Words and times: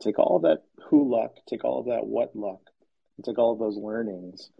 take 0.00 0.18
all 0.18 0.36
of 0.36 0.42
that 0.42 0.62
who 0.88 1.10
luck, 1.10 1.36
take 1.48 1.64
all 1.64 1.80
of 1.80 1.86
that 1.86 2.06
what 2.06 2.34
luck, 2.34 2.60
take 3.24 3.38
all 3.38 3.52
of 3.52 3.58
those 3.58 3.76
learnings 3.76 4.50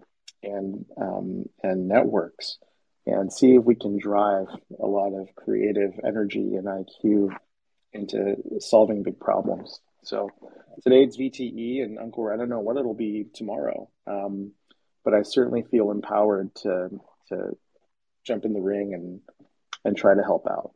and 0.42 0.84
um, 1.00 1.44
and 1.62 1.88
networks 1.88 2.58
and 3.06 3.32
see 3.32 3.54
if 3.54 3.64
we 3.64 3.74
can 3.74 3.98
drive 3.98 4.46
a 4.78 4.86
lot 4.86 5.12
of 5.14 5.34
creative 5.34 5.92
energy 6.04 6.54
and 6.54 6.66
IQ 6.66 7.34
into 7.92 8.36
solving 8.60 9.02
big 9.02 9.18
problems. 9.18 9.80
So 10.04 10.30
today 10.82 11.02
it's 11.02 11.16
VTE 11.16 11.82
and 11.82 11.98
Uncle. 11.98 12.30
I 12.32 12.36
don't 12.36 12.48
know 12.48 12.60
what 12.60 12.76
it'll 12.76 12.94
be 12.94 13.26
tomorrow, 13.34 13.90
um, 14.06 14.52
but 15.04 15.14
I 15.14 15.22
certainly 15.22 15.62
feel 15.70 15.90
empowered 15.90 16.54
to 16.56 16.90
to 17.28 17.56
jump 18.24 18.44
in 18.44 18.52
the 18.52 18.60
ring 18.60 18.94
and 18.94 19.20
and 19.84 19.96
try 19.96 20.14
to 20.14 20.22
help 20.22 20.46
out. 20.46 20.72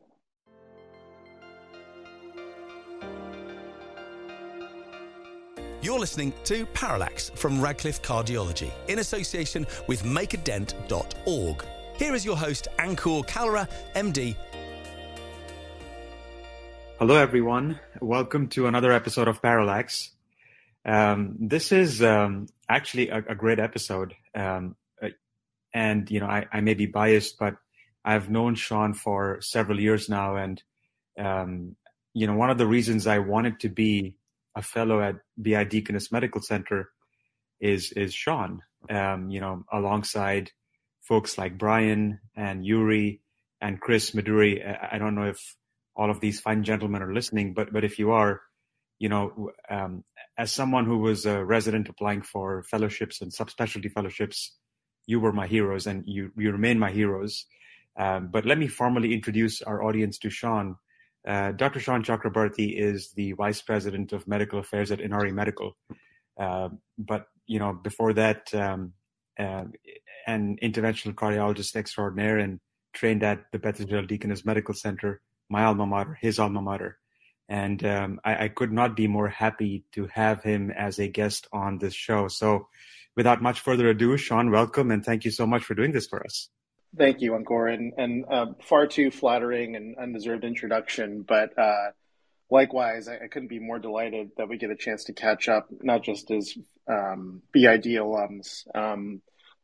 You're 5.85 5.99
listening 5.99 6.33
to 6.45 6.65
Parallax 6.65 7.29
from 7.35 7.61
Radcliffe 7.61 8.01
Cardiology 8.01 8.71
in 8.87 8.97
association 8.97 9.67
with 9.85 10.01
makeadent.org. 10.01 11.63
Here 11.97 12.15
is 12.15 12.25
your 12.25 12.35
host, 12.35 12.67
Ankur 12.79 13.23
Kalra, 13.27 13.69
MD. 13.93 14.35
Hello, 16.97 17.15
everyone. 17.15 17.79
Welcome 18.01 18.47
to 18.47 18.65
another 18.65 18.91
episode 18.91 19.27
of 19.27 19.43
Parallax. 19.43 20.09
Um, 20.83 21.35
this 21.39 21.71
is 21.71 22.01
um, 22.01 22.47
actually 22.67 23.09
a, 23.09 23.17
a, 23.17 23.35
great 23.35 23.59
episode. 23.59 24.15
Um, 24.33 24.75
uh, 24.99 25.09
and, 25.71 26.09
you 26.09 26.19
know, 26.19 26.25
I, 26.25 26.47
I, 26.51 26.61
may 26.61 26.73
be 26.73 26.87
biased, 26.87 27.37
but 27.37 27.57
I've 28.03 28.27
known 28.27 28.55
Sean 28.55 28.95
for 28.95 29.39
several 29.41 29.79
years 29.79 30.09
now. 30.09 30.35
And, 30.35 30.63
um, 31.19 31.75
you 32.15 32.25
know, 32.25 32.35
one 32.35 32.49
of 32.49 32.57
the 32.57 32.65
reasons 32.65 33.05
I 33.05 33.19
wanted 33.19 33.59
to 33.59 33.69
be 33.69 34.15
a 34.55 34.61
fellow 34.61 35.01
at 35.01 35.15
BI 35.37 35.63
Deaconess 35.65 36.11
Medical 36.11 36.41
Center 36.41 36.89
is 37.59 37.91
is 37.91 38.13
Sean. 38.13 38.61
Um, 38.89 39.29
you 39.29 39.41
know, 39.41 39.63
alongside 39.71 40.51
folks 41.01 41.37
like 41.37 41.57
Brian 41.57 42.19
and 42.35 42.65
Yuri 42.65 43.21
and 43.61 43.79
Chris 43.79 44.11
Maduri. 44.11 44.61
I 44.91 44.97
don't 44.97 45.15
know 45.15 45.25
if 45.25 45.55
all 45.95 46.11
of 46.11 46.19
these 46.19 46.39
fine 46.39 46.63
gentlemen 46.63 47.01
are 47.01 47.13
listening, 47.13 47.53
but 47.53 47.71
but 47.71 47.83
if 47.83 47.99
you 47.99 48.11
are, 48.11 48.41
you 48.99 49.09
know, 49.09 49.51
um, 49.69 50.03
as 50.37 50.51
someone 50.51 50.85
who 50.85 50.99
was 50.99 51.25
a 51.25 51.43
resident 51.43 51.89
applying 51.89 52.21
for 52.21 52.63
fellowships 52.63 53.21
and 53.21 53.31
subspecialty 53.31 53.91
fellowships, 53.91 54.55
you 55.07 55.19
were 55.19 55.33
my 55.33 55.47
heroes, 55.47 55.87
and 55.87 56.03
you 56.05 56.31
you 56.37 56.51
remain 56.51 56.79
my 56.79 56.91
heroes. 56.91 57.45
Um, 57.97 58.27
but 58.27 58.45
let 58.45 58.57
me 58.57 58.67
formally 58.67 59.13
introduce 59.13 59.61
our 59.61 59.83
audience 59.83 60.17
to 60.19 60.29
Sean. 60.29 60.75
Uh, 61.27 61.51
Dr. 61.51 61.79
Sean 61.79 62.03
Chakrabarty 62.03 62.77
is 62.77 63.11
the 63.13 63.31
Vice 63.33 63.61
President 63.61 64.13
of 64.13 64.27
Medical 64.27 64.59
Affairs 64.59 64.91
at 64.91 65.01
Inari 65.01 65.31
Medical. 65.31 65.75
Uh, 66.39 66.69
but, 66.97 67.27
you 67.47 67.59
know, 67.59 67.73
before 67.73 68.13
that, 68.13 68.53
um, 68.53 68.93
uh, 69.39 69.63
an 70.27 70.57
interventional 70.61 71.13
cardiologist 71.13 71.75
extraordinaire 71.75 72.37
and 72.37 72.59
trained 72.93 73.23
at 73.23 73.45
the 73.51 73.59
Beth 73.59 73.79
Israel 73.79 74.05
Deaconess 74.05 74.45
Medical 74.45 74.73
Center, 74.73 75.21
my 75.49 75.63
alma 75.63 75.85
mater, 75.85 76.17
his 76.19 76.39
alma 76.39 76.61
mater. 76.61 76.97
And 77.49 77.83
um, 77.85 78.19
I, 78.23 78.45
I, 78.45 78.47
could 78.47 78.71
not 78.71 78.95
be 78.95 79.07
more 79.07 79.27
happy 79.27 79.85
to 79.91 80.07
have 80.07 80.41
him 80.41 80.71
as 80.71 80.97
a 80.97 81.07
guest 81.07 81.47
on 81.53 81.77
this 81.77 81.93
show. 81.93 82.27
So, 82.27 82.69
without 83.15 83.41
much 83.41 83.59
further 83.59 83.87
ado, 83.89 84.17
Sean, 84.17 84.49
welcome 84.49 84.89
and 84.89 85.05
thank 85.05 85.25
you 85.25 85.31
so 85.31 85.45
much 85.45 85.63
for 85.63 85.75
doing 85.75 85.91
this 85.91 86.07
for 86.07 86.25
us. 86.25 86.49
Thank 86.97 87.21
you, 87.21 87.31
Ankur, 87.31 87.73
and, 87.73 87.93
and 87.97 88.25
uh, 88.29 88.45
far 88.61 88.87
too 88.87 89.11
flattering 89.11 89.75
and 89.75 89.97
undeserved 89.97 90.43
introduction. 90.43 91.23
But 91.27 91.57
uh, 91.57 91.91
likewise, 92.49 93.07
I, 93.07 93.15
I, 93.15 93.27
couldn't 93.27 93.49
be 93.49 93.59
more 93.59 93.79
delighted 93.79 94.31
that 94.37 94.47
we 94.47 94.57
get 94.57 94.69
a 94.69 94.75
chance 94.75 95.05
to 95.05 95.13
catch 95.13 95.49
up, 95.49 95.67
not 95.81 96.03
just 96.03 96.31
as 96.31 96.57
um, 96.87 97.41
BID 97.51 97.85
alums, 97.85 98.63
um, 98.75 99.21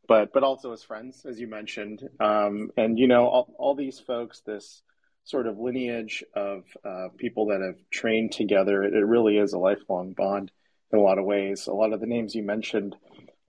but 0.07 0.33
but 0.33 0.43
also 0.43 0.73
as 0.73 0.83
friends, 0.83 1.25
as 1.25 1.39
you 1.39 1.47
mentioned. 1.47 2.01
Um, 2.19 2.71
and 2.75 2.97
you 2.99 3.07
know, 3.07 3.27
all, 3.27 3.55
all, 3.57 3.75
these 3.75 3.99
folks, 3.99 4.41
this 4.41 4.81
sort 5.23 5.47
of 5.47 5.59
lineage 5.59 6.23
of 6.35 6.63
uh, 6.83 7.09
people 7.17 7.47
that 7.47 7.61
have 7.61 7.77
trained 7.91 8.33
together, 8.33 8.83
it, 8.83 8.93
it 8.93 9.05
really 9.05 9.37
is 9.37 9.53
a 9.53 9.59
lifelong 9.59 10.13
bond 10.13 10.51
in 10.91 10.99
a 10.99 11.01
lot 11.01 11.19
of 11.19 11.25
ways. 11.25 11.67
A 11.67 11.73
lot 11.73 11.93
of 11.93 12.01
the 12.01 12.07
names 12.07 12.35
you 12.35 12.43
mentioned 12.43 12.95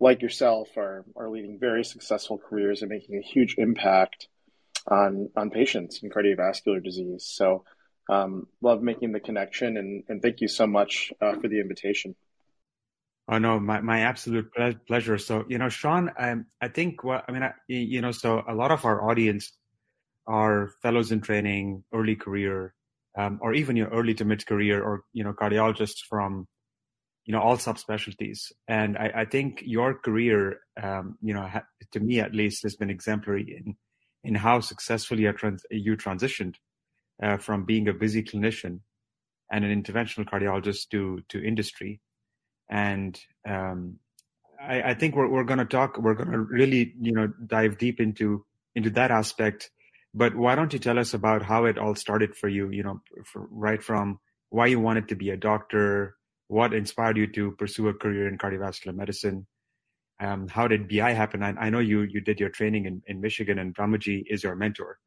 like 0.02 0.20
yourself, 0.20 0.76
are 0.76 1.04
are 1.16 1.30
leading 1.30 1.58
very 1.58 1.84
successful 1.84 2.36
careers 2.36 2.82
and 2.82 2.90
making 2.90 3.16
a 3.16 3.22
huge 3.22 3.54
impact 3.56 4.28
on 4.88 5.30
on 5.36 5.50
patients 5.50 6.00
in 6.02 6.10
cardiovascular 6.10 6.82
disease. 6.82 7.24
So, 7.24 7.64
um, 8.10 8.48
love 8.60 8.82
making 8.82 9.12
the 9.12 9.20
connection, 9.20 9.76
and 9.76 10.02
and 10.08 10.20
thank 10.20 10.40
you 10.40 10.48
so 10.48 10.66
much 10.66 11.12
uh, 11.20 11.36
for 11.36 11.48
the 11.48 11.60
invitation. 11.60 12.16
Oh 13.28 13.38
no, 13.38 13.60
my 13.60 13.80
my 13.80 14.00
absolute 14.00 14.50
pleasure. 14.88 15.18
So 15.18 15.44
you 15.48 15.58
know, 15.58 15.68
Sean, 15.68 16.10
um, 16.18 16.46
I 16.60 16.68
think 16.68 17.04
what 17.04 17.24
I 17.28 17.32
mean, 17.32 17.44
I, 17.44 17.52
you 17.68 18.00
know, 18.00 18.10
so 18.10 18.42
a 18.46 18.54
lot 18.54 18.72
of 18.72 18.84
our 18.84 19.08
audience 19.08 19.52
are 20.26 20.70
fellows 20.82 21.12
in 21.12 21.20
training, 21.20 21.84
early 21.94 22.16
career, 22.16 22.74
um, 23.16 23.38
or 23.40 23.54
even 23.54 23.76
your 23.76 23.88
early 23.88 24.14
to 24.14 24.24
mid 24.24 24.44
career, 24.44 24.82
or 24.82 25.04
you 25.12 25.22
know, 25.22 25.32
cardiologists 25.32 26.00
from 26.08 26.48
you 27.24 27.32
know 27.32 27.40
all 27.40 27.56
subspecialties. 27.56 28.52
And 28.68 28.96
i, 28.98 29.10
I 29.22 29.24
think 29.24 29.62
your 29.64 29.94
career 29.94 30.60
um, 30.82 31.18
you 31.22 31.34
know 31.34 31.46
ha- 31.46 31.64
to 31.92 32.00
me 32.00 32.20
at 32.20 32.34
least 32.34 32.62
has 32.64 32.76
been 32.76 32.90
exemplary 32.90 33.56
in 33.56 33.76
in 34.24 34.34
how 34.36 34.60
successfully 34.60 35.22
you, 35.22 35.32
trans- 35.32 35.66
you 35.70 35.96
transitioned 35.96 36.54
uh, 37.22 37.36
from 37.36 37.64
being 37.64 37.88
a 37.88 37.92
busy 37.92 38.22
clinician 38.22 38.80
and 39.50 39.64
an 39.64 39.82
interventional 39.82 40.28
cardiologist 40.28 40.88
to 40.90 41.22
to 41.28 41.42
industry. 41.42 42.00
And 42.70 43.18
um, 43.46 43.98
I, 44.60 44.82
I, 44.82 44.94
think 44.94 45.14
we're, 45.14 45.28
we're 45.28 45.44
going 45.44 45.58
to 45.58 45.64
talk 45.64 45.98
we're 45.98 46.14
going 46.14 46.30
to 46.30 46.38
really 46.38 46.94
you 47.00 47.12
know 47.12 47.28
dive 47.46 47.78
deep 47.78 48.00
into 48.00 48.44
into 48.74 48.90
that 48.90 49.10
aspect. 49.10 49.70
But 50.14 50.34
why 50.34 50.54
don't 50.54 50.72
you 50.72 50.78
tell 50.78 50.98
us 50.98 51.14
about 51.14 51.42
how 51.42 51.64
it 51.64 51.78
all 51.78 51.94
started 51.94 52.34
for 52.34 52.48
you 52.48 52.70
you 52.70 52.82
know 52.82 53.00
for, 53.24 53.46
right 53.50 53.82
from 53.82 54.20
why 54.50 54.66
you 54.66 54.80
wanted 54.80 55.08
to 55.08 55.16
be 55.16 55.30
a 55.30 55.36
doctor 55.36 56.16
what 56.52 56.74
inspired 56.74 57.16
you 57.16 57.26
to 57.28 57.52
pursue 57.52 57.88
a 57.88 57.94
career 57.94 58.28
in 58.28 58.36
cardiovascular 58.36 58.94
medicine? 58.94 59.46
Um, 60.20 60.48
how 60.48 60.68
did 60.68 60.86
BI 60.86 61.12
happen? 61.12 61.42
I, 61.42 61.54
I, 61.58 61.70
know 61.70 61.78
you 61.78 62.02
you 62.02 62.20
did 62.20 62.38
your 62.38 62.50
training 62.50 62.84
in, 62.84 63.02
in 63.06 63.22
Michigan, 63.22 63.58
and 63.58 63.74
Brahmajee 63.74 64.24
is 64.26 64.44
your 64.44 64.54
mentor, 64.54 64.98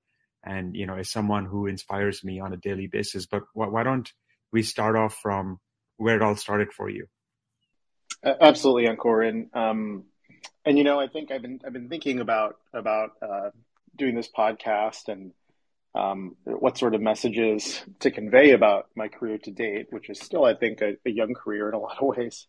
and 0.43 0.75
you 0.75 0.87
know 0.87 0.95
is 0.95 1.11
someone 1.11 1.45
who 1.45 1.67
inspires 1.67 2.23
me 2.23 2.39
on 2.39 2.51
a 2.51 2.57
daily 2.57 2.87
basis. 2.87 3.27
But 3.27 3.43
wh- 3.53 3.71
why 3.71 3.83
don't 3.83 4.11
we 4.51 4.63
start 4.63 4.95
off 4.95 5.17
from 5.21 5.59
where 5.97 6.15
it 6.15 6.23
all 6.23 6.35
started 6.35 6.73
for 6.73 6.89
you? 6.89 7.05
Absolutely, 8.23 8.87
Ankur, 8.87 9.29
and 9.29 9.49
um, 9.53 10.05
and 10.65 10.79
you 10.79 10.83
know 10.83 10.99
I 10.99 11.07
think 11.07 11.29
I've 11.29 11.43
been 11.43 11.61
I've 11.63 11.73
been 11.73 11.89
thinking 11.89 12.21
about 12.21 12.55
about 12.73 13.11
uh, 13.21 13.51
doing 13.95 14.15
this 14.15 14.29
podcast 14.35 15.09
and 15.09 15.31
um, 15.95 16.35
what 16.43 16.77
sort 16.77 16.93
of 16.93 17.01
messages 17.01 17.81
to 18.01 18.11
convey 18.11 18.51
about 18.51 18.89
my 18.95 19.07
career 19.07 19.37
to 19.39 19.51
date, 19.51 19.87
which 19.91 20.09
is 20.09 20.19
still, 20.19 20.43
I 20.43 20.53
think, 20.53 20.81
a, 20.81 20.95
a 21.05 21.09
young 21.09 21.33
career 21.33 21.69
in 21.69 21.73
a 21.73 21.79
lot 21.79 21.97
of 21.99 22.15
ways. 22.15 22.47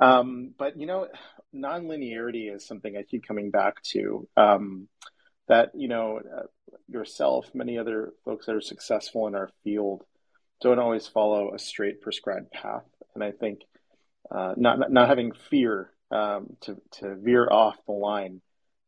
Um, 0.00 0.54
but 0.56 0.78
you 0.78 0.86
know, 0.86 1.08
nonlinearity 1.54 2.54
is 2.54 2.66
something 2.66 2.96
I 2.96 3.02
keep 3.02 3.26
coming 3.26 3.50
back 3.50 3.82
to. 3.92 4.26
Um, 4.36 4.88
that 5.48 5.72
you 5.74 5.88
know, 5.88 6.20
uh, 6.20 6.46
yourself, 6.88 7.50
many 7.54 7.76
other 7.76 8.12
folks 8.24 8.46
that 8.46 8.54
are 8.54 8.60
successful 8.60 9.26
in 9.26 9.34
our 9.34 9.50
field, 9.64 10.04
don't 10.62 10.78
always 10.78 11.06
follow 11.06 11.52
a 11.52 11.58
straight 11.58 12.00
prescribed 12.00 12.50
path, 12.52 12.86
and 13.14 13.22
I 13.22 13.32
think 13.32 13.60
uh, 14.30 14.54
not 14.56 14.90
not 14.90 15.08
having 15.08 15.32
fear 15.50 15.90
um, 16.10 16.56
to 16.62 16.76
to 16.92 17.16
veer 17.16 17.48
off 17.50 17.76
the 17.86 17.92
line 17.92 18.40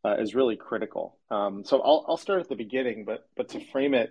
uh, 0.04 0.16
is 0.18 0.34
really 0.34 0.56
critical. 0.56 1.18
Um, 1.30 1.64
so 1.64 1.80
I'll, 1.80 2.04
I'll 2.08 2.16
start 2.16 2.40
at 2.40 2.48
the 2.48 2.56
beginning, 2.56 3.04
but 3.04 3.28
but 3.36 3.50
to 3.50 3.64
frame 3.66 3.94
it, 3.94 4.10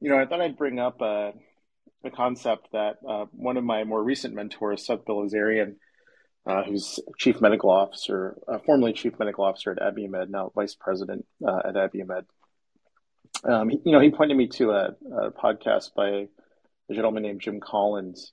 you 0.00 0.10
know, 0.10 0.18
I 0.18 0.26
thought 0.26 0.40
I'd 0.40 0.56
bring 0.56 0.78
up 0.78 1.00
a, 1.00 1.32
a 2.04 2.10
concept 2.10 2.68
that 2.72 2.96
uh, 3.08 3.26
one 3.32 3.56
of 3.56 3.64
my 3.64 3.84
more 3.84 4.02
recent 4.02 4.34
mentors, 4.34 4.86
Seth 4.86 5.04
Bilazarian, 5.04 5.76
uh, 6.46 6.62
who's 6.62 7.00
chief 7.18 7.40
medical 7.40 7.70
officer, 7.70 8.36
uh, 8.46 8.58
formerly 8.64 8.92
chief 8.92 9.18
medical 9.18 9.44
officer 9.44 9.72
at 9.72 9.78
Abiomed, 9.78 10.28
now 10.28 10.52
vice 10.54 10.74
president 10.74 11.26
uh, 11.46 11.60
at 11.64 11.74
Abiomed. 11.74 12.24
Um, 13.42 13.70
you 13.70 13.92
know, 13.92 14.00
he 14.00 14.10
pointed 14.10 14.36
me 14.36 14.46
to 14.48 14.70
a, 14.70 14.94
a, 15.12 15.30
podcast 15.32 15.94
by 15.94 16.28
a 16.88 16.94
gentleman 16.94 17.22
named 17.22 17.40
Jim 17.40 17.60
Collins, 17.60 18.32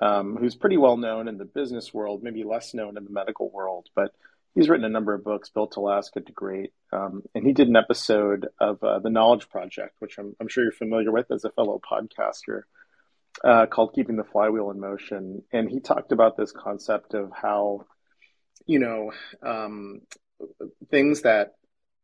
um, 0.00 0.36
who's 0.36 0.54
pretty 0.54 0.76
well 0.76 0.96
known 0.96 1.26
in 1.26 1.38
the 1.38 1.44
business 1.44 1.92
world, 1.94 2.22
maybe 2.22 2.44
less 2.44 2.74
known 2.74 2.96
in 2.96 3.04
the 3.04 3.10
medical 3.10 3.50
world, 3.50 3.88
but 3.94 4.12
he's 4.56 4.68
written 4.70 4.86
a 4.86 4.90
number 4.90 5.14
of 5.14 5.22
books, 5.22 5.50
Built 5.50 5.76
Alaska 5.76 6.20
to 6.20 6.32
Great, 6.32 6.72
um, 6.92 7.22
and 7.34 7.46
he 7.46 7.52
did 7.52 7.68
an 7.68 7.76
episode 7.76 8.48
of 8.58 8.82
uh, 8.82 8.98
the 8.98 9.10
Knowledge 9.10 9.48
Project, 9.50 9.96
which 10.00 10.18
I'm, 10.18 10.34
I'm, 10.40 10.48
sure 10.48 10.64
you're 10.64 10.72
familiar 10.72 11.12
with 11.12 11.30
as 11.30 11.44
a 11.44 11.50
fellow 11.50 11.78
podcaster, 11.78 12.62
uh, 13.44 13.66
called 13.66 13.92
Keeping 13.94 14.16
the 14.16 14.24
Flywheel 14.24 14.70
in 14.70 14.80
Motion. 14.80 15.42
And 15.52 15.70
he 15.70 15.80
talked 15.80 16.10
about 16.10 16.38
this 16.38 16.52
concept 16.52 17.12
of 17.12 17.30
how, 17.30 17.84
you 18.64 18.78
know, 18.78 19.12
um, 19.42 20.00
things 20.90 21.22
that 21.22 21.52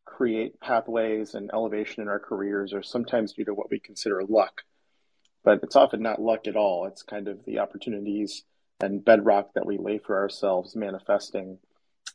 create 0.04 0.60
pathways 0.60 1.34
and 1.34 1.50
elevation 1.54 2.02
in 2.02 2.08
our 2.08 2.20
careers 2.20 2.74
are 2.74 2.82
sometimes 2.82 3.32
due 3.32 3.46
to 3.46 3.54
what 3.54 3.70
we 3.70 3.80
consider 3.80 4.22
luck, 4.28 4.60
but 5.42 5.60
it's 5.62 5.76
often 5.76 6.02
not 6.02 6.20
luck 6.20 6.46
at 6.46 6.56
all. 6.56 6.84
It's 6.84 7.02
kind 7.02 7.28
of 7.28 7.44
the 7.46 7.60
opportunities 7.60 8.44
and 8.82 9.02
bedrock 9.02 9.54
that 9.54 9.64
we 9.64 9.78
lay 9.78 9.98
for 9.98 10.18
ourselves 10.18 10.76
manifesting. 10.76 11.58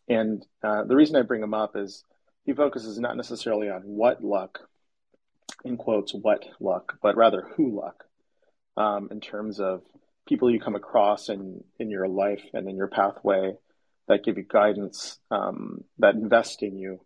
And 0.07 0.45
uh, 0.63 0.83
the 0.83 0.95
reason 0.95 1.15
I 1.15 1.21
bring 1.21 1.43
him 1.43 1.53
up 1.53 1.75
is 1.75 2.03
he 2.45 2.53
focuses 2.53 2.97
not 2.99 3.17
necessarily 3.17 3.69
on 3.69 3.81
what 3.81 4.23
luck, 4.23 4.59
in 5.65 5.77
quotes, 5.77 6.13
what 6.13 6.45
luck, 6.59 6.97
but 7.01 7.17
rather 7.17 7.47
who 7.55 7.75
luck, 7.75 8.05
um, 8.77 9.09
in 9.11 9.19
terms 9.19 9.59
of 9.59 9.81
people 10.27 10.51
you 10.51 10.59
come 10.59 10.75
across 10.75 11.29
in, 11.29 11.63
in 11.79 11.89
your 11.89 12.07
life 12.07 12.43
and 12.53 12.69
in 12.69 12.75
your 12.75 12.87
pathway 12.87 13.53
that 14.07 14.23
give 14.23 14.37
you 14.37 14.43
guidance, 14.43 15.19
um, 15.31 15.83
that 15.99 16.15
invest 16.15 16.63
in 16.63 16.77
you. 16.77 17.01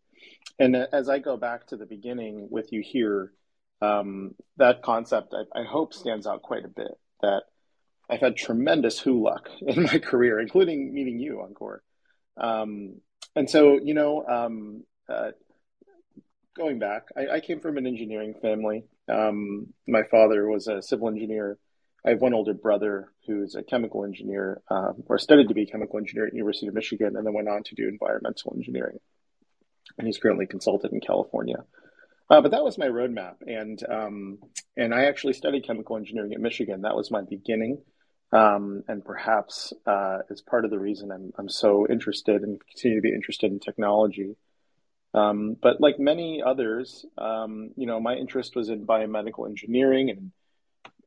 And 0.59 0.75
as 0.75 1.09
I 1.09 1.19
go 1.19 1.37
back 1.37 1.67
to 1.67 1.77
the 1.77 1.85
beginning 1.85 2.47
with 2.51 2.71
you 2.71 2.81
here, 2.81 3.31
um, 3.81 4.35
that 4.57 4.83
concept 4.83 5.33
I, 5.33 5.59
I, 5.59 5.63
hope 5.63 5.93
stands 5.93 6.27
out 6.27 6.43
quite 6.43 6.65
a 6.65 6.67
bit. 6.67 6.91
That 7.21 7.43
I've 8.07 8.19
had 8.19 8.35
tremendous 8.35 8.99
who 8.99 9.23
luck 9.23 9.49
in 9.61 9.83
my 9.83 9.97
career, 9.97 10.39
including 10.39 10.93
meeting 10.93 11.19
you, 11.19 11.43
Ankur. 11.43 11.79
Um, 12.37 13.01
and 13.35 13.49
so, 13.49 13.79
you 13.81 13.93
know, 13.93 14.25
um, 14.25 14.83
uh, 15.07 15.31
going 16.55 16.79
back, 16.79 17.07
I, 17.15 17.35
I, 17.35 17.39
came 17.39 17.59
from 17.59 17.77
an 17.77 17.87
engineering 17.87 18.35
family. 18.41 18.85
Um, 19.09 19.73
my 19.87 20.03
father 20.03 20.47
was 20.47 20.67
a 20.67 20.81
civil 20.81 21.07
engineer. 21.07 21.57
I 22.05 22.11
have 22.11 22.21
one 22.21 22.33
older 22.33 22.53
brother 22.53 23.11
who's 23.27 23.55
a 23.55 23.63
chemical 23.63 24.05
engineer, 24.05 24.61
uh, 24.69 24.93
or 25.05 25.19
studied 25.19 25.49
to 25.49 25.53
be 25.53 25.63
a 25.63 25.67
chemical 25.67 25.99
engineer 25.99 26.27
at 26.27 26.33
University 26.33 26.67
of 26.67 26.73
Michigan, 26.73 27.15
and 27.15 27.25
then 27.25 27.33
went 27.33 27.47
on 27.47 27.63
to 27.63 27.75
do 27.75 27.87
environmental 27.87 28.53
engineering. 28.55 28.99
And 29.97 30.07
he's 30.07 30.17
currently 30.17 30.47
consulted 30.47 30.91
in 30.91 30.99
California. 30.99 31.63
Uh, 32.29 32.41
but 32.41 32.51
that 32.51 32.63
was 32.63 32.77
my 32.77 32.87
roadmap, 32.87 33.35
and 33.45 33.83
um, 33.89 34.39
and 34.77 34.93
I 34.95 35.05
actually 35.05 35.33
studied 35.33 35.67
chemical 35.67 35.97
engineering 35.97 36.33
at 36.33 36.39
Michigan. 36.39 36.81
That 36.81 36.95
was 36.95 37.11
my 37.11 37.21
beginning, 37.21 37.81
um, 38.31 38.83
and 38.87 39.03
perhaps 39.03 39.73
uh, 39.85 40.19
is 40.29 40.41
part 40.41 40.65
of 40.65 40.71
the 40.71 40.79
reason 40.79 41.11
I'm 41.11 41.33
I'm 41.37 41.49
so 41.49 41.87
interested 41.87 42.41
and 42.43 42.61
continue 42.65 42.97
to 42.97 43.01
be 43.01 43.13
interested 43.13 43.51
in 43.51 43.59
technology. 43.59 44.35
Um, 45.13 45.57
but 45.61 45.81
like 45.81 45.99
many 45.99 46.41
others, 46.41 47.05
um, 47.17 47.71
you 47.75 47.85
know, 47.85 47.99
my 47.99 48.15
interest 48.15 48.55
was 48.55 48.69
in 48.69 48.85
biomedical 48.85 49.47
engineering 49.47 50.09
and 50.09 50.31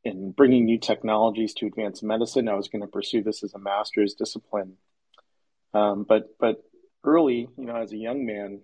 in 0.05 0.33
bringing 0.33 0.67
new 0.67 0.79
technologies 0.79 1.55
to 1.55 1.67
advance 1.67 2.03
medicine. 2.03 2.49
I 2.49 2.55
was 2.55 2.69
going 2.69 2.83
to 2.83 2.89
pursue 2.89 3.23
this 3.23 3.43
as 3.43 3.55
a 3.55 3.59
master's 3.59 4.15
discipline. 4.15 4.75
Um, 5.73 6.05
but 6.07 6.37
but 6.39 6.63
early, 7.03 7.49
you 7.57 7.65
know, 7.65 7.77
as 7.77 7.93
a 7.93 7.97
young 7.97 8.27
man, 8.27 8.61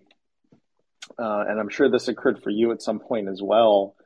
uh, 1.19 1.45
and 1.49 1.59
I'm 1.59 1.71
sure 1.71 1.89
this 1.89 2.09
occurred 2.09 2.43
for 2.43 2.51
you 2.51 2.73
at 2.73 2.83
some 2.83 3.01
point 3.01 3.29
as 3.29 3.41
well. 3.43 3.97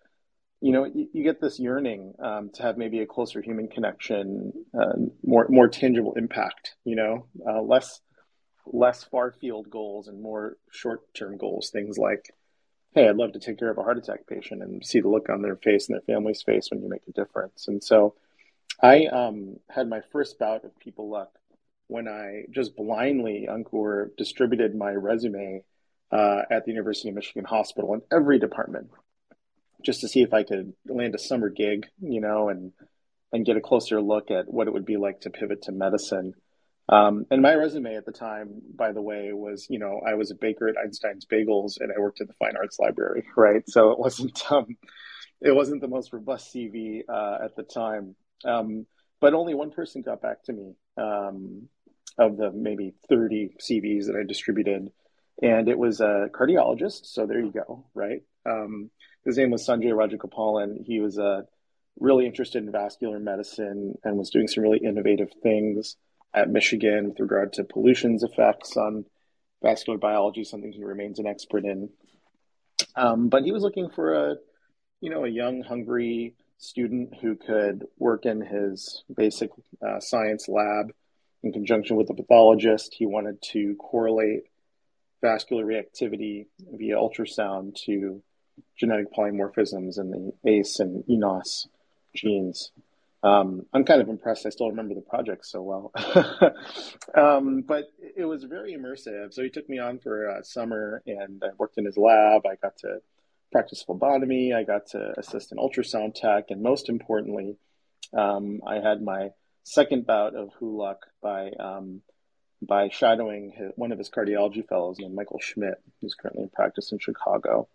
You 0.65 0.73
know, 0.73 0.85
you, 0.85 1.09
you 1.13 1.23
get 1.23 1.43
this 1.43 1.61
yearning 1.61 2.15
um, 2.19 2.49
to 2.55 2.63
have 2.63 2.79
maybe 2.79 3.01
a 3.01 3.07
closer 3.07 3.43
human 3.43 3.69
connection, 3.69 4.51
uh, 4.73 4.95
more 5.23 5.47
more 5.51 5.69
tangible 5.69 6.15
impact. 6.17 6.75
You 6.85 6.97
know, 6.97 7.27
uh, 7.47 7.61
less 7.61 8.01
less 8.65 9.05
far 9.05 9.33
field 9.33 9.69
goals 9.69 10.09
and 10.09 10.23
more 10.23 10.57
short 10.71 11.13
term 11.13 11.37
goals. 11.37 11.69
Things 11.69 11.99
like, 11.99 12.31
hey, 12.95 13.07
I'd 13.07 13.17
love 13.17 13.33
to 13.33 13.41
take 13.41 13.59
care 13.59 13.71
of 13.71 13.77
a 13.77 13.83
heart 13.83 13.99
attack 13.99 14.27
patient 14.27 14.63
and 14.63 14.83
see 14.83 15.01
the 15.01 15.09
look 15.09 15.29
on 15.29 15.43
their 15.43 15.57
face 15.57 15.87
and 15.87 15.97
their 15.97 16.15
family's 16.15 16.43
face 16.43 16.69
when 16.71 16.83
you 16.83 16.89
make 16.89 17.03
a 17.07 17.13
difference. 17.13 17.69
And 17.69 17.85
so, 17.85 18.15
I 18.81 19.05
um, 19.05 19.57
had 19.69 19.87
my 19.87 20.01
first 20.13 20.39
bout 20.39 20.65
of 20.65 20.79
people 20.79 21.11
luck 21.11 21.31
when 21.89 22.09
I 22.09 22.45
just 22.51 22.75
blindly, 22.75 23.47
Ankur, 23.51 24.17
distributed 24.17 24.75
my 24.75 24.93
resume 24.93 25.63
uh, 26.11 26.43
at 26.51 26.65
the 26.65 26.71
University 26.71 27.11
of 27.11 27.15
Michigan 27.17 27.45
Hospital 27.45 27.93
in 27.93 28.03
every 28.11 28.39
department, 28.39 28.89
just 29.85 30.01
to 30.01 30.09
see 30.09 30.23
if 30.23 30.33
I 30.33 30.43
could 30.43 30.73
land 30.87 31.15
a 31.15 31.19
summer 31.19 31.49
gig, 31.49 31.87
you 32.01 32.21
know, 32.21 32.49
and 32.49 32.73
and 33.33 33.45
get 33.45 33.57
a 33.57 33.61
closer 33.61 34.01
look 34.01 34.31
at 34.31 34.53
what 34.53 34.69
it 34.69 34.73
would 34.73 34.85
be 34.85 34.97
like 34.97 35.21
to 35.23 35.31
pivot 35.31 35.63
to 35.63 35.73
medicine. 35.73 36.35
Um, 36.89 37.25
and 37.31 37.43
my 37.43 37.55
resume 37.55 37.97
at 37.97 38.07
the 38.07 38.13
time, 38.13 38.63
by 38.77 38.93
the 38.93 39.03
way, 39.03 39.33
was 39.33 39.67
you 39.71 39.79
know 39.79 40.01
I 40.07 40.15
was 40.15 40.31
a 40.31 40.37
baker 40.37 40.69
at 40.69 40.77
Einstein's 40.77 41.27
Bagels 41.27 41.81
and 41.81 41.93
I 41.93 42.01
worked 42.01 42.21
at 42.21 42.29
the 42.29 42.35
Fine 42.35 42.57
Arts 42.57 42.79
Library, 42.79 43.25
right? 43.37 43.63
So 43.69 43.91
it 43.91 43.99
wasn't 43.99 44.41
um, 44.51 44.77
it 45.41 45.55
wasn't 45.55 45.81
the 45.81 45.89
most 45.89 46.13
robust 46.13 46.55
CV 46.55 47.03
uh, 47.09 47.39
at 47.45 47.57
the 47.57 47.63
time. 47.63 48.17
Um, 48.45 48.87
but 49.21 49.33
only 49.33 49.55
one 49.55 49.71
person 49.71 50.03
got 50.03 50.21
back 50.21 50.43
to 50.45 50.53
me 50.53 50.75
um, 50.99 51.69
of 52.19 52.37
the 52.37 52.51
maybe 52.53 52.95
30 53.09 53.57
CVs 53.59 54.07
that 54.07 54.17
I 54.21 54.27
distributed 54.27 54.91
and 55.43 55.69
it 55.69 55.79
was 55.79 56.01
a 56.01 56.29
cardiologist. 56.33 57.07
So 57.07 57.27
there 57.27 57.41
you 57.41 57.53
go, 57.53 57.87
right? 57.95 58.23
His 59.25 59.39
name 59.39 59.51
was 59.51 59.67
Sanjay 59.67 59.93
Rajagopalan. 59.93 60.85
He 60.85 61.01
was 61.01 61.19
uh, 61.19 61.43
really 61.99 62.27
interested 62.27 62.63
in 62.63 62.73
vascular 62.73 63.19
medicine 63.19 63.95
and 64.05 64.19
was 64.19 64.31
doing 64.31 64.49
some 64.49 64.63
really 64.63 64.81
innovative 64.85 65.31
things 65.43 65.97
at 66.35 66.51
Michigan 66.51 67.09
with 67.09 67.21
regard 67.21 67.53
to 67.55 67.65
pollution's 67.65 68.23
effects 68.23 68.77
on 68.77 69.05
vascular 69.63 69.99
biology, 69.99 70.45
something 70.45 70.73
he 70.73 70.85
remains 70.85 71.19
an 71.19 71.27
expert 71.27 71.65
in. 71.65 71.89
Um, 72.97 73.29
but 73.29 73.45
he 73.45 73.53
was 73.53 73.63
looking 73.63 73.89
for 73.89 74.13
a, 74.13 74.37
you 75.01 75.11
know, 75.11 75.25
a 75.25 75.29
young, 75.29 75.63
hungry 75.63 76.35
student 76.59 77.15
who 77.21 77.37
could 77.37 77.85
work 77.99 78.27
in 78.27 78.41
his 78.41 79.05
basic 79.15 79.51
uh, 79.87 80.01
science 80.01 80.49
lab 80.49 80.93
in 81.43 81.53
conjunction 81.53 81.97
with 81.97 82.11
a 82.11 82.15
pathologist. 82.15 82.95
He 82.97 83.07
wanted 83.07 83.41
to 83.53 83.77
correlate 83.77 84.45
vascular 85.23 85.65
reactivity 85.65 86.47
via 86.59 86.97
ultrasound 86.97 87.77
to 87.87 88.23
genetic 88.77 89.13
polymorphisms 89.13 89.99
in 89.99 90.11
the 90.11 90.51
ACE 90.51 90.81
and 90.81 91.05
ENOS 91.09 91.69
genes. 92.15 92.71
Um, 93.23 93.65
I'm 93.73 93.85
kind 93.85 94.03
of 94.03 94.09
impressed. 94.11 94.45
I 94.45 94.51
still 94.51 94.69
remember 94.69 94.95
the 94.95 95.01
project 95.01 95.47
so 95.47 95.63
well. 95.63 95.93
um, 97.15 97.63
but 97.63 97.85
it 98.17 98.27
was 98.27 98.45
very 98.45 98.77
immersive. 98.77 99.33
So 99.33 99.43
he 99.43 99.49
took 99.49 99.69
me 99.69 99.79
on 99.79 99.99
for 99.99 100.29
a 100.29 100.45
summer 100.45 101.03
and 101.07 101.43
I 101.43 101.49
worked 101.57 101.79
in 101.79 101.87
his 101.87 101.97
lab. 101.97 102.45
I 102.47 102.57
got 102.57 102.77
to 102.79 103.01
practice 103.51 103.83
phlebotomy. 103.83 104.53
I 104.53 104.65
got 104.65 104.89
to 104.89 105.15
assist 105.19 105.53
in 105.53 105.59
ultrasound 105.59 106.15
tech. 106.15 106.51
And 106.51 106.63
most 106.63 106.91
importantly, 106.91 107.57
um, 108.13 108.61
I 108.67 108.81
had 108.81 109.01
my 109.01 109.31
second 109.63 110.07
bout 110.07 110.37
of 110.37 110.51
who 110.59 110.77
luck 110.77 111.07
by 111.23 111.51
um, 111.59 112.03
by 112.61 112.89
shadowing 112.89 113.53
his, 113.57 113.73
one 113.77 113.93
of 113.93 113.99
his 113.99 114.11
cardiology 114.11 114.67
fellows 114.67 114.99
named 114.99 115.15
Michael 115.15 115.41
Schmidt, 115.41 115.81
who's 116.01 116.15
currently 116.15 116.45
in 116.45 116.49
practice 116.51 116.93
in 116.93 116.99
Chicago. 116.99 117.69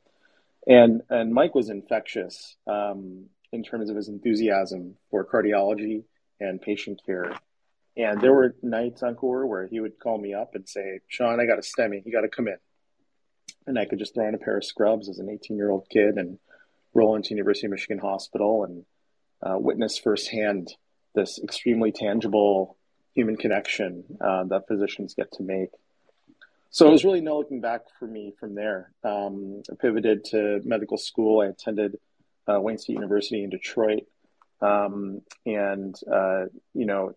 And, 0.69 1.01
and 1.09 1.33
Mike 1.33 1.55
was 1.55 1.71
infectious 1.71 2.55
um, 2.67 3.25
in 3.51 3.63
terms 3.63 3.89
of 3.89 3.95
his 3.95 4.07
enthusiasm 4.07 4.97
for 5.09 5.25
cardiology 5.25 6.03
and 6.39 6.61
patient 6.61 7.01
care. 7.03 7.33
And 7.97 8.21
there 8.21 8.31
were 8.31 8.55
nights 8.61 9.01
Ankur 9.01 9.47
where 9.47 9.65
he 9.65 9.79
would 9.79 9.99
call 9.99 10.19
me 10.19 10.35
up 10.35 10.53
and 10.53 10.69
say, 10.69 10.99
Sean, 11.07 11.39
I 11.39 11.47
got 11.47 11.57
a 11.57 11.63
STEMI. 11.63 12.05
You 12.05 12.11
got 12.11 12.21
to 12.21 12.29
come 12.29 12.47
in. 12.47 12.57
And 13.65 13.79
I 13.79 13.85
could 13.85 13.97
just 13.97 14.13
throw 14.13 14.27
on 14.27 14.35
a 14.35 14.37
pair 14.37 14.57
of 14.57 14.63
scrubs 14.63 15.09
as 15.09 15.17
an 15.17 15.27
18 15.27 15.57
year 15.57 15.71
old 15.71 15.87
kid 15.89 16.15
and 16.17 16.37
roll 16.93 17.15
into 17.15 17.31
University 17.31 17.65
of 17.65 17.71
Michigan 17.71 17.97
Hospital 17.97 18.63
and 18.63 18.85
uh, 19.41 19.57
witness 19.57 19.97
firsthand 19.97 20.69
this 21.15 21.39
extremely 21.43 21.91
tangible 21.91 22.77
human 23.15 23.37
connection 23.37 24.03
uh, 24.21 24.43
that 24.45 24.67
physicians 24.67 25.15
get 25.15 25.31
to 25.33 25.43
make. 25.43 25.71
So 26.71 26.87
it 26.87 26.91
was 26.91 27.03
really 27.03 27.21
no 27.21 27.37
looking 27.37 27.61
back 27.61 27.81
for 27.97 28.07
me 28.07 28.33
from 28.39 28.53
there. 28.53 28.91
Um, 29.03 29.63
I 29.71 29.75
pivoted 29.79 30.25
to 30.25 30.61
medical 30.63 30.97
school. 30.97 31.41
I 31.41 31.47
attended 31.47 31.97
uh, 32.47 32.59
Wayne 32.59 32.77
State 32.77 32.93
University 32.93 33.43
in 33.43 33.49
Detroit, 33.49 34.03
um, 34.61 35.21
and 35.45 35.95
uh, 36.11 36.45
you 36.73 36.85
know 36.85 37.13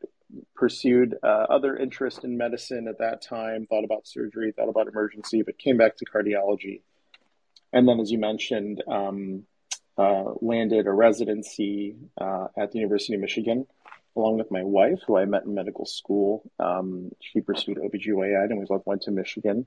pursued 0.55 1.15
uh, 1.23 1.47
other 1.51 1.77
interest 1.77 2.25
in 2.25 2.39
medicine 2.39 2.89
at 2.89 2.99
that 2.99 3.21
time. 3.21 3.67
Thought 3.67 3.85
about 3.85 4.07
surgery, 4.07 4.53
thought 4.53 4.71
about 4.71 4.89
emergency, 4.89 5.43
but 5.43 5.59
came 5.59 5.77
back 5.77 5.97
to 5.99 6.07
cardiology. 6.07 6.81
And 7.75 7.87
then, 7.87 8.01
as 8.01 8.11
you 8.11 8.19
mentioned, 8.19 8.83
um, 8.89 9.45
uh, 9.99 10.33
landed 10.41 10.87
a 10.87 10.93
residency 10.93 11.97
uh, 12.19 12.47
at 12.57 12.73
the 12.73 12.79
University 12.79 13.15
of 13.15 13.21
Michigan 13.21 13.67
along 14.16 14.38
with 14.38 14.50
my 14.50 14.62
wife, 14.62 15.00
who 15.07 15.16
I 15.16 15.25
met 15.25 15.45
in 15.45 15.54
medical 15.54 15.87
school. 15.87 16.50
Um, 16.59 17.11
she 17.21 17.40
pursued 17.40 17.78
OBGYN 17.78 18.50
and 18.50 18.59
we 18.59 18.66
both 18.66 18.87
went 18.87 19.02
to 19.02 19.11
Michigan. 19.11 19.66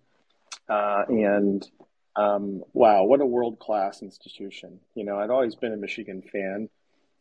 Uh, 0.70 1.04
and 1.10 1.68
um, 2.16 2.64
wow, 2.74 3.04
what 3.04 3.22
a 3.22 3.26
world 3.26 3.60
class 3.60 4.02
institution. 4.02 4.80
You 4.94 5.06
know, 5.06 5.20
I'd 5.20 5.30
always 5.30 5.56
been 5.56 5.74
a 5.74 5.78
Michigan 5.78 6.22
fan, 6.22 6.70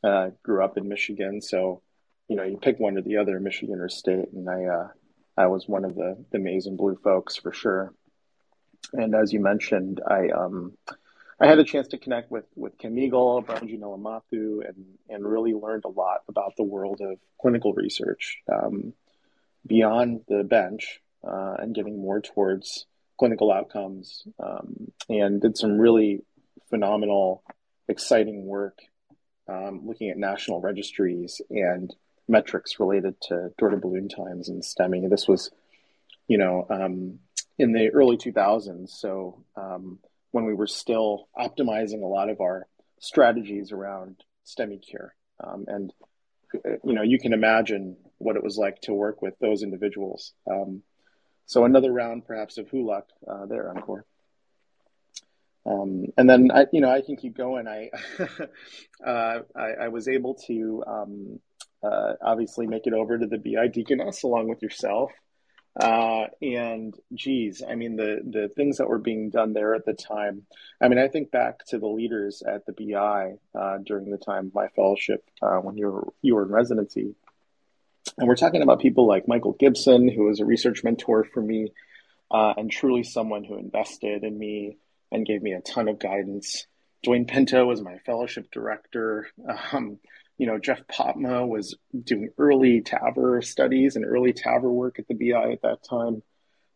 uh, 0.02 0.30
grew 0.42 0.62
up 0.62 0.76
in 0.76 0.88
Michigan. 0.88 1.40
So, 1.40 1.82
you 2.28 2.36
know, 2.36 2.44
you 2.44 2.58
pick 2.58 2.78
one 2.78 2.96
or 2.98 3.02
the 3.02 3.16
other, 3.16 3.40
Michigan 3.40 3.80
or 3.80 3.88
state. 3.88 4.32
And 4.32 4.48
I, 4.48 4.64
uh, 4.64 4.88
I 5.36 5.46
was 5.46 5.66
one 5.66 5.84
of 5.84 5.94
the, 5.94 6.24
the 6.30 6.38
maize 6.38 6.66
and 6.66 6.76
blue 6.76 6.96
folks 7.02 7.36
for 7.36 7.52
sure. 7.52 7.92
And 8.92 9.14
as 9.14 9.32
you 9.32 9.40
mentioned, 9.40 10.00
I, 10.06 10.28
um, 10.28 10.76
I 11.40 11.46
had 11.46 11.58
a 11.58 11.64
chance 11.64 11.88
to 11.88 11.98
connect 11.98 12.30
with 12.30 12.44
with 12.54 12.78
Kim 12.78 12.98
Eagle, 12.98 13.42
Brahmajee 13.42 13.78
Nallamothu, 13.78 14.66
and 14.68 14.84
and 15.08 15.26
really 15.26 15.52
learned 15.52 15.84
a 15.84 15.88
lot 15.88 16.22
about 16.28 16.54
the 16.56 16.64
world 16.64 17.00
of 17.00 17.18
clinical 17.40 17.72
research 17.72 18.38
um, 18.52 18.92
beyond 19.66 20.22
the 20.28 20.44
bench 20.44 21.00
uh, 21.26 21.54
and 21.58 21.74
getting 21.74 22.00
more 22.00 22.20
towards 22.20 22.86
clinical 23.18 23.52
outcomes, 23.52 24.24
um, 24.42 24.92
and 25.08 25.40
did 25.40 25.56
some 25.56 25.78
really 25.78 26.22
phenomenal, 26.70 27.42
exciting 27.88 28.46
work 28.46 28.78
um, 29.48 29.82
looking 29.84 30.10
at 30.10 30.16
national 30.16 30.60
registries 30.60 31.40
and 31.50 31.94
metrics 32.28 32.80
related 32.80 33.20
to 33.20 33.50
door 33.58 33.70
to 33.70 33.76
balloon 33.76 34.08
times 34.08 34.48
and 34.48 34.62
STEMI. 34.62 35.08
This 35.10 35.28
was, 35.28 35.50
you 36.26 36.38
know, 36.38 36.66
um, 36.70 37.18
in 37.58 37.72
the 37.72 37.90
early 37.90 38.16
2000s. 38.16 38.88
So 38.88 39.44
um, 39.56 39.98
when 40.34 40.46
we 40.46 40.52
were 40.52 40.66
still 40.66 41.28
optimizing 41.38 42.02
a 42.02 42.06
lot 42.06 42.28
of 42.28 42.40
our 42.40 42.66
strategies 42.98 43.70
around 43.70 44.16
STEMI 44.44 44.82
cure. 44.84 45.14
Um, 45.38 45.66
and, 45.68 45.92
you 46.82 46.92
know, 46.92 47.02
you 47.02 47.20
can 47.20 47.32
imagine 47.32 47.96
what 48.18 48.34
it 48.34 48.42
was 48.42 48.58
like 48.58 48.80
to 48.80 48.92
work 48.92 49.22
with 49.22 49.38
those 49.38 49.62
individuals. 49.62 50.32
Um, 50.50 50.82
so 51.46 51.64
another 51.64 51.92
round 51.92 52.26
perhaps 52.26 52.58
of 52.58 52.68
who 52.68 52.84
luck 52.84 53.06
uh, 53.28 53.46
there, 53.46 53.72
Ankur. 53.72 54.02
Um, 55.66 56.06
and 56.16 56.28
then 56.28 56.50
I, 56.52 56.66
you 56.72 56.80
know, 56.80 56.90
I 56.90 57.00
can 57.00 57.16
keep 57.16 57.36
going. 57.36 57.68
I, 57.68 57.90
uh, 59.06 59.42
I, 59.54 59.68
I, 59.82 59.88
was 59.88 60.08
able 60.08 60.34
to 60.48 60.82
um, 60.84 61.40
uh, 61.80 62.14
obviously 62.20 62.66
make 62.66 62.88
it 62.88 62.92
over 62.92 63.16
to 63.16 63.26
the 63.26 63.38
BI 63.38 63.68
Deaconess 63.68 64.24
along 64.24 64.48
with 64.48 64.62
yourself. 64.62 65.12
Uh, 65.78 66.26
and 66.40 66.94
geez, 67.12 67.62
I 67.68 67.74
mean, 67.74 67.96
the, 67.96 68.20
the 68.24 68.48
things 68.48 68.78
that 68.78 68.88
were 68.88 68.98
being 68.98 69.30
done 69.30 69.52
there 69.52 69.74
at 69.74 69.84
the 69.84 69.92
time. 69.92 70.46
I 70.80 70.88
mean, 70.88 70.98
I 70.98 71.08
think 71.08 71.30
back 71.30 71.64
to 71.66 71.78
the 71.78 71.88
leaders 71.88 72.42
at 72.46 72.64
the 72.64 72.72
BI 72.72 73.34
uh, 73.58 73.78
during 73.78 74.10
the 74.10 74.18
time 74.18 74.46
of 74.46 74.54
my 74.54 74.68
fellowship 74.68 75.28
uh, 75.42 75.56
when 75.56 75.76
you 75.76 75.86
were, 75.86 76.08
you 76.22 76.36
were 76.36 76.44
in 76.44 76.52
residency. 76.52 77.14
And 78.18 78.28
we're 78.28 78.36
talking 78.36 78.62
about 78.62 78.80
people 78.80 79.08
like 79.08 79.26
Michael 79.26 79.56
Gibson, 79.58 80.08
who 80.08 80.24
was 80.24 80.38
a 80.38 80.44
research 80.44 80.84
mentor 80.84 81.24
for 81.24 81.40
me, 81.42 81.72
uh, 82.30 82.54
and 82.56 82.70
truly 82.70 83.02
someone 83.02 83.42
who 83.42 83.58
invested 83.58 84.22
in 84.22 84.38
me 84.38 84.76
and 85.10 85.26
gave 85.26 85.42
me 85.42 85.52
a 85.52 85.60
ton 85.60 85.88
of 85.88 85.98
guidance. 85.98 86.66
Duane 87.02 87.26
Pinto 87.26 87.66
was 87.66 87.82
my 87.82 87.98
fellowship 87.98 88.50
director. 88.50 89.28
Um, 89.72 89.98
you 90.38 90.46
know, 90.46 90.58
Jeff 90.58 90.80
Popma 90.86 91.46
was 91.46 91.76
doing 92.02 92.30
early 92.38 92.80
TAVR 92.80 93.44
studies 93.44 93.96
and 93.96 94.04
early 94.04 94.32
TAVR 94.32 94.62
work 94.62 94.98
at 94.98 95.06
the 95.06 95.14
BI 95.14 95.52
at 95.52 95.62
that 95.62 95.84
time. 95.88 96.22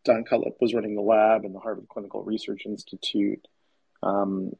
Don 0.05 0.23
Cutlip 0.23 0.55
was 0.61 0.73
running 0.73 0.95
the 0.95 1.01
lab 1.01 1.43
in 1.43 1.53
the 1.53 1.59
Harvard 1.59 1.87
Clinical 1.89 2.23
Research 2.23 2.65
Institute. 2.65 3.45
Um, 4.01 4.53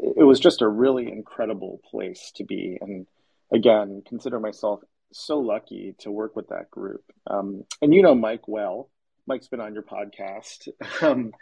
it 0.00 0.24
was 0.24 0.40
just 0.40 0.62
a 0.62 0.68
really 0.68 1.10
incredible 1.10 1.80
place 1.90 2.32
to 2.36 2.44
be. 2.44 2.78
And 2.80 3.06
again, 3.52 4.02
consider 4.06 4.40
myself 4.40 4.80
so 5.12 5.38
lucky 5.38 5.94
to 5.98 6.10
work 6.10 6.34
with 6.34 6.48
that 6.48 6.70
group. 6.70 7.04
Um, 7.26 7.64
and 7.82 7.92
you 7.92 8.02
know 8.02 8.14
Mike 8.14 8.48
well. 8.48 8.88
Mike's 9.26 9.48
been 9.48 9.60
on 9.60 9.74
your 9.74 9.82
podcast. 9.82 10.68
Um, 11.02 11.32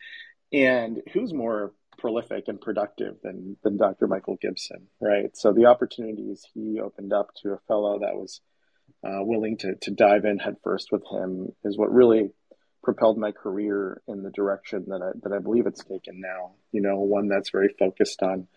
and 0.53 1.01
who's 1.13 1.33
more 1.33 1.73
prolific 1.99 2.49
and 2.49 2.61
productive 2.61 3.17
than 3.23 3.57
than 3.63 3.77
Dr. 3.77 4.07
Michael 4.07 4.39
Gibson, 4.41 4.89
right? 5.01 5.37
So 5.37 5.53
the 5.53 5.67
opportunities 5.67 6.47
he 6.55 6.81
opened 6.81 7.13
up 7.13 7.31
to 7.43 7.53
a 7.53 7.59
fellow 7.69 7.99
that 8.01 8.15
was 8.15 8.41
uh, 9.05 9.23
willing 9.23 9.57
to 9.59 9.75
to 9.83 9.91
dive 9.91 10.25
in 10.25 10.39
headfirst 10.39 10.93
with 10.93 11.03
him 11.11 11.53
is 11.65 11.77
what 11.77 11.93
really 11.93 12.31
propelled 12.83 13.19
my 13.19 13.33
career 13.33 14.01
in 14.09 14.23
the 14.23 14.31
direction 14.31 14.87
that 14.89 15.03
I 15.03 15.19
that 15.23 15.35
I 15.35 15.39
believe 15.39 15.67
it's 15.67 15.85
taken 15.85 16.21
now. 16.21 16.53
You 16.73 16.81
know, 16.81 17.01
one 17.01 17.29
that's 17.29 17.51
very 17.51 17.75
focused 17.79 18.23
on 18.23 18.49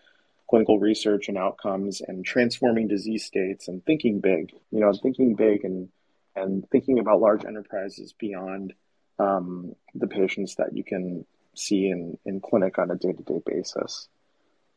clinical 0.48 0.78
research 0.78 1.28
and 1.28 1.38
outcomes 1.38 2.00
and 2.00 2.24
transforming 2.24 2.88
disease 2.88 3.24
states 3.24 3.68
and 3.68 3.84
thinking 3.84 4.20
big. 4.20 4.52
You 4.70 4.80
know, 4.80 4.92
thinking 4.92 5.34
big 5.34 5.64
and 5.64 5.88
and 6.36 6.68
thinking 6.70 6.98
about 6.98 7.20
large 7.20 7.44
enterprises 7.44 8.12
beyond 8.18 8.72
um, 9.18 9.74
the 9.94 10.08
patients 10.08 10.56
that 10.56 10.74
you 10.76 10.84
can 10.84 11.24
see 11.54 11.86
in, 11.86 12.18
in 12.24 12.40
clinic 12.40 12.78
on 12.78 12.90
a 12.90 12.96
day 12.96 13.12
to 13.12 13.22
day 13.22 13.40
basis. 13.44 14.08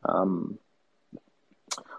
Um, 0.03 0.59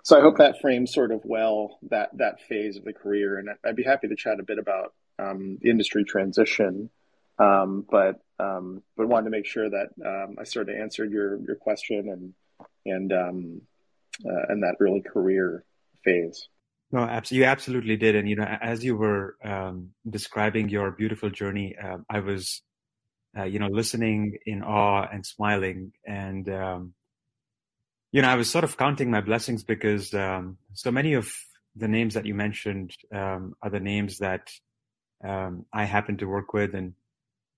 so 0.02 0.18
I 0.18 0.22
hope 0.22 0.38
that 0.38 0.60
frames 0.60 0.92
sort 0.92 1.12
of 1.12 1.20
well 1.24 1.78
that 1.90 2.16
that 2.16 2.40
phase 2.42 2.76
of 2.76 2.84
the 2.84 2.92
career, 2.92 3.38
and 3.38 3.50
I'd 3.64 3.76
be 3.76 3.82
happy 3.82 4.08
to 4.08 4.16
chat 4.16 4.40
a 4.40 4.44
bit 4.44 4.58
about 4.58 4.94
um, 5.18 5.58
the 5.60 5.70
industry 5.70 6.04
transition. 6.04 6.90
Um, 7.38 7.84
but 7.88 8.20
um, 8.40 8.82
but 8.96 9.08
wanted 9.08 9.24
to 9.24 9.30
make 9.30 9.46
sure 9.46 9.68
that 9.68 9.88
um, 10.04 10.36
I 10.40 10.44
sort 10.44 10.68
of 10.68 10.76
answered 10.76 11.12
your 11.12 11.38
your 11.40 11.56
question 11.56 12.08
and 12.08 12.66
and 12.86 13.12
um, 13.12 13.60
uh, 14.24 14.46
and 14.48 14.62
that 14.62 14.76
early 14.80 15.02
career 15.02 15.64
phase. 16.04 16.48
No, 16.90 17.00
absolutely, 17.00 17.38
you 17.38 17.50
absolutely 17.50 17.96
did. 17.96 18.16
And 18.16 18.28
you 18.28 18.36
know, 18.36 18.44
as 18.44 18.82
you 18.82 18.96
were 18.96 19.36
um, 19.44 19.90
describing 20.08 20.70
your 20.70 20.90
beautiful 20.90 21.28
journey, 21.28 21.76
uh, 21.76 21.98
I 22.08 22.20
was 22.20 22.62
uh, 23.36 23.44
you 23.44 23.58
know, 23.58 23.68
listening 23.68 24.38
in 24.46 24.62
awe 24.62 25.06
and 25.12 25.24
smiling. 25.24 25.92
And, 26.06 26.48
um, 26.48 26.94
you 28.12 28.22
know, 28.22 28.28
I 28.28 28.36
was 28.36 28.50
sort 28.50 28.64
of 28.64 28.76
counting 28.76 29.10
my 29.10 29.20
blessings 29.20 29.64
because 29.64 30.14
um, 30.14 30.58
so 30.72 30.90
many 30.90 31.14
of 31.14 31.30
the 31.76 31.88
names 31.88 32.14
that 32.14 32.26
you 32.26 32.34
mentioned 32.34 32.92
um, 33.12 33.54
are 33.62 33.70
the 33.70 33.80
names 33.80 34.18
that 34.18 34.50
um, 35.24 35.66
I 35.72 35.84
happen 35.84 36.16
to 36.18 36.26
work 36.26 36.52
with 36.52 36.74
and 36.74 36.94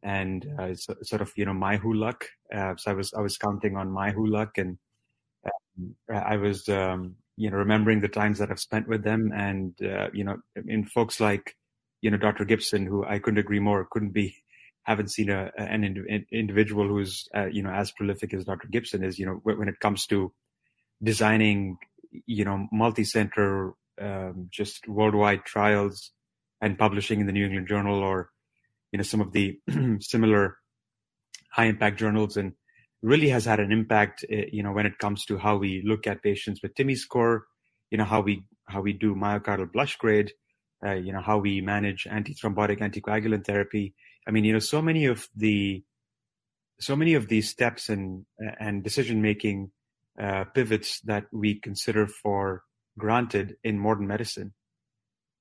and 0.02 0.46
uh, 0.58 0.74
so, 0.74 0.94
sort 1.02 1.20
of 1.20 1.30
you 1.36 1.44
know 1.44 1.52
my 1.52 1.76
who 1.76 1.92
luck. 1.92 2.24
Uh, 2.54 2.74
so 2.76 2.90
I 2.90 2.94
was 2.94 3.12
I 3.12 3.20
was 3.20 3.36
counting 3.36 3.76
on 3.76 3.90
my 3.90 4.10
who 4.10 4.26
luck 4.26 4.56
and 4.56 4.78
um, 5.78 5.94
I 6.12 6.36
was 6.36 6.68
um, 6.68 7.16
you 7.36 7.50
know 7.50 7.56
remembering 7.56 8.00
the 8.00 8.08
times 8.08 8.38
that 8.38 8.50
I've 8.50 8.60
spent 8.60 8.88
with 8.88 9.02
them 9.02 9.32
and 9.34 9.74
uh, 9.82 10.08
you 10.12 10.24
know 10.24 10.38
in 10.66 10.84
folks 10.84 11.20
like 11.20 11.54
you 12.00 12.10
know 12.10 12.16
Dr. 12.16 12.44
Gibson 12.44 12.86
who 12.86 13.04
I 13.04 13.18
couldn't 13.18 13.38
agree 13.38 13.60
more 13.60 13.86
couldn't 13.90 14.12
be 14.12 14.36
haven't 14.84 15.08
seen 15.08 15.30
a, 15.30 15.50
an 15.56 15.84
individual 16.32 16.88
who's 16.88 17.28
uh, 17.36 17.46
you 17.46 17.62
know 17.62 17.70
as 17.70 17.92
prolific 17.92 18.34
as 18.34 18.44
Dr. 18.44 18.68
Gibson 18.68 19.04
is. 19.04 19.18
You 19.18 19.26
know, 19.26 19.40
when 19.42 19.68
it 19.68 19.80
comes 19.80 20.06
to 20.06 20.32
designing, 21.02 21.78
you 22.26 22.44
know, 22.44 22.66
multi-center, 22.72 23.74
um, 24.00 24.48
just 24.50 24.88
worldwide 24.88 25.44
trials 25.44 26.10
and 26.60 26.78
publishing 26.78 27.20
in 27.20 27.26
the 27.26 27.32
New 27.32 27.44
England 27.44 27.68
Journal 27.68 28.02
or 28.02 28.30
you 28.92 28.98
know 28.98 29.02
some 29.02 29.20
of 29.20 29.32
the 29.32 29.58
similar 30.00 30.56
high-impact 31.52 31.98
journals, 31.98 32.36
and 32.36 32.52
really 33.02 33.28
has 33.28 33.44
had 33.44 33.60
an 33.60 33.72
impact. 33.72 34.24
Uh, 34.32 34.46
you 34.52 34.62
know, 34.62 34.72
when 34.72 34.86
it 34.86 34.98
comes 34.98 35.24
to 35.26 35.38
how 35.38 35.56
we 35.56 35.82
look 35.84 36.06
at 36.06 36.22
patients 36.22 36.60
with 36.62 36.74
TIMI 36.74 36.96
score, 36.96 37.46
you 37.90 37.98
know, 37.98 38.04
how 38.04 38.20
we 38.20 38.44
how 38.66 38.80
we 38.80 38.92
do 38.92 39.14
myocardial 39.14 39.70
blush 39.70 39.96
grade. 39.96 40.32
Uh, 40.84 40.94
you 40.94 41.12
know 41.12 41.20
how 41.20 41.36
we 41.36 41.60
manage 41.60 42.08
antithrombotic 42.10 42.80
anticoagulant 42.80 43.44
therapy, 43.44 43.94
I 44.26 44.30
mean, 44.30 44.44
you 44.44 44.52
know, 44.52 44.58
so 44.58 44.82
many 44.82 45.06
of 45.06 45.28
the 45.36 45.82
so 46.78 46.96
many 46.96 47.14
of 47.14 47.28
these 47.28 47.48
steps 47.48 47.88
and 47.88 48.24
and 48.58 48.82
decision 48.82 49.22
making 49.22 49.70
uh, 50.20 50.44
pivots 50.54 51.00
that 51.02 51.24
we 51.32 51.58
consider 51.60 52.06
for 52.06 52.62
granted 52.98 53.56
in 53.64 53.78
modern 53.78 54.06
medicine 54.06 54.52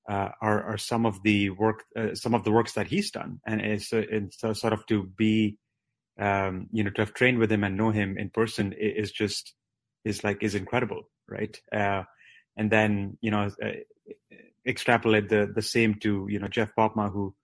uh, 0.08 0.30
are 0.40 0.62
are 0.64 0.78
some 0.78 1.06
of 1.06 1.22
the 1.22 1.50
work 1.50 1.84
uh, 1.96 2.14
some 2.14 2.34
of 2.34 2.44
the 2.44 2.50
works 2.50 2.72
that 2.72 2.86
he's 2.88 3.10
done, 3.10 3.40
and 3.46 3.60
it's, 3.60 3.92
it's 3.92 4.40
sort 4.40 4.72
of 4.72 4.84
to 4.86 5.04
be 5.04 5.58
um, 6.18 6.68
you 6.72 6.82
know 6.82 6.90
to 6.90 7.02
have 7.02 7.14
trained 7.14 7.38
with 7.38 7.50
him 7.50 7.64
and 7.64 7.76
know 7.76 7.90
him 7.90 8.16
in 8.18 8.30
person 8.30 8.74
is 8.78 9.12
just 9.12 9.54
is 10.04 10.24
like 10.24 10.42
is 10.42 10.54
incredible, 10.54 11.02
right? 11.28 11.60
Uh, 11.72 12.02
and 12.56 12.70
then 12.70 13.18
you 13.20 13.30
know 13.30 13.50
uh, 13.62 13.70
extrapolate 14.66 15.28
the 15.28 15.50
the 15.54 15.62
same 15.62 15.94
to 15.94 16.26
you 16.28 16.38
know 16.38 16.48
Jeff 16.48 16.72
Popma 16.76 17.10
who 17.12 17.34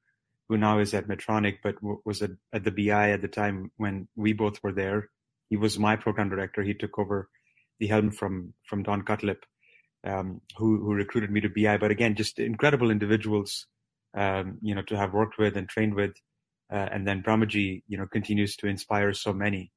who 0.48 0.56
now 0.56 0.78
is 0.78 0.94
at 0.94 1.08
Medtronic, 1.08 1.58
but 1.62 1.76
w- 1.76 2.00
was 2.04 2.22
at, 2.22 2.30
at 2.52 2.64
the 2.64 2.70
BI 2.70 3.10
at 3.10 3.22
the 3.22 3.28
time 3.28 3.70
when 3.76 4.08
we 4.16 4.32
both 4.32 4.62
were 4.62 4.72
there. 4.72 5.10
He 5.50 5.56
was 5.56 5.78
my 5.78 5.96
program 5.96 6.28
director. 6.28 6.62
He 6.62 6.74
took 6.74 6.98
over 6.98 7.28
the 7.78 7.86
helm 7.86 8.10
from 8.10 8.54
from 8.68 8.82
Don 8.82 9.02
Cutlip, 9.02 9.44
um, 10.04 10.40
who 10.56 10.78
who 10.78 10.94
recruited 10.94 11.30
me 11.30 11.40
to 11.40 11.48
BI. 11.48 11.76
But 11.78 11.90
again, 11.90 12.14
just 12.14 12.38
incredible 12.38 12.90
individuals, 12.90 13.66
um, 14.16 14.58
you 14.62 14.74
know, 14.74 14.82
to 14.82 14.96
have 14.96 15.12
worked 15.12 15.38
with 15.38 15.56
and 15.56 15.68
trained 15.68 15.94
with. 15.94 16.14
Uh, 16.72 16.88
and 16.90 17.06
then 17.06 17.22
Brahmajee, 17.22 17.84
you 17.86 17.96
know, 17.96 18.06
continues 18.06 18.56
to 18.56 18.66
inspire 18.66 19.12
so 19.12 19.32
many. 19.32 19.70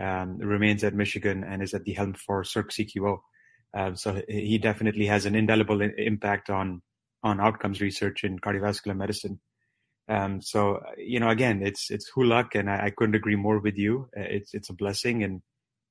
Um, 0.00 0.38
remains 0.38 0.84
at 0.84 0.94
Michigan 0.94 1.42
and 1.42 1.62
is 1.62 1.74
at 1.74 1.84
the 1.84 1.94
helm 1.94 2.14
for 2.14 2.44
Circ 2.44 2.70
CQO. 2.70 3.18
Um, 3.74 3.96
so 3.96 4.22
he 4.28 4.58
definitely 4.58 5.06
has 5.06 5.26
an 5.26 5.34
indelible 5.34 5.80
impact 5.80 6.50
on 6.50 6.82
on 7.22 7.40
outcomes 7.40 7.80
research 7.80 8.22
in 8.24 8.38
cardiovascular 8.38 8.96
medicine. 8.96 9.40
Um, 10.08 10.40
so 10.40 10.82
you 10.96 11.18
know, 11.18 11.30
again, 11.30 11.62
it's 11.62 11.90
it's 11.90 12.08
who 12.08 12.24
luck, 12.24 12.54
and 12.54 12.70
I, 12.70 12.86
I, 12.86 12.90
couldn't 12.90 13.16
agree 13.16 13.34
more 13.34 13.58
with 13.58 13.76
you. 13.76 14.08
Uh, 14.16 14.20
it's 14.20 14.54
it's 14.54 14.70
a 14.70 14.74
blessing, 14.74 15.24
and 15.24 15.42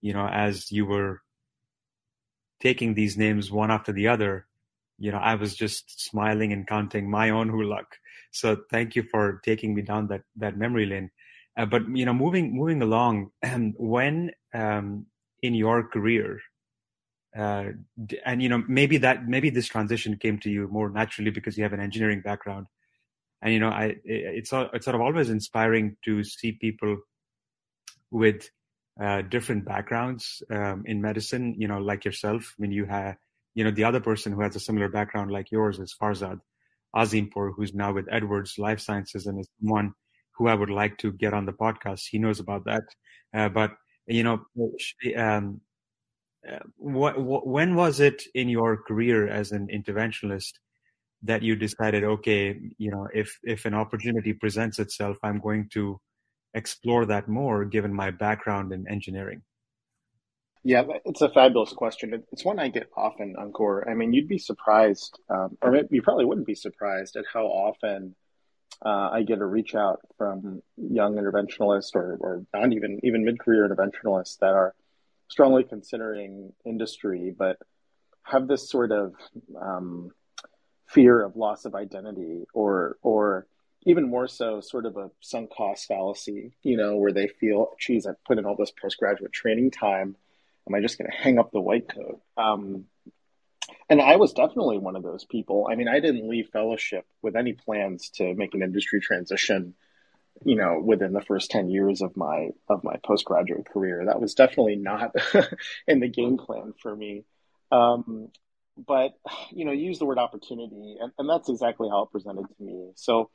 you 0.02 0.14
know, 0.14 0.28
as 0.28 0.72
you 0.72 0.86
were 0.86 1.22
taking 2.62 2.94
these 2.94 3.18
names 3.18 3.52
one 3.52 3.72
after 3.72 3.92
the 3.92 4.08
other, 4.08 4.48
you 4.98 5.12
know, 5.12 5.18
I 5.18 5.36
was 5.36 5.54
just 5.54 6.02
smiling 6.02 6.54
and 6.54 6.66
counting 6.66 7.10
my 7.10 7.30
own 7.30 7.50
who 7.50 7.64
luck. 7.64 7.98
So 8.32 8.58
thank 8.72 8.96
you 8.96 9.04
for 9.04 9.42
taking 9.44 9.76
me 9.76 9.82
down 9.82 10.08
that 10.08 10.22
that 10.38 10.58
memory 10.58 10.86
lane. 10.86 11.12
Uh, 11.58 11.66
but 11.66 11.84
you 11.90 12.06
know, 12.06 12.14
moving 12.14 12.56
moving 12.56 12.82
along, 12.82 13.32
when 13.78 14.32
um, 14.54 15.08
in 15.42 15.54
your 15.56 15.84
career, 15.90 16.40
uh, 17.38 17.66
and 18.26 18.42
you 18.42 18.48
know, 18.48 18.64
maybe 18.70 18.98
that 19.00 19.28
maybe 19.28 19.50
this 19.50 19.68
transition 19.68 20.16
came 20.16 20.40
to 20.40 20.50
you 20.50 20.70
more 20.70 20.90
naturally 20.90 21.32
because 21.32 21.58
you 21.58 21.64
have 21.64 21.74
an 21.74 21.82
engineering 21.82 22.22
background 22.22 22.68
and 23.46 23.54
you 23.54 23.60
know 23.62 23.70
i 23.70 23.96
it's 24.04 24.52
it's 24.52 24.86
sort 24.86 24.96
of 24.96 25.02
always 25.02 25.30
inspiring 25.30 25.96
to 26.04 26.24
see 26.26 26.52
people 26.52 26.98
with 28.12 28.50
uh, 29.02 29.22
different 29.22 29.66
backgrounds 29.66 30.44
um, 30.50 30.84
in 30.86 31.02
medicine 31.02 31.56
you 31.58 31.68
know 31.68 31.78
like 31.78 32.04
yourself 32.04 32.54
i 32.58 32.62
mean 32.62 32.72
you 32.72 32.86
have 32.86 33.16
you 33.54 33.64
know 33.64 33.72
the 33.72 33.86
other 33.86 34.02
person 34.02 34.34
who 34.34 34.42
has 34.42 34.56
a 34.56 34.60
similar 34.60 34.90
background 34.90 35.32
like 35.32 35.52
yours 35.52 35.80
is 35.80 35.96
farzad 36.02 36.40
Azimpur, 36.96 37.52
who's 37.56 37.74
now 37.74 37.94
with 37.94 38.08
Edwards 38.10 38.58
Life 38.58 38.80
Sciences 38.80 39.28
and 39.28 39.40
is 39.40 39.50
one 39.60 39.94
who 40.38 40.48
I 40.48 40.54
would 40.54 40.70
like 40.70 40.98
to 41.00 41.12
get 41.12 41.34
on 41.34 41.46
the 41.46 41.54
podcast. 41.54 42.04
He 42.10 42.20
knows 42.20 42.40
about 42.40 42.66
that. 42.66 42.84
Uh, 43.34 43.50
but, 43.50 43.72
you 44.08 44.24
know, 44.24 44.46
um, 45.18 45.62
uh, 46.50 46.60
what, 46.78 47.20
what, 47.22 47.48
when 47.48 47.76
was 47.76 48.00
it 48.00 48.24
in 48.34 48.50
your 48.50 48.78
career 48.78 49.28
as 49.28 49.52
an 49.52 49.68
interventionalist 49.68 50.54
that 51.24 51.42
you 51.42 51.56
decided, 51.56 52.04
okay, 52.04 52.60
you 52.78 52.92
know, 52.92 53.08
if, 53.14 53.40
if 53.44 53.66
an 53.66 53.74
opportunity 53.74 54.34
presents 54.34 54.80
itself, 54.80 55.18
I'm 55.24 55.40
going 55.40 55.70
to 55.74 56.00
explore 56.56 57.06
that 57.06 57.28
more 57.28 57.66
given 57.66 57.94
my 57.94 58.10
background 58.12 58.72
in 58.72 58.88
engineering? 58.88 59.42
Yeah, 60.64 60.84
it's 61.04 61.22
a 61.22 61.30
fabulous 61.30 61.74
question. 61.74 62.24
It's 62.32 62.44
one 62.44 62.58
I 62.58 62.70
get 62.70 62.90
often, 62.98 63.36
Ankur. 63.38 63.88
I 63.88 63.94
mean, 63.94 64.14
you'd 64.14 64.28
be 64.28 64.40
surprised, 64.40 65.20
um, 65.30 65.58
or 65.62 65.84
you 65.92 66.02
probably 66.02 66.26
wouldn't 66.26 66.48
be 66.48 66.56
surprised 66.56 67.18
at 67.18 67.26
how 67.32 67.46
often 67.46 68.16
uh, 68.84 69.10
I 69.12 69.22
get 69.22 69.40
a 69.40 69.46
reach 69.46 69.76
out 69.76 70.00
from 70.18 70.64
young 70.76 71.16
interventionalists 71.16 71.94
or, 71.94 72.18
or 72.20 72.46
not 72.52 72.74
even 72.74 73.00
even 73.04 73.24
mid 73.24 73.40
career 73.40 73.70
interventionalists 73.70 74.40
that 74.40 74.56
are 74.56 74.74
strongly 75.28 75.64
considering 75.64 76.52
industry, 76.66 77.34
but 77.38 77.58
have 78.24 78.48
this 78.48 78.68
sort 78.68 78.92
of 78.92 79.14
um, 79.62 80.10
fear 80.88 81.24
of 81.24 81.36
loss 81.36 81.66
of 81.66 81.76
identity 81.76 82.46
or 82.54 82.98
or 83.02 83.48
even 83.86 84.10
more 84.10 84.28
so 84.28 84.62
sort 84.62 84.86
of 84.86 84.98
a 84.98 85.12
sunk 85.22 85.52
cost 85.56 85.88
fallacy, 85.88 86.54
you 86.64 86.76
know, 86.76 86.96
where 86.96 87.14
they 87.14 87.28
feel, 87.28 87.70
geez, 87.80 88.08
I 88.08 88.12
put 88.26 88.40
in 88.40 88.46
all 88.46 88.56
this 88.56 88.72
postgraduate 88.72 89.32
training 89.32 89.72
time. 89.72 90.16
Am 90.68 90.74
I 90.74 90.82
just 90.82 90.98
going 90.98 91.10
to 91.10 91.16
hang 91.16 91.38
up 91.38 91.52
the 91.52 91.62
white 91.62 91.88
coat? 91.88 92.20
Um, 92.36 92.86
and 93.88 94.02
I 94.02 94.16
was 94.16 94.34
definitely 94.34 94.80
one 94.80 94.96
of 94.96 95.04
those 95.04 95.24
people. 95.24 95.68
I 95.70 95.76
mean, 95.76 95.88
I 95.88 96.00
didn't 96.00 96.28
leave 96.28 96.50
fellowship 96.50 97.06
with 97.22 97.36
any 97.36 97.54
plans 97.54 98.10
to 98.16 98.34
make 98.34 98.56
an 98.56 98.64
industry 98.64 99.00
transition, 99.00 99.76
you 100.44 100.56
know, 100.56 100.82
within 100.84 101.14
the 101.14 101.22
first 101.22 101.52
10 101.52 101.70
years 101.70 102.02
of 102.02 102.18
my 102.18 102.50
of 102.68 102.84
my 102.84 102.96
postgraduate 103.06 103.68
career. 103.68 104.06
That 104.06 104.20
was 104.20 104.34
definitely 104.34 104.78
not 104.78 105.16
in 105.88 106.00
the 106.00 106.08
game 106.08 106.38
plan 106.38 106.74
for 106.82 106.96
me. 106.96 107.26
Um, 107.72 108.30
but 108.78 109.14
you 109.52 109.66
know, 109.66 109.72
use 109.72 110.00
the 110.00 110.06
word 110.06 110.18
opportunity, 110.18 110.98
and, 111.00 111.12
and 111.18 111.30
that's 111.30 111.50
exactly 111.50 111.90
how 111.90 112.04
it 112.04 112.12
presented 112.12 112.46
to 112.48 112.64
me. 112.64 112.92
So 112.96 113.30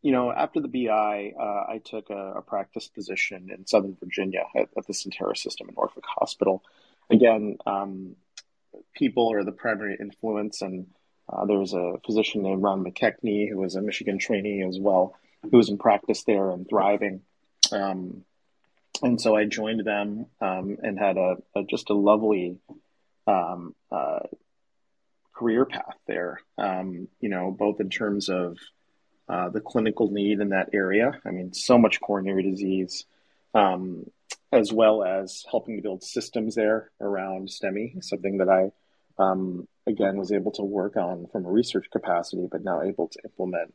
you 0.00 0.12
know, 0.12 0.32
after 0.32 0.60
the 0.60 0.68
BI, 0.68 1.32
uh, 1.38 1.72
I 1.72 1.80
took 1.84 2.10
a, 2.10 2.34
a, 2.36 2.42
practice 2.42 2.88
position 2.88 3.50
in 3.56 3.66
Southern 3.66 3.96
Virginia 4.00 4.44
at, 4.56 4.68
at, 4.76 4.86
the 4.86 4.92
Sentara 4.92 5.36
system 5.36 5.68
in 5.68 5.74
Norfolk 5.74 6.04
Hospital. 6.06 6.62
Again, 7.10 7.58
um, 7.66 8.16
people 8.94 9.32
are 9.32 9.44
the 9.44 9.52
primary 9.52 9.96
influence, 10.00 10.62
and 10.62 10.86
uh, 11.30 11.44
there 11.46 11.58
was 11.58 11.74
a 11.74 11.94
physician 12.06 12.42
named 12.42 12.62
Ron 12.62 12.84
McKechnie 12.84 13.48
who 13.48 13.58
was 13.58 13.76
a 13.76 13.82
Michigan 13.82 14.18
trainee 14.18 14.62
as 14.62 14.78
well, 14.78 15.14
who 15.42 15.56
was 15.56 15.68
in 15.68 15.78
practice 15.78 16.24
there 16.24 16.50
and 16.50 16.68
thriving. 16.68 17.22
Um, 17.70 18.24
and 19.02 19.20
so 19.20 19.36
I 19.36 19.44
joined 19.44 19.84
them 19.84 20.26
um, 20.40 20.78
and 20.82 20.98
had 20.98 21.16
a, 21.16 21.36
a, 21.54 21.64
just 21.64 21.90
a 21.90 21.94
lovely 21.94 22.58
um, 23.26 23.74
uh, 23.90 24.20
career 25.34 25.64
path 25.64 25.96
there. 26.06 26.40
Um, 26.58 27.08
you 27.20 27.28
know, 27.28 27.50
both 27.50 27.80
in 27.80 27.90
terms 27.90 28.28
of 28.28 28.58
uh, 29.28 29.48
the 29.48 29.60
clinical 29.60 30.10
need 30.10 30.40
in 30.40 30.50
that 30.50 30.70
area. 30.72 31.12
I 31.24 31.30
mean, 31.30 31.52
so 31.54 31.78
much 31.78 32.00
coronary 32.00 32.42
disease, 32.42 33.06
um, 33.54 34.04
as 34.52 34.72
well 34.72 35.02
as 35.04 35.44
helping 35.50 35.76
to 35.76 35.82
build 35.82 36.02
systems 36.02 36.54
there 36.54 36.90
around 37.00 37.48
STEMI, 37.48 38.02
something 38.04 38.38
that 38.38 38.48
I, 38.48 38.72
um, 39.22 39.66
again, 39.86 40.16
was 40.16 40.32
able 40.32 40.52
to 40.52 40.62
work 40.62 40.96
on 40.96 41.28
from 41.32 41.46
a 41.46 41.50
research 41.50 41.86
capacity, 41.90 42.46
but 42.50 42.64
now 42.64 42.82
able 42.82 43.08
to 43.08 43.18
implement 43.24 43.72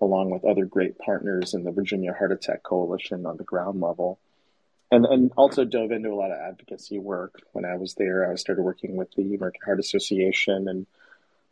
along 0.00 0.30
with 0.30 0.44
other 0.44 0.64
great 0.64 0.98
partners 0.98 1.54
in 1.54 1.62
the 1.62 1.70
Virginia 1.70 2.12
Heart 2.12 2.32
Attack 2.32 2.62
Coalition 2.62 3.26
on 3.26 3.36
the 3.36 3.44
ground 3.44 3.80
level. 3.80 4.18
And, 4.92 5.06
and 5.06 5.30
also 5.36 5.64
dove 5.64 5.92
into 5.92 6.10
a 6.10 6.16
lot 6.16 6.32
of 6.32 6.38
advocacy 6.38 6.98
work 6.98 7.42
when 7.52 7.64
I 7.64 7.76
was 7.76 7.94
there. 7.94 8.28
I 8.30 8.34
started 8.34 8.62
working 8.62 8.96
with 8.96 9.12
the 9.12 9.34
American 9.34 9.60
Heart 9.64 9.78
Association 9.78 10.66
and 10.68 10.86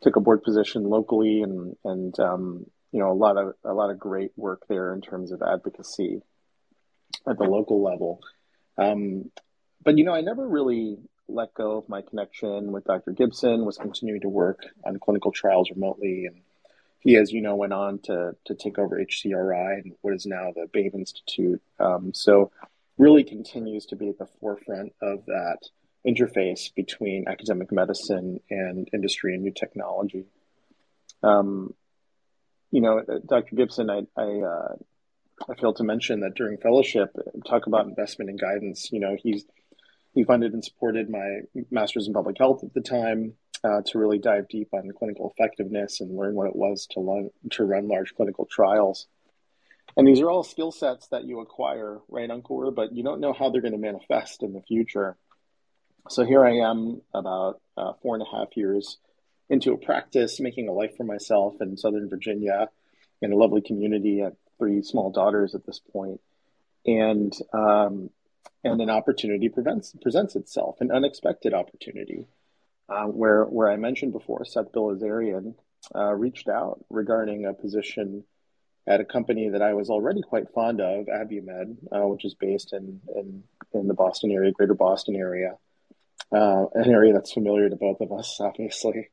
took 0.01 0.17
a 0.17 0.19
board 0.19 0.43
position 0.43 0.83
locally 0.83 1.41
and, 1.41 1.77
and 1.85 2.19
um, 2.19 2.65
you 2.91 2.99
know 2.99 3.11
a 3.11 3.13
lot 3.13 3.37
of 3.37 3.53
a 3.63 3.73
lot 3.73 3.91
of 3.91 3.99
great 3.99 4.31
work 4.35 4.67
there 4.67 4.93
in 4.93 5.01
terms 5.01 5.31
of 5.31 5.41
advocacy 5.41 6.21
at 7.27 7.37
the 7.37 7.43
local 7.43 7.81
level. 7.81 8.21
Um, 8.77 9.31
but 9.83 9.97
you 9.97 10.03
know, 10.03 10.13
I 10.13 10.21
never 10.21 10.47
really 10.47 10.97
let 11.27 11.53
go 11.53 11.77
of 11.77 11.89
my 11.89 12.01
connection 12.01 12.71
with 12.71 12.85
Dr. 12.85 13.11
Gibson. 13.11 13.65
Was 13.65 13.77
continuing 13.77 14.21
to 14.21 14.29
work 14.29 14.65
on 14.83 14.99
clinical 14.99 15.31
trials 15.31 15.69
remotely, 15.69 16.25
and 16.25 16.41
he, 16.99 17.15
as 17.15 17.31
you 17.31 17.41
know, 17.41 17.55
went 17.55 17.73
on 17.73 17.99
to 17.99 18.35
to 18.45 18.55
take 18.55 18.77
over 18.77 18.97
HCRI 18.97 19.81
and 19.81 19.93
what 20.01 20.13
is 20.13 20.25
now 20.25 20.51
the 20.55 20.67
Baim 20.71 20.91
Institute. 20.93 21.61
Um, 21.79 22.13
so, 22.13 22.51
really 22.99 23.23
continues 23.23 23.87
to 23.87 23.95
be 23.95 24.09
at 24.09 24.19
the 24.19 24.27
forefront 24.39 24.93
of 25.01 25.25
that 25.25 25.57
interface 26.05 26.73
between 26.75 27.27
academic 27.27 27.71
medicine 27.71 28.39
and 28.49 28.87
industry 28.93 29.33
and 29.33 29.43
new 29.43 29.51
technology. 29.51 30.25
Um, 31.23 31.73
you 32.71 32.81
know, 32.81 33.01
Dr. 33.27 33.55
Gibson, 33.55 33.89
I 33.89 34.01
I, 34.15 34.41
uh, 34.41 34.75
I 35.49 35.55
failed 35.55 35.77
to 35.77 35.83
mention 35.83 36.19
that 36.19 36.35
during 36.35 36.57
fellowship, 36.57 37.15
talk 37.47 37.65
about 37.65 37.87
investment 37.87 38.29
and 38.29 38.39
guidance. 38.39 38.91
You 38.91 38.99
know, 38.99 39.17
he's 39.17 39.45
he 40.13 40.23
funded 40.23 40.53
and 40.53 40.63
supported 40.63 41.09
my 41.09 41.41
master's 41.71 42.07
in 42.07 42.13
public 42.13 42.37
health 42.37 42.63
at 42.63 42.73
the 42.73 42.81
time 42.81 43.33
uh, 43.63 43.81
to 43.85 43.99
really 43.99 44.19
dive 44.19 44.47
deep 44.49 44.69
on 44.73 44.91
clinical 44.97 45.33
effectiveness 45.35 46.01
and 46.01 46.15
learn 46.15 46.35
what 46.35 46.47
it 46.47 46.55
was 46.55 46.87
to 46.91 47.31
to 47.51 47.63
run 47.63 47.87
large 47.87 48.13
clinical 48.15 48.45
trials. 48.45 49.07
And 49.99 50.07
these 50.07 50.21
are 50.21 50.29
all 50.29 50.43
skill 50.43 50.71
sets 50.71 51.07
that 51.09 51.25
you 51.25 51.41
acquire, 51.41 51.99
right, 52.07 52.29
Ankur? 52.29 52.73
But 52.73 52.93
you 52.93 53.03
don't 53.03 53.19
know 53.19 53.33
how 53.33 53.49
they're 53.49 53.61
going 53.61 53.73
to 53.73 53.77
manifest 53.77 54.43
in 54.43 54.53
the 54.53 54.61
future. 54.61 55.17
So 56.07 56.23
here 56.23 56.45
I 56.45 56.69
am, 56.69 57.01
about 57.13 57.59
uh, 57.75 57.91
four 58.01 58.15
and 58.15 58.23
a 58.23 58.37
half 58.37 58.55
years 58.55 58.97
into 59.49 59.73
a 59.73 59.77
practice, 59.77 60.39
making 60.39 60.69
a 60.69 60.71
life 60.71 60.95
for 60.95 61.03
myself 61.03 61.55
in 61.59 61.75
Southern 61.75 62.09
Virginia 62.09 62.69
in 63.21 63.33
a 63.33 63.35
lovely 63.35 63.59
community. 63.59 64.19
Have 64.19 64.37
three 64.57 64.83
small 64.83 65.11
daughters 65.11 65.53
at 65.53 65.65
this. 65.65 65.81
And, 66.85 67.33
um, 67.53 68.09
and 68.63 68.79
an 68.79 68.89
opportunity 68.89 69.49
prevents, 69.49 69.93
presents 70.01 70.37
itself, 70.37 70.77
an 70.79 70.91
unexpected 70.91 71.53
opportunity, 71.53 72.25
uh, 72.87 73.07
where, 73.07 73.43
where 73.43 73.69
I 73.69 73.75
mentioned 73.75 74.13
before, 74.13 74.45
Seth 74.45 74.71
Bilazarian 74.71 75.55
uh, 75.93 76.13
reached 76.13 76.47
out 76.47 76.85
regarding 76.89 77.45
a 77.45 77.53
position 77.53 78.23
at 78.89 78.99
a 78.99 79.05
company 79.05 79.49
that 79.49 79.61
I 79.61 79.75
was 79.75 79.89
already 79.89 80.23
quite 80.23 80.51
fond 80.53 80.81
of, 80.81 81.05
Abiomed, 81.05 81.77
uh, 81.91 82.07
which 82.07 82.25
is 82.25 82.33
based 82.33 82.73
in, 82.73 82.99
in, 83.15 83.43
in 83.71 83.87
the 83.87 83.93
Boston 83.93 84.31
area, 84.31 84.51
greater 84.51 84.73
Boston 84.73 85.15
area, 85.15 85.53
uh, 86.31 86.65
an 86.73 86.89
area 86.89 87.13
that's 87.13 87.31
familiar 87.31 87.69
to 87.69 87.75
both 87.75 88.01
of 88.01 88.11
us, 88.11 88.37
obviously. 88.41 89.09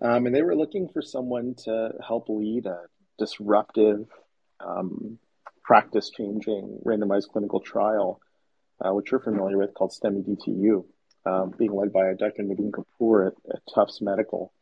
Um, 0.00 0.26
and 0.26 0.34
they 0.34 0.42
were 0.42 0.54
looking 0.54 0.88
for 0.88 1.02
someone 1.02 1.56
to 1.64 1.90
help 2.06 2.28
lead 2.28 2.66
a 2.66 2.82
disruptive, 3.18 4.06
um, 4.60 5.18
practice 5.64 6.10
changing 6.10 6.78
randomized 6.84 7.28
clinical 7.32 7.60
trial, 7.60 8.20
uh, 8.80 8.92
which 8.94 9.10
you're 9.10 9.20
familiar 9.20 9.58
with, 9.58 9.74
called 9.74 9.92
STEMI 9.92 10.24
DTU, 10.24 10.84
um, 11.26 11.52
being 11.58 11.74
led 11.74 11.92
by 11.92 12.14
Dr. 12.14 12.44
Navin 12.44 12.70
Kapur 12.70 13.26
at, 13.26 13.34
at, 13.52 13.62
Tufts 13.74 14.00
Medical. 14.00 14.52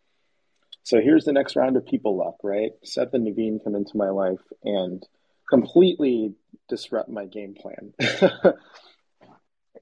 So 0.89 1.03
here's 1.03 1.27
the 1.27 1.35
next 1.35 1.55
round 1.55 1.77
of 1.77 1.85
people 1.85 2.17
luck, 2.17 2.37
right? 2.43 2.71
Seth 2.83 3.13
and 3.13 3.27
Navin 3.27 3.63
come 3.63 3.75
into 3.75 3.99
my 3.99 4.09
life 4.09 4.41
and 4.65 5.07
completely 5.47 6.33
disrupt 6.67 7.11
my 7.11 7.27
game 7.27 7.55
plan. 7.55 7.93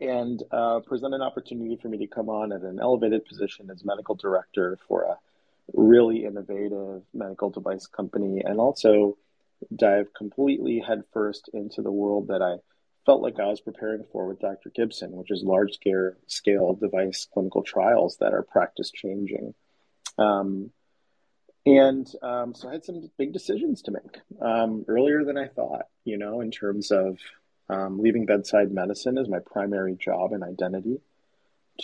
and 0.01 0.43
uh, 0.51 0.81
present 0.81 1.15
an 1.15 1.23
opportunity 1.23 1.79
for 1.81 1.89
me 1.89 1.99
to 1.99 2.09
come 2.09 2.29
on 2.29 2.51
at 2.51 2.63
an 2.63 2.81
elevated 2.83 3.25
position 3.25 3.71
as 3.71 3.85
medical 3.85 4.17
director 4.17 4.81
for 4.89 5.05
a 5.05 5.17
really 5.75 6.25
innovative 6.25 7.03
medical 7.15 7.51
device 7.51 7.87
company 7.87 8.43
and 8.45 8.59
also 8.59 9.17
dive 9.77 10.13
completely 10.13 10.83
headfirst 10.85 11.49
into 11.55 11.83
the 11.83 11.93
world 11.93 12.27
that 12.27 12.43
I 12.43 12.57
felt 13.05 13.23
like 13.23 13.39
I 13.39 13.47
was 13.47 13.61
preparing 13.61 14.03
for 14.11 14.27
with 14.27 14.41
Dr. 14.41 14.71
Gibson, 14.75 15.13
which 15.13 15.31
is 15.31 15.45
large 15.45 15.79
scale, 16.27 16.75
device 16.75 17.29
clinical 17.33 17.63
trials 17.63 18.17
that 18.17 18.35
are 18.35 18.43
practice 18.43 18.91
changing. 18.91 19.55
Um, 20.19 20.73
and 21.67 22.11
um, 22.23 22.55
so 22.55 22.69
I 22.69 22.73
had 22.73 22.85
some 22.85 23.11
big 23.19 23.33
decisions 23.33 23.83
to 23.83 23.91
make 23.91 24.21
um, 24.41 24.85
earlier 24.87 25.25
than 25.25 25.37
I 25.37 25.49
thought, 25.49 25.87
you 26.05 26.17
know, 26.17 26.41
in 26.41 26.53
terms 26.53 26.93
of 26.93 27.19
um, 27.69 27.99
leaving 27.99 28.25
bedside 28.25 28.71
medicine 28.71 29.19
as 29.19 29.29
my 29.29 29.41
primary 29.41 29.97
job 29.97 30.33
and 30.33 30.45
identity 30.45 31.01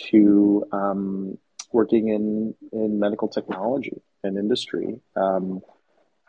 to 0.09 0.65
um, 0.71 1.37
working 1.73 2.07
in 2.07 2.55
in 2.71 2.99
medical 2.99 3.27
technology 3.27 4.01
and 4.23 4.37
industry, 4.37 5.01
um, 5.17 5.61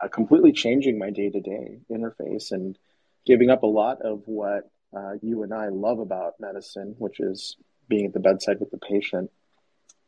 uh, 0.01 0.09
completely 0.09 0.51
changing 0.51 0.99
my 0.99 1.09
day 1.09 1.29
to 1.29 1.39
day 1.39 1.79
interface 1.89 2.51
and 2.51 2.77
giving 3.25 3.49
up 3.49 3.63
a 3.63 3.67
lot 3.67 4.01
of 4.01 4.23
what 4.25 4.69
uh, 4.95 5.13
you 5.21 5.43
and 5.43 5.53
I 5.53 5.69
love 5.69 5.99
about 5.99 6.39
medicine, 6.41 6.95
which 6.97 7.21
is 7.21 7.55
being 7.87 8.05
at 8.05 8.13
the 8.13 8.19
bedside 8.19 8.59
with 8.59 8.71
the 8.71 8.77
patient, 8.77 9.31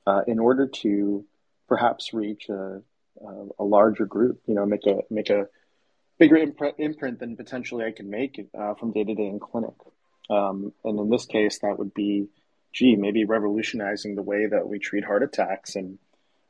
uh, 0.05 0.21
in 0.27 0.37
order 0.37 0.67
to 0.67 1.25
perhaps 1.69 2.13
reach 2.13 2.49
a, 2.49 2.81
uh, 3.25 3.45
a 3.59 3.63
larger 3.63 4.05
group. 4.05 4.41
You 4.47 4.55
know, 4.55 4.65
make 4.65 4.85
a 4.85 5.01
make 5.09 5.29
a 5.29 5.47
bigger 6.17 6.37
imprint, 6.77 7.19
than 7.19 7.35
potentially 7.35 7.85
I 7.85 7.91
can 7.91 8.09
make 8.09 8.39
uh, 8.57 8.73
from 8.75 8.91
day 8.91 9.03
to 9.03 9.15
day 9.15 9.27
in 9.27 9.39
clinic. 9.39 9.75
Um, 10.29 10.73
and 10.83 10.99
in 10.99 11.09
this 11.09 11.25
case, 11.25 11.59
that 11.59 11.77
would 11.77 11.93
be, 11.93 12.27
gee, 12.73 12.95
maybe 12.95 13.23
revolutionizing 13.23 14.15
the 14.15 14.23
way 14.23 14.45
that 14.45 14.67
we 14.67 14.79
treat 14.79 15.05
heart 15.05 15.23
attacks 15.23 15.75
and 15.75 15.99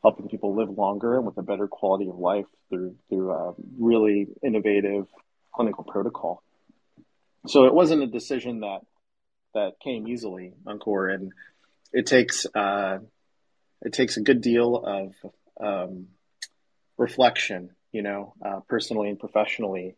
helping 0.01 0.29
people 0.29 0.55
live 0.55 0.69
longer 0.69 1.17
and 1.17 1.25
with 1.25 1.37
a 1.37 1.43
better 1.43 1.67
quality 1.67 2.07
of 2.09 2.17
life 2.17 2.45
through 2.69 2.95
through 3.09 3.31
a 3.31 3.53
really 3.77 4.27
innovative 4.43 5.07
clinical 5.53 5.83
protocol. 5.83 6.41
So 7.47 7.65
it 7.65 7.73
wasn't 7.73 8.03
a 8.03 8.07
decision 8.07 8.61
that 8.61 8.81
that 9.53 9.79
came 9.83 10.07
easily, 10.07 10.53
Ankur, 10.65 11.13
and 11.13 11.33
it 11.93 12.05
takes 12.05 12.45
uh, 12.53 12.99
it 13.81 13.93
takes 13.93 14.17
a 14.17 14.21
good 14.21 14.41
deal 14.41 14.75
of 14.77 15.13
um, 15.59 16.07
reflection, 16.97 17.75
you 17.91 18.01
know, 18.01 18.33
uh, 18.43 18.59
personally 18.67 19.09
and 19.09 19.19
professionally, 19.19 19.95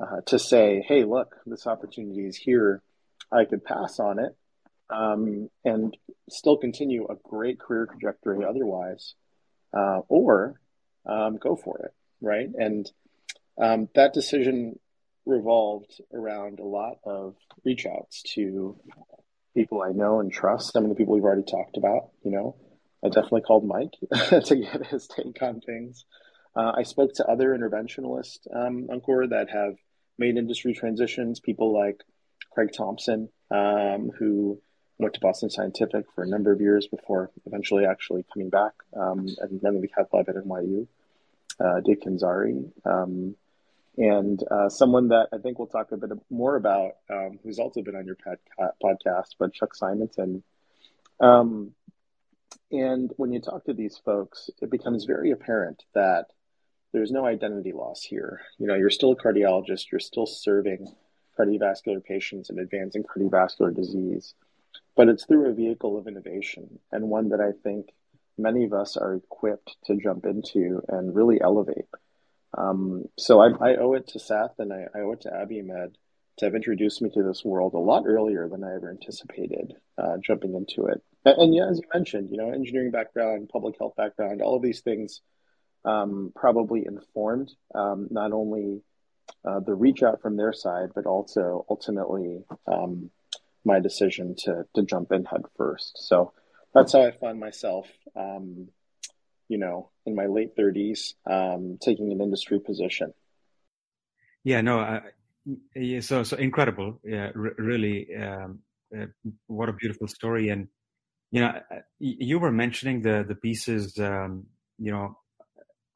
uh, 0.00 0.20
to 0.26 0.38
say, 0.38 0.84
"Hey, 0.86 1.04
look, 1.04 1.36
this 1.46 1.66
opportunity 1.66 2.26
is 2.26 2.36
here. 2.36 2.82
I 3.30 3.44
could 3.44 3.64
pass 3.64 4.00
on 4.00 4.18
it, 4.18 4.36
um, 4.88 5.50
and 5.64 5.96
still 6.28 6.56
continue 6.56 7.06
a 7.06 7.16
great 7.16 7.60
career 7.60 7.86
trajectory 7.86 8.44
otherwise, 8.44 9.14
uh, 9.72 10.00
or 10.08 10.60
um, 11.06 11.36
go 11.36 11.56
for 11.56 11.78
it, 11.78 11.94
right?" 12.20 12.48
And 12.48 12.90
um, 13.58 13.88
that 13.94 14.14
decision 14.14 14.78
revolved 15.26 16.00
around 16.12 16.60
a 16.60 16.64
lot 16.64 16.98
of 17.04 17.36
reach 17.64 17.86
outs 17.86 18.22
to 18.34 18.78
people 19.54 19.82
I 19.82 19.90
know 19.90 20.20
and 20.20 20.32
trust. 20.32 20.72
Some 20.72 20.84
of 20.84 20.90
the 20.90 20.94
people 20.96 21.14
we've 21.14 21.24
already 21.24 21.42
talked 21.42 21.76
about, 21.76 22.10
you 22.22 22.30
know, 22.30 22.56
I 23.04 23.08
definitely 23.08 23.42
called 23.42 23.64
Mike 23.64 23.94
to 24.44 24.56
get 24.56 24.86
his 24.86 25.06
take 25.06 25.42
on 25.42 25.60
things. 25.60 26.04
Uh, 26.54 26.72
I 26.76 26.82
spoke 26.82 27.14
to 27.14 27.26
other 27.26 27.56
interventionalists, 27.56 28.46
um, 28.54 28.88
Ankur, 28.88 29.30
that 29.30 29.50
have 29.50 29.76
made 30.18 30.36
industry 30.36 30.74
transitions, 30.74 31.40
people 31.40 31.72
like 31.72 32.02
Craig 32.52 32.70
Thompson, 32.76 33.28
um, 33.50 34.10
who 34.18 34.60
went 34.98 35.14
to 35.14 35.20
Boston 35.20 35.48
Scientific 35.48 36.06
for 36.14 36.22
a 36.22 36.28
number 36.28 36.52
of 36.52 36.60
years 36.60 36.86
before 36.86 37.30
eventually 37.46 37.86
actually 37.86 38.24
coming 38.32 38.50
back 38.50 38.72
um, 38.94 39.26
and 39.38 39.60
running 39.62 39.80
the 39.80 39.88
cath 39.88 40.08
lab 40.12 40.28
at 40.28 40.34
NYU. 40.34 40.86
Uh, 41.58 41.80
Dave 41.80 42.00
Kandzari, 42.00 42.72
um, 42.86 43.36
and 43.98 44.42
uh, 44.50 44.70
someone 44.70 45.08
that 45.08 45.28
I 45.30 45.36
think 45.36 45.58
we'll 45.58 45.68
talk 45.68 45.92
a 45.92 45.96
bit 45.98 46.10
more 46.30 46.56
about, 46.56 46.92
um, 47.10 47.38
who's 47.42 47.58
also 47.58 47.82
been 47.82 47.96
on 47.96 48.06
your 48.06 48.16
podcast, 48.82 49.34
but 49.38 49.52
Chuck 49.52 49.74
Simonton. 49.74 50.42
Um, 51.20 51.74
and 52.70 53.12
when 53.16 53.32
you 53.32 53.40
talk 53.40 53.64
to 53.64 53.72
these 53.72 53.98
folks, 54.04 54.50
it 54.60 54.70
becomes 54.70 55.04
very 55.04 55.30
apparent 55.30 55.82
that 55.94 56.26
there's 56.92 57.10
no 57.10 57.24
identity 57.24 57.72
loss 57.72 58.02
here. 58.02 58.40
You 58.58 58.66
know, 58.66 58.74
you're 58.74 58.90
still 58.90 59.12
a 59.12 59.16
cardiologist, 59.16 59.90
you're 59.90 60.00
still 60.00 60.26
serving 60.26 60.92
cardiovascular 61.38 62.04
patients 62.04 62.50
and 62.50 62.58
advancing 62.58 63.04
cardiovascular 63.04 63.74
disease, 63.74 64.34
but 64.96 65.08
it's 65.08 65.24
through 65.24 65.48
a 65.48 65.54
vehicle 65.54 65.96
of 65.96 66.06
innovation 66.06 66.78
and 66.92 67.08
one 67.08 67.30
that 67.30 67.40
I 67.40 67.52
think 67.62 67.90
many 68.36 68.64
of 68.64 68.72
us 68.72 68.96
are 68.96 69.14
equipped 69.14 69.76
to 69.84 69.96
jump 69.96 70.24
into 70.24 70.82
and 70.88 71.14
really 71.14 71.40
elevate. 71.40 71.86
Um, 72.56 73.04
so 73.16 73.40
I, 73.40 73.50
I, 73.60 73.76
owe 73.76 73.94
it 73.94 74.08
to 74.08 74.18
Seth 74.18 74.58
and 74.58 74.72
I, 74.72 74.86
I, 74.92 75.00
owe 75.00 75.12
it 75.12 75.20
to 75.20 75.30
Abiomed 75.30 75.94
to 76.38 76.44
have 76.46 76.56
introduced 76.56 77.00
me 77.00 77.08
to 77.10 77.22
this 77.22 77.44
world 77.44 77.74
a 77.74 77.78
lot 77.78 78.04
earlier 78.06 78.48
than 78.48 78.64
I 78.64 78.74
ever 78.74 78.90
anticipated 78.90 79.74
uh, 79.96 80.16
jumping 80.20 80.54
into 80.54 80.86
it. 80.86 81.00
And, 81.24 81.38
and, 81.38 81.54
yeah, 81.54 81.68
as 81.70 81.78
you 81.78 81.84
mentioned, 81.92 82.30
you 82.30 82.38
know, 82.38 82.50
engineering 82.50 82.90
background, 82.90 83.48
public 83.48 83.76
health 83.78 83.94
background, 83.96 84.42
all 84.42 84.56
of 84.56 84.62
these 84.62 84.80
things 84.80 85.20
um, 85.84 86.32
probably 86.34 86.86
informed 86.86 87.52
um, 87.74 88.08
not 88.10 88.32
only 88.32 88.82
uh, 89.44 89.60
the 89.60 89.74
reach 89.74 90.02
out 90.02 90.22
from 90.22 90.36
their 90.36 90.52
side, 90.52 90.90
but 90.94 91.06
also 91.06 91.64
ultimately 91.68 92.44
um, 92.66 93.10
my 93.64 93.80
decision 93.80 94.34
to 94.36 94.64
to 94.74 94.82
jump 94.82 95.12
in 95.12 95.24
head 95.24 95.42
first. 95.56 95.92
So 95.96 96.32
that's 96.74 96.92
how 96.92 97.02
I 97.02 97.10
found 97.12 97.38
myself 97.38 97.86
um, 98.16 98.68
you 99.50 99.58
know, 99.58 99.90
in 100.06 100.14
my 100.14 100.26
late 100.26 100.56
30s, 100.56 101.14
um, 101.28 101.76
taking 101.80 102.12
an 102.12 102.20
industry 102.22 102.60
position. 102.60 103.12
Yeah, 104.44 104.60
no, 104.60 104.78
uh, 104.78 105.00
yeah, 105.74 106.00
so 106.00 106.22
so 106.22 106.36
incredible. 106.36 107.00
Yeah, 107.04 107.32
r- 107.34 107.54
really, 107.58 108.14
um, 108.14 108.60
uh, 108.96 109.06
what 109.48 109.68
a 109.68 109.72
beautiful 109.72 110.06
story. 110.06 110.48
And 110.50 110.68
you 111.30 111.40
know, 111.40 111.60
you 111.98 112.38
were 112.38 112.52
mentioning 112.52 113.02
the 113.02 113.24
the 113.26 113.34
pieces, 113.34 113.98
um, 113.98 114.46
you 114.78 114.92
know, 114.92 115.16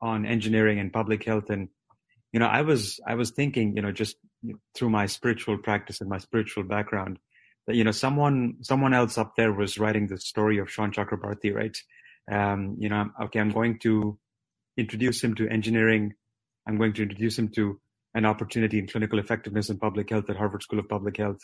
on 0.01 0.27
engineering 0.27 0.79
and 0.79 0.93
public 0.93 1.25
health, 1.25 1.51
and 1.51 1.69
you 2.33 2.41
know, 2.41 2.47
I 2.47 2.63
was 2.63 3.01
I 3.07 3.15
was 3.15 3.31
thinking, 3.31 3.77
you 3.77 3.83
know, 3.83 3.93
just 3.93 4.17
through 4.75 4.91
my 4.91 5.07
spiritual 5.07 5.59
practice 5.59 6.01
and 6.01 6.11
my 6.11 6.19
spiritual 6.19 6.65
background, 6.65 7.19
that 7.67 7.77
you 7.77 7.85
know, 7.85 7.91
someone 7.91 8.57
someone 8.63 8.95
else 8.95 9.19
up 9.19 9.35
there 9.37 9.53
was 9.53 9.79
writing 9.79 10.07
the 10.07 10.19
story 10.19 10.59
of 10.59 10.71
Shawn 10.71 10.93
Chakrabarti, 10.93 11.55
right? 11.55 11.77
um, 12.31 12.77
you 12.79 12.89
know, 12.89 13.11
okay, 13.25 13.41
I'm 13.41 13.51
going 13.51 13.79
to 13.81 14.19
introduce 14.77 15.23
him 15.23 15.35
to 15.37 15.49
engineering. 15.49 16.15
I'm 16.67 16.79
going 16.79 16.95
to 16.95 17.03
introduce 17.03 17.39
him 17.39 17.49
to 17.51 17.81
an 18.15 18.25
opportunity 18.25 18.79
in 18.79 18.87
clinical 18.87 19.19
effectiveness 19.19 19.69
and 19.69 19.81
public 19.81 20.11
health 20.11 20.31
at 20.31 20.37
Harvard 20.37 20.63
School 20.63 20.79
of 20.79 20.89
Public 20.89 21.17
Health. 21.17 21.41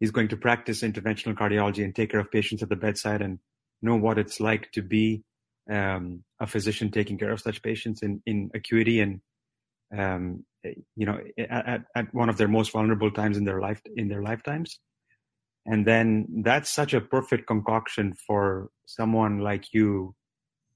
He's 0.00 0.10
going 0.10 0.28
to 0.28 0.36
practice 0.36 0.82
interventional 0.82 1.34
cardiology 1.34 1.84
and 1.84 1.94
take 1.94 2.10
care 2.10 2.20
of 2.20 2.30
patients 2.30 2.62
at 2.62 2.68
the 2.68 2.76
bedside 2.76 3.22
and 3.22 3.38
know 3.82 3.96
what 3.96 4.18
it's 4.18 4.40
like 4.40 4.70
to 4.72 4.82
be 4.82 5.22
um, 5.70 6.24
a 6.40 6.46
physician 6.46 6.90
taking 6.90 7.18
care 7.18 7.30
of 7.30 7.40
such 7.40 7.62
patients 7.62 8.02
in, 8.02 8.22
in 8.26 8.50
acuity 8.54 9.00
and 9.00 9.20
um, 9.96 10.44
you 10.96 11.06
know 11.06 11.18
at, 11.38 11.84
at 11.94 12.14
one 12.14 12.28
of 12.28 12.36
their 12.36 12.48
most 12.48 12.72
vulnerable 12.72 13.10
times 13.10 13.36
in 13.36 13.44
their 13.44 13.60
life 13.60 13.80
in 13.96 14.08
their 14.08 14.22
lifetimes 14.22 14.78
and 15.66 15.86
then 15.86 16.26
that's 16.42 16.70
such 16.70 16.94
a 16.94 17.00
perfect 17.00 17.46
concoction 17.46 18.14
for 18.26 18.70
someone 18.86 19.38
like 19.38 19.72
you 19.72 20.14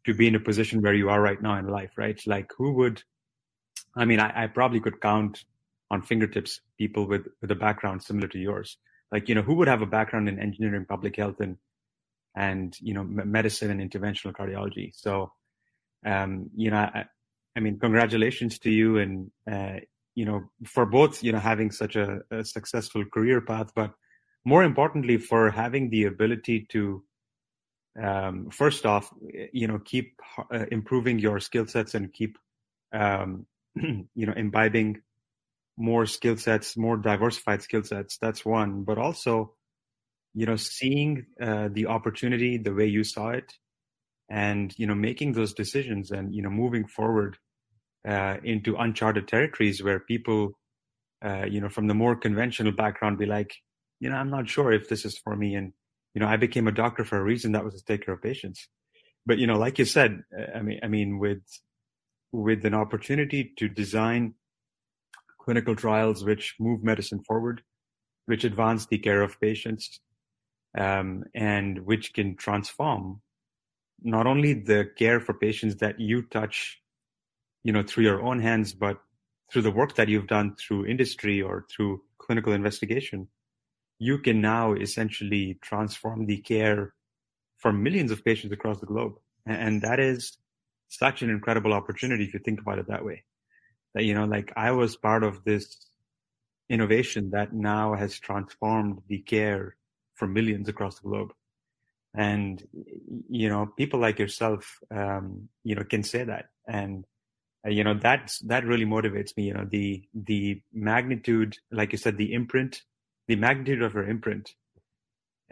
to 0.04 0.14
be 0.14 0.28
in 0.28 0.34
a 0.34 0.40
position 0.40 0.82
where 0.82 0.94
you 0.94 1.08
are 1.08 1.20
right 1.20 1.40
now 1.40 1.58
in 1.58 1.66
life, 1.66 1.92
right? 1.96 2.20
Like 2.26 2.50
who 2.56 2.72
would, 2.74 3.02
I 3.96 4.04
mean, 4.04 4.20
I, 4.20 4.44
I 4.44 4.46
probably 4.48 4.80
could 4.80 5.00
count 5.00 5.44
on 5.90 6.02
fingertips 6.02 6.60
people 6.78 7.06
with, 7.06 7.26
with 7.40 7.50
a 7.50 7.54
background 7.54 8.02
similar 8.02 8.28
to 8.28 8.38
yours. 8.38 8.76
Like, 9.14 9.28
you 9.28 9.34
know, 9.36 9.42
who 9.42 9.54
would 9.54 9.68
have 9.68 9.80
a 9.80 9.86
background 9.86 10.28
in 10.28 10.40
engineering, 10.40 10.84
public 10.86 11.16
health 11.16 11.38
and, 11.40 11.56
and, 12.36 12.76
you 12.80 12.94
know, 12.94 13.04
medicine 13.04 13.70
and 13.70 13.80
interventional 13.80 14.32
cardiology. 14.32 14.90
So, 14.94 15.32
um, 16.04 16.50
you 16.54 16.70
know, 16.72 16.78
I, 16.78 17.04
I 17.56 17.60
mean, 17.60 17.78
congratulations 17.78 18.58
to 18.58 18.70
you 18.70 18.98
and, 18.98 19.30
uh, 19.50 19.76
you 20.16 20.24
know, 20.24 20.50
for 20.66 20.84
both, 20.84 21.22
you 21.22 21.30
know, 21.30 21.38
having 21.38 21.70
such 21.70 21.94
a, 21.94 22.22
a 22.32 22.44
successful 22.44 23.04
career 23.14 23.40
path, 23.40 23.70
but 23.76 23.94
more 24.44 24.64
importantly 24.64 25.16
for 25.16 25.50
having 25.50 25.90
the 25.90 26.04
ability 26.04 26.66
to 26.70 27.04
um, 28.02 28.50
first 28.50 28.86
off 28.86 29.12
you 29.52 29.68
know 29.68 29.78
keep 29.84 30.20
uh, 30.52 30.66
improving 30.72 31.18
your 31.18 31.38
skill 31.40 31.66
sets 31.66 31.94
and 31.94 32.12
keep 32.12 32.38
um, 32.92 33.46
you 33.76 34.26
know 34.26 34.32
imbibing 34.36 35.00
more 35.76 36.06
skill 36.06 36.36
sets 36.36 36.76
more 36.76 36.96
diversified 36.96 37.62
skill 37.62 37.82
sets 37.82 38.16
that's 38.18 38.44
one 38.44 38.84
but 38.84 38.98
also 38.98 39.54
you 40.34 40.46
know 40.46 40.56
seeing 40.56 41.26
uh, 41.40 41.68
the 41.72 41.86
opportunity 41.86 42.58
the 42.58 42.74
way 42.74 42.86
you 42.86 43.04
saw 43.04 43.30
it 43.30 43.52
and 44.30 44.72
you 44.78 44.86
know 44.86 44.94
making 44.94 45.32
those 45.32 45.52
decisions 45.52 46.10
and 46.10 46.34
you 46.34 46.42
know 46.42 46.50
moving 46.50 46.86
forward 46.86 47.36
uh, 48.06 48.36
into 48.44 48.76
uncharted 48.76 49.26
territories 49.26 49.82
where 49.82 49.98
people 50.00 50.52
uh, 51.24 51.44
you 51.44 51.60
know 51.60 51.68
from 51.68 51.88
the 51.88 51.94
more 51.94 52.14
conventional 52.14 52.72
background 52.72 53.18
be 53.18 53.26
like 53.26 53.54
you 54.00 54.10
know, 54.10 54.16
I'm 54.16 54.30
not 54.30 54.48
sure 54.48 54.70
if 54.70 54.88
this 54.88 55.06
is 55.06 55.16
for 55.16 55.34
me. 55.34 55.54
And, 55.54 55.72
you 56.14 56.20
know, 56.20 56.26
I 56.26 56.36
became 56.36 56.68
a 56.68 56.72
doctor 56.72 57.04
for 57.04 57.18
a 57.18 57.22
reason 57.22 57.52
that 57.52 57.64
was 57.64 57.74
to 57.74 57.84
take 57.84 58.04
care 58.04 58.14
of 58.14 58.22
patients. 58.22 58.68
But, 59.24 59.38
you 59.38 59.46
know, 59.46 59.58
like 59.58 59.78
you 59.78 59.86
said, 59.86 60.22
I 60.54 60.60
mean, 60.60 60.80
I 60.82 60.88
mean, 60.88 61.18
with, 61.18 61.42
with 62.32 62.66
an 62.66 62.74
opportunity 62.74 63.52
to 63.58 63.68
design 63.68 64.34
clinical 65.44 65.76
trials 65.76 66.24
which 66.24 66.54
move 66.58 66.82
medicine 66.82 67.22
forward, 67.22 67.62
which 68.26 68.44
advance 68.44 68.86
the 68.86 68.98
care 68.98 69.22
of 69.22 69.38
patients, 69.40 70.00
um, 70.76 71.24
and 71.34 71.84
which 71.84 72.14
can 72.14 72.34
transform 72.36 73.20
not 74.02 74.26
only 74.26 74.54
the 74.54 74.88
care 74.96 75.20
for 75.20 75.34
patients 75.34 75.76
that 75.76 76.00
you 76.00 76.22
touch, 76.22 76.80
you 77.62 77.72
know, 77.72 77.82
through 77.82 78.04
your 78.04 78.22
own 78.22 78.40
hands, 78.40 78.72
but 78.72 78.98
through 79.52 79.62
the 79.62 79.70
work 79.70 79.94
that 79.96 80.08
you've 80.08 80.26
done 80.26 80.56
through 80.56 80.86
industry 80.86 81.40
or 81.40 81.66
through 81.70 82.02
clinical 82.18 82.52
investigation, 82.52 83.28
you 83.98 84.18
can 84.18 84.40
now 84.40 84.72
essentially 84.74 85.58
transform 85.62 86.26
the 86.26 86.38
care 86.38 86.94
for 87.58 87.72
millions 87.72 88.10
of 88.10 88.24
patients 88.24 88.52
across 88.52 88.80
the 88.80 88.86
globe. 88.86 89.14
And 89.46 89.82
that 89.82 90.00
is 90.00 90.38
such 90.88 91.22
an 91.22 91.30
incredible 91.30 91.72
opportunity 91.72 92.24
if 92.24 92.34
you 92.34 92.40
think 92.40 92.60
about 92.60 92.78
it 92.78 92.88
that 92.88 93.04
way. 93.04 93.24
That, 93.94 94.04
you 94.04 94.14
know, 94.14 94.24
like 94.24 94.52
I 94.56 94.72
was 94.72 94.96
part 94.96 95.22
of 95.24 95.44
this 95.44 95.76
innovation 96.68 97.30
that 97.30 97.52
now 97.52 97.94
has 97.94 98.18
transformed 98.18 99.02
the 99.08 99.18
care 99.18 99.76
for 100.14 100.26
millions 100.26 100.68
across 100.68 100.96
the 101.00 101.08
globe. 101.08 101.32
and 102.14 102.66
you 103.28 103.48
know 103.48 103.66
people 103.76 104.00
like 104.00 104.18
yourself 104.18 104.78
um, 104.90 105.48
you 105.64 105.74
know 105.74 105.84
can 105.84 106.02
say 106.02 106.24
that 106.24 106.46
and 106.68 107.04
uh, 107.66 107.70
you 107.70 107.84
know 107.84 107.94
that's 107.94 108.38
that 108.40 108.64
really 108.64 108.86
motivates 108.86 109.36
me 109.36 109.44
you 109.44 109.54
know 109.54 109.66
the 109.70 110.02
the 110.14 110.60
magnitude 110.72 111.56
like 111.72 111.92
you 111.92 111.98
said 111.98 112.16
the 112.16 112.32
imprint 112.32 112.82
the 113.28 113.36
magnitude 113.36 113.82
of 113.82 113.92
her 113.92 114.08
imprint 114.08 114.54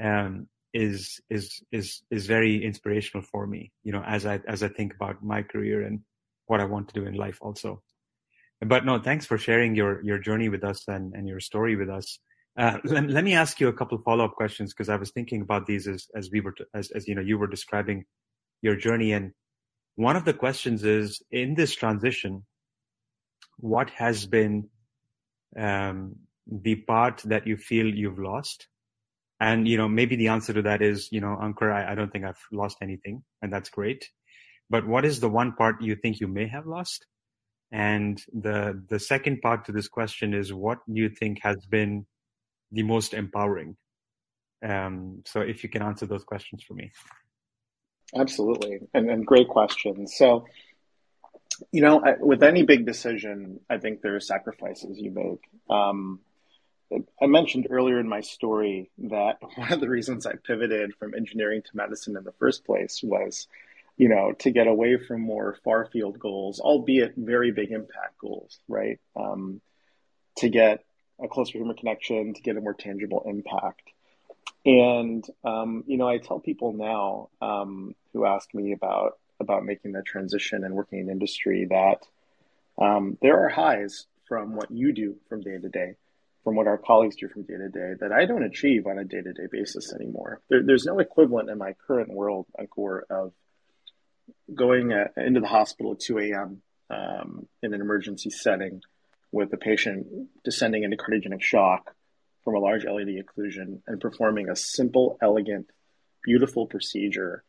um, 0.01 0.49
is 0.73 1.21
is 1.31 1.63
is 1.71 2.03
is 2.11 2.27
very 2.27 2.65
inspirational 2.65 3.25
for 3.31 3.47
me 3.47 3.73
you 3.85 3.93
know 3.93 4.03
as 4.07 4.25
i 4.25 4.41
as 4.49 4.63
i 4.63 4.69
think 4.69 4.95
about 4.95 5.23
my 5.23 5.43
career 5.43 5.83
and 5.83 6.01
what 6.47 6.61
i 6.61 6.65
want 6.65 6.89
to 6.89 6.95
do 7.01 7.07
in 7.07 7.15
life 7.15 7.39
also 7.43 7.83
but 8.67 8.85
no 8.85 8.99
thanks 8.99 9.27
for 9.27 9.39
sharing 9.39 9.75
your 9.75 10.03
your 10.05 10.19
journey 10.19 10.49
with 10.49 10.65
us 10.65 10.87
and 10.89 11.15
and 11.15 11.29
your 11.29 11.41
story 11.41 11.77
with 11.77 11.91
us 11.91 12.19
uh, 12.59 12.77
let, 12.85 13.09
let 13.09 13.25
me 13.25 13.35
ask 13.35 13.61
you 13.61 13.69
a 13.69 13.73
couple 13.73 13.99
follow-up 13.99 14.35
questions 14.35 14.73
because 14.73 14.89
i 14.89 14.97
was 14.97 15.11
thinking 15.11 15.43
about 15.43 15.67
these 15.67 15.87
as 15.87 16.07
as 16.15 16.31
we 16.31 16.41
were 16.41 16.55
as, 16.75 16.91
as 16.91 17.07
you 17.09 17.15
know 17.15 17.23
you 17.23 17.39
were 17.39 17.47
describing 17.47 18.05
your 18.61 18.77
journey 18.77 19.13
and 19.13 19.33
one 19.97 20.17
of 20.17 20.25
the 20.25 20.33
questions 20.33 20.85
is 20.85 21.23
in 21.31 21.55
this 21.55 21.75
transition 21.75 22.45
what 23.59 23.91
has 23.91 24.27
been 24.27 24.69
um, 25.57 26.17
the 26.51 26.77
part 26.77 27.23
that 27.27 27.47
you 27.47 27.57
feel 27.57 27.87
you've 27.87 28.19
lost 28.19 28.67
and, 29.43 29.67
you 29.67 29.77
know, 29.77 29.89
maybe 29.89 30.15
the 30.15 30.29
answer 30.29 30.53
to 30.53 30.63
that 30.63 30.83
is, 30.83 31.09
you 31.11 31.21
know, 31.21 31.37
Ankur, 31.43 31.73
I, 31.73 31.91
I 31.91 31.95
don't 31.97 32.13
think 32.13 32.25
I've 32.25 32.39
lost 32.53 32.77
anything 32.81 33.25
and 33.43 33.53
that's 33.53 33.71
great. 33.71 34.09
But 34.71 34.87
what 34.87 35.05
is 35.05 35.19
the 35.19 35.29
one 35.29 35.55
part 35.55 35.83
you 35.83 35.97
think 35.97 36.21
you 36.21 36.29
may 36.29 36.47
have 36.47 36.65
lost? 36.65 37.05
And 37.73 38.23
the, 38.35 38.83
the 38.89 39.01
second 39.01 39.41
part 39.41 39.65
to 39.65 39.73
this 39.73 39.89
question 39.89 40.35
is 40.35 40.53
what 40.53 40.79
do 40.87 41.01
you 41.01 41.09
think 41.09 41.41
has 41.43 41.65
been 41.65 42.07
the 42.71 42.83
most 42.83 43.15
empowering? 43.15 43.77
Um, 44.63 45.23
so 45.27 45.41
if 45.41 45.65
you 45.65 45.71
can 45.71 45.83
answer 45.83 46.05
those 46.05 46.23
questions 46.23 46.63
for 46.63 46.75
me. 46.75 46.93
Absolutely. 48.15 48.81
And, 48.93 49.11
and 49.11 49.27
great 49.27 49.49
questions. 49.49 50.15
So, 50.17 50.45
you 51.73 51.81
know, 51.81 52.03
with 52.21 52.43
any 52.43 52.63
big 52.63 52.85
decision, 52.85 53.61
I 53.71 53.79
think 53.79 54.03
there 54.03 54.17
are 54.17 54.21
sacrifices 54.21 54.99
you 54.99 55.11
make. 55.11 55.75
Um, 55.75 56.21
I 57.23 57.27
mentioned 57.27 57.69
earlier 57.71 57.99
in 57.99 58.09
my 58.09 58.21
story 58.21 58.91
that 58.99 59.39
one 59.55 59.73
of 59.73 59.81
the 59.81 59.89
reasons 59.89 60.27
I 60.27 60.35
pivoted 60.35 60.95
from 60.99 61.15
engineering 61.15 61.63
to 61.63 61.77
medicine 61.77 62.17
in 62.19 62.25
the 62.25 62.33
first 62.33 62.67
place 62.67 63.01
was, 63.03 63.49
you 63.97 64.09
know, 64.09 64.33
to 64.41 64.51
get 64.51 64.67
away 64.67 64.97
from 64.97 65.21
more 65.21 65.57
far 65.65 65.87
field 65.87 66.19
goals, 66.19 66.61
albeit 66.61 67.15
very 67.17 67.53
big 67.53 67.71
impact 67.71 68.19
goals, 68.19 68.59
right? 68.69 68.99
Um, 69.17 69.61
to 70.39 70.49
get 70.49 70.85
a 71.23 71.29
closer 71.29 71.59
human 71.59 71.77
connection, 71.77 72.35
to 72.35 72.43
get 72.43 72.57
a 72.57 72.61
more 72.61 72.75
tangible 72.75 73.23
impact. 73.27 73.83
And 74.65 75.25
um, 75.45 75.85
you 75.87 75.99
know, 75.99 76.09
I 76.09 76.19
tell 76.19 76.41
people 76.41 76.73
now 76.73 77.29
um, 77.41 77.95
who 78.13 78.25
ask 78.25 78.53
me 78.55 78.73
about 78.73 79.19
about 79.41 79.65
making 79.65 79.93
the 79.93 80.03
transition 80.03 80.65
and 80.65 80.75
working 80.75 81.01
in 81.01 81.11
industry 81.11 81.67
that 81.69 82.07
um, 82.83 83.19
there 83.21 83.45
are 83.45 83.49
highs 83.49 84.07
from 84.29 84.55
what 84.55 84.71
you 84.71 84.93
do 84.93 85.17
from 85.29 85.41
day 85.41 85.59
to 85.59 85.69
day 85.69 85.97
from 86.45 86.57
what 86.57 86.67
our 86.67 86.79
colleagues 86.79 87.17
do 87.17 87.29
from 87.29 87.43
day 87.43 87.57
to 87.57 87.69
day 87.69 87.93
that 88.01 88.13
I 88.13 88.25
don't 88.25 88.43
achieve 88.43 88.87
on 88.87 88.99
a 88.99 89.05
day 89.05 89.21
to 89.21 89.33
day 89.33 89.47
basis 89.51 89.93
anymore. 89.93 90.41
There, 90.49 90.63
there's 90.65 90.85
no 90.85 90.99
equivalent 90.99 91.51
in 91.51 91.59
my 91.59 91.75
current 91.87 92.13
world, 92.13 92.47
Ankur, 92.59 93.03
of 93.11 93.33
going 94.55 94.93
at, 94.93 95.13
into 95.17 95.41
the 95.41 95.47
hospital 95.47 95.93
at 95.93 96.01
2 96.01 96.19
a.m. 96.19 96.63
Um, 96.91 97.47
in 97.63 97.73
an 97.73 97.81
emergency 97.81 98.31
setting 98.31 98.83
with 99.31 99.53
a 99.53 99.57
patient 99.57 100.07
descending 100.45 100.83
into 100.83 100.97
cardiogenic 100.97 101.43
shock 101.43 101.95
from 102.45 102.55
a 102.55 102.59
large 102.59 102.85
LAD 102.85 103.09
occlusion 103.09 103.81
and 103.87 104.01
performing 104.01 104.51
a 104.51 104.57
simple, 104.57 105.17
elegant, 105.23 105.71
beautiful 106.23 106.67
procedure 106.67 107.43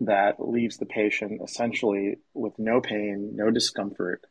that 0.00 0.36
leaves 0.38 0.76
the 0.76 0.86
patient 0.86 1.40
essentially 1.42 2.18
with 2.34 2.56
no 2.58 2.80
pain, 2.80 3.32
no 3.34 3.50
discomfort, 3.50 4.24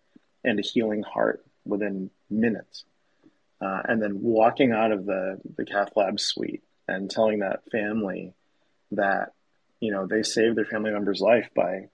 and 0.43 0.59
a 0.59 0.61
healing 0.61 1.03
heart 1.03 1.43
within 1.65 2.09
minutes 2.29 2.85
uh, 3.61 3.81
and 3.85 4.01
then 4.01 4.21
walking 4.21 4.71
out 4.71 4.91
of 4.91 5.05
the, 5.05 5.39
the 5.55 5.65
cath 5.65 5.89
lab 5.95 6.19
suite 6.19 6.63
and 6.87 7.09
telling 7.09 7.39
that 7.39 7.69
family 7.71 8.33
that 8.91 9.33
you 9.79 9.91
know 9.91 10.07
they 10.07 10.23
saved 10.23 10.55
their 10.55 10.65
family 10.65 10.91
member's 10.91 11.21
life 11.21 11.49
by 11.55 11.89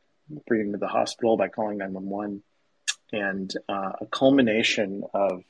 bringing 0.47 0.71
them 0.71 0.79
to 0.79 0.86
the 0.86 0.91
hospital 0.91 1.38
by 1.38 1.47
calling 1.47 1.77
911 1.77 2.43
and 3.12 3.53
uh, 3.69 3.91
a 4.01 4.05
culmination 4.07 5.03
of 5.13 5.43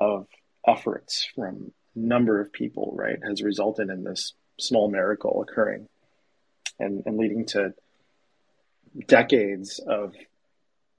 of 0.00 0.26
efforts 0.66 1.26
from 1.34 1.72
a 1.94 1.98
number 1.98 2.40
of 2.40 2.52
people 2.52 2.92
right 2.96 3.18
has 3.24 3.42
resulted 3.42 3.88
in 3.88 4.04
this 4.04 4.34
small 4.58 4.90
miracle 4.90 5.42
occurring 5.42 5.88
and, 6.78 7.02
and 7.06 7.16
leading 7.16 7.46
to 7.46 7.72
decades 9.06 9.78
of 9.78 10.14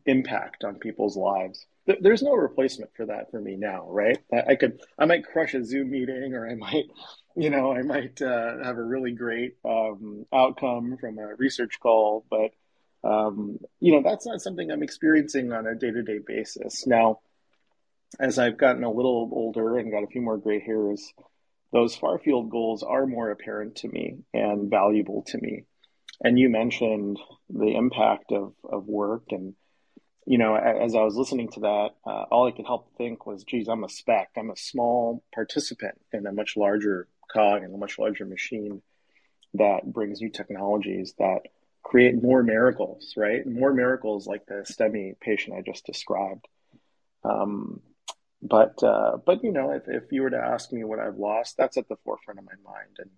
impact 0.05 0.63
on 0.63 0.75
people's 0.75 1.15
lives 1.15 1.65
there's 2.01 2.21
no 2.21 2.33
replacement 2.33 2.91
for 2.95 3.05
that 3.07 3.31
for 3.31 3.41
me 3.41 3.55
now, 3.55 3.87
right? 3.89 4.19
I, 4.31 4.55
could, 4.55 4.81
I 4.97 5.05
might 5.05 5.25
crush 5.25 5.53
a 5.53 5.63
Zoom 5.63 5.91
meeting, 5.91 6.33
or 6.33 6.47
I 6.47 6.55
might, 6.55 6.85
you 7.35 7.49
know, 7.49 7.71
I 7.71 7.81
might 7.81 8.21
uh, 8.21 8.63
have 8.63 8.77
a 8.77 8.83
really 8.83 9.11
great 9.11 9.55
um, 9.65 10.25
outcome 10.31 10.97
from 10.99 11.17
a 11.17 11.35
research 11.35 11.79
call, 11.79 12.25
but 12.29 12.51
um, 13.03 13.59
you 13.79 13.93
know, 13.93 14.01
that's 14.03 14.25
not 14.25 14.41
something 14.41 14.71
I'm 14.71 14.83
experiencing 14.83 15.51
on 15.51 15.67
a 15.67 15.75
day 15.75 15.91
to 15.91 16.03
day 16.03 16.19
basis. 16.25 16.85
Now, 16.85 17.19
as 18.19 18.39
I've 18.39 18.57
gotten 18.57 18.83
a 18.83 18.91
little 18.91 19.29
older 19.31 19.77
and 19.77 19.91
got 19.91 20.03
a 20.03 20.07
few 20.07 20.21
more 20.21 20.37
gray 20.37 20.59
hairs, 20.59 21.13
those 21.71 21.95
far 21.95 22.17
field 22.19 22.49
goals 22.49 22.83
are 22.83 23.05
more 23.05 23.29
apparent 23.29 23.77
to 23.77 23.87
me 23.87 24.19
and 24.33 24.69
valuable 24.69 25.23
to 25.27 25.37
me. 25.37 25.65
And 26.21 26.37
you 26.37 26.49
mentioned 26.49 27.19
the 27.49 27.75
impact 27.75 28.31
of, 28.31 28.53
of 28.63 28.87
work 28.87 29.23
and 29.29 29.55
you 30.29 30.37
know, 30.37 30.55
as 30.55 30.93
I 30.93 31.01
was 31.01 31.15
listening 31.15 31.49
to 31.53 31.61
that, 31.61 31.89
uh, 32.05 32.25
all 32.29 32.47
I 32.47 32.51
could 32.51 32.67
help 32.67 32.95
think 32.99 33.25
was, 33.25 33.43
geez, 33.43 33.67
I'm 33.67 33.83
a 33.83 33.89
speck. 33.89 34.29
I'm 34.37 34.51
a 34.51 34.55
small 34.55 35.23
participant 35.33 35.99
in 36.13 36.27
a 36.27 36.31
much 36.31 36.55
larger 36.55 37.07
cog 37.33 37.63
and 37.63 37.73
a 37.73 37.77
much 37.79 37.97
larger 37.97 38.27
machine 38.27 38.83
that 39.55 39.91
brings 39.91 40.21
new 40.21 40.29
technologies 40.29 41.15
that 41.17 41.39
create 41.83 42.21
more 42.21 42.43
miracles, 42.43 43.13
right? 43.17 43.45
More 43.45 43.73
miracles 43.73 44.27
like 44.27 44.45
the 44.45 44.65
STEMI 44.69 45.19
patient 45.19 45.57
I 45.57 45.61
just 45.61 45.85
described. 45.85 46.47
Um, 47.23 47.81
but 48.41 48.81
uh, 48.83 49.17
but 49.25 49.43
you 49.43 49.51
know, 49.51 49.71
if, 49.71 49.83
if 49.87 50.11
you 50.11 50.21
were 50.21 50.29
to 50.29 50.37
ask 50.37 50.71
me 50.71 50.83
what 50.83 50.99
I've 50.99 51.17
lost, 51.17 51.57
that's 51.57 51.77
at 51.77 51.89
the 51.89 51.97
forefront 52.05 52.39
of 52.39 52.45
my 52.45 52.53
mind, 52.63 52.97
and 52.99 53.09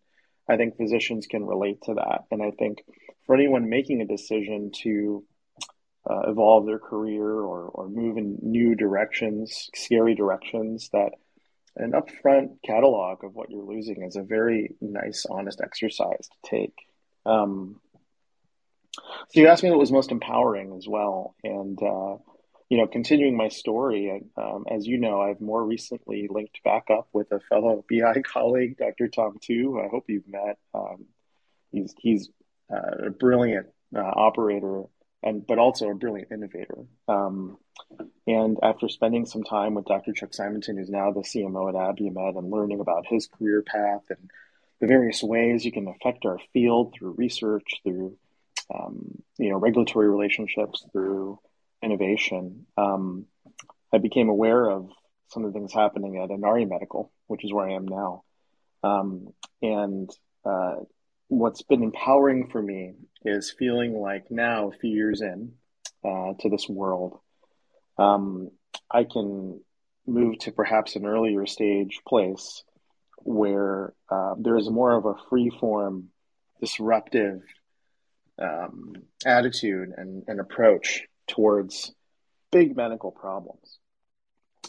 I 0.48 0.58
think 0.58 0.78
physicians 0.78 1.28
can 1.28 1.46
relate 1.46 1.84
to 1.84 1.96
that. 1.96 2.26
And 2.32 2.42
I 2.42 2.52
think 2.52 2.84
for 3.26 3.36
anyone 3.36 3.70
making 3.70 4.02
a 4.02 4.08
decision 4.08 4.72
to 4.84 5.24
uh, 6.10 6.22
evolve 6.28 6.66
their 6.66 6.80
career 6.80 7.24
or, 7.24 7.66
or 7.66 7.88
move 7.88 8.18
in 8.18 8.40
new 8.42 8.74
directions, 8.74 9.70
scary 9.76 10.16
directions, 10.16 10.90
that 10.94 11.12
an 11.76 11.92
upfront 11.92 12.62
catalog 12.66 13.24
of 13.24 13.36
what 13.36 13.50
you're 13.50 13.64
losing 13.64 14.02
is 14.02 14.16
a 14.16 14.24
very 14.24 14.76
nice, 14.82 15.26
honest 15.30 15.62
exercise 15.62 16.28
to 16.28 16.50
take. 16.50 16.74
Um, 17.26 17.80
so 18.94 19.40
you 19.40 19.48
asked 19.48 19.64
me 19.64 19.70
what 19.70 19.80
was 19.80 19.92
most 19.92 20.12
empowering 20.12 20.74
as 20.78 20.88
well, 20.88 21.36
and 21.44 21.82
uh, 21.82 22.18
you 22.70 22.78
know, 22.78 22.88
continuing 22.88 23.36
my 23.36 23.50
story, 23.50 24.24
um, 24.38 24.66
as 24.70 24.88
you 24.88 24.98
know, 24.98 25.22
I've 25.22 25.42
more 25.42 25.64
recently 25.64 26.28
linked 26.30 26.64
back 26.64 26.86
up 26.90 27.10
with 27.12 27.32
a 27.32 27.40
fellow 27.40 27.84
BI 27.90 28.22
colleague, 28.22 28.78
Dr. 28.78 29.10
Tom 29.10 29.38
Tu. 29.42 29.80
I 29.84 29.90
hope 29.90 30.06
you've 30.08 30.28
met. 30.28 30.58
Um, 30.74 31.06
he's 31.72 31.94
he's 32.00 32.30
uh, 32.72 33.08
a 33.08 33.10
brilliant 33.10 33.68
uh, 33.96 34.00
operator 34.00 34.84
and 35.24 35.46
but 35.46 35.60
also 35.60 35.90
a 35.90 35.96
brilliant 35.96 36.32
innovator. 36.32 36.86
Um, 37.08 37.58
and 38.26 38.58
after 38.64 38.88
spending 38.90 39.26
some 39.26 39.44
time 39.44 39.74
with 39.74 39.86
Dr. 39.86 40.14
Chuck 40.14 40.34
Simonton, 40.34 40.78
who's 40.78 40.90
now 40.90 41.12
the 41.12 41.22
CMO 41.22 41.70
at 41.70 41.76
Abiomed, 41.76 42.38
and 42.38 42.50
learning 42.50 42.80
about 42.80 43.06
his 43.08 43.28
career 43.28 43.62
path 43.62 44.04
and 44.10 44.30
the 44.80 44.88
various 44.88 45.22
ways 45.22 45.66
you 45.66 45.72
can 45.72 45.88
affect 45.88 46.26
our 46.26 46.40
field 46.54 46.94
through 46.94 47.12
research, 47.18 47.82
through 47.84 48.18
um, 48.74 49.22
you 49.38 49.50
know 49.50 49.58
regulatory 49.58 50.10
relationships, 50.10 50.86
through 50.92 51.40
innovation, 51.84 52.66
um, 52.78 53.26
I 53.94 53.98
became 53.98 54.30
aware 54.30 54.70
of 54.70 54.90
some 55.30 55.46
of 55.46 55.54
the 55.54 55.60
things 55.60 55.74
happening 55.74 56.18
at 56.18 56.30
Inari 56.30 56.66
Medical, 56.66 57.12
which 57.28 57.44
is 57.44 57.54
where 57.54 57.68
I 57.68 57.74
am 57.74 57.88
now. 57.88 58.24
Um, 58.84 59.30
and 59.62 60.10
uh, 60.46 60.76
what's 61.28 61.62
been 61.62 61.84
empowering 61.84 62.50
for 62.50 62.62
me 62.62 62.94
is 63.24 63.54
feeling 63.58 63.94
like 63.94 64.30
now, 64.30 64.70
a 64.70 64.78
few 64.78 64.92
years 64.92 65.22
in 65.22 65.54
uh, 66.04 66.34
to 66.40 66.50
this 66.50 66.68
world, 66.68 67.20
um, 67.98 68.50
I 68.90 69.04
can 69.04 69.62
move 70.08 70.40
to 70.40 70.52
perhaps 70.52 70.96
an 70.96 71.06
earlier 71.06 71.46
stage 71.46 72.02
place 72.08 72.64
where 73.18 73.94
uh, 74.10 74.34
there 74.38 74.58
is 74.58 74.70
more 74.70 74.96
of 74.98 75.06
a 75.06 75.16
free 75.30 75.52
form, 75.60 76.10
disruptive 76.60 77.42
um, 78.40 78.94
attitude 79.26 79.90
and, 79.96 80.24
and 80.28 80.40
approach 80.40 81.08
towards 81.28 81.94
big 82.52 82.76
medical 82.76 83.12
problems. 83.12 83.78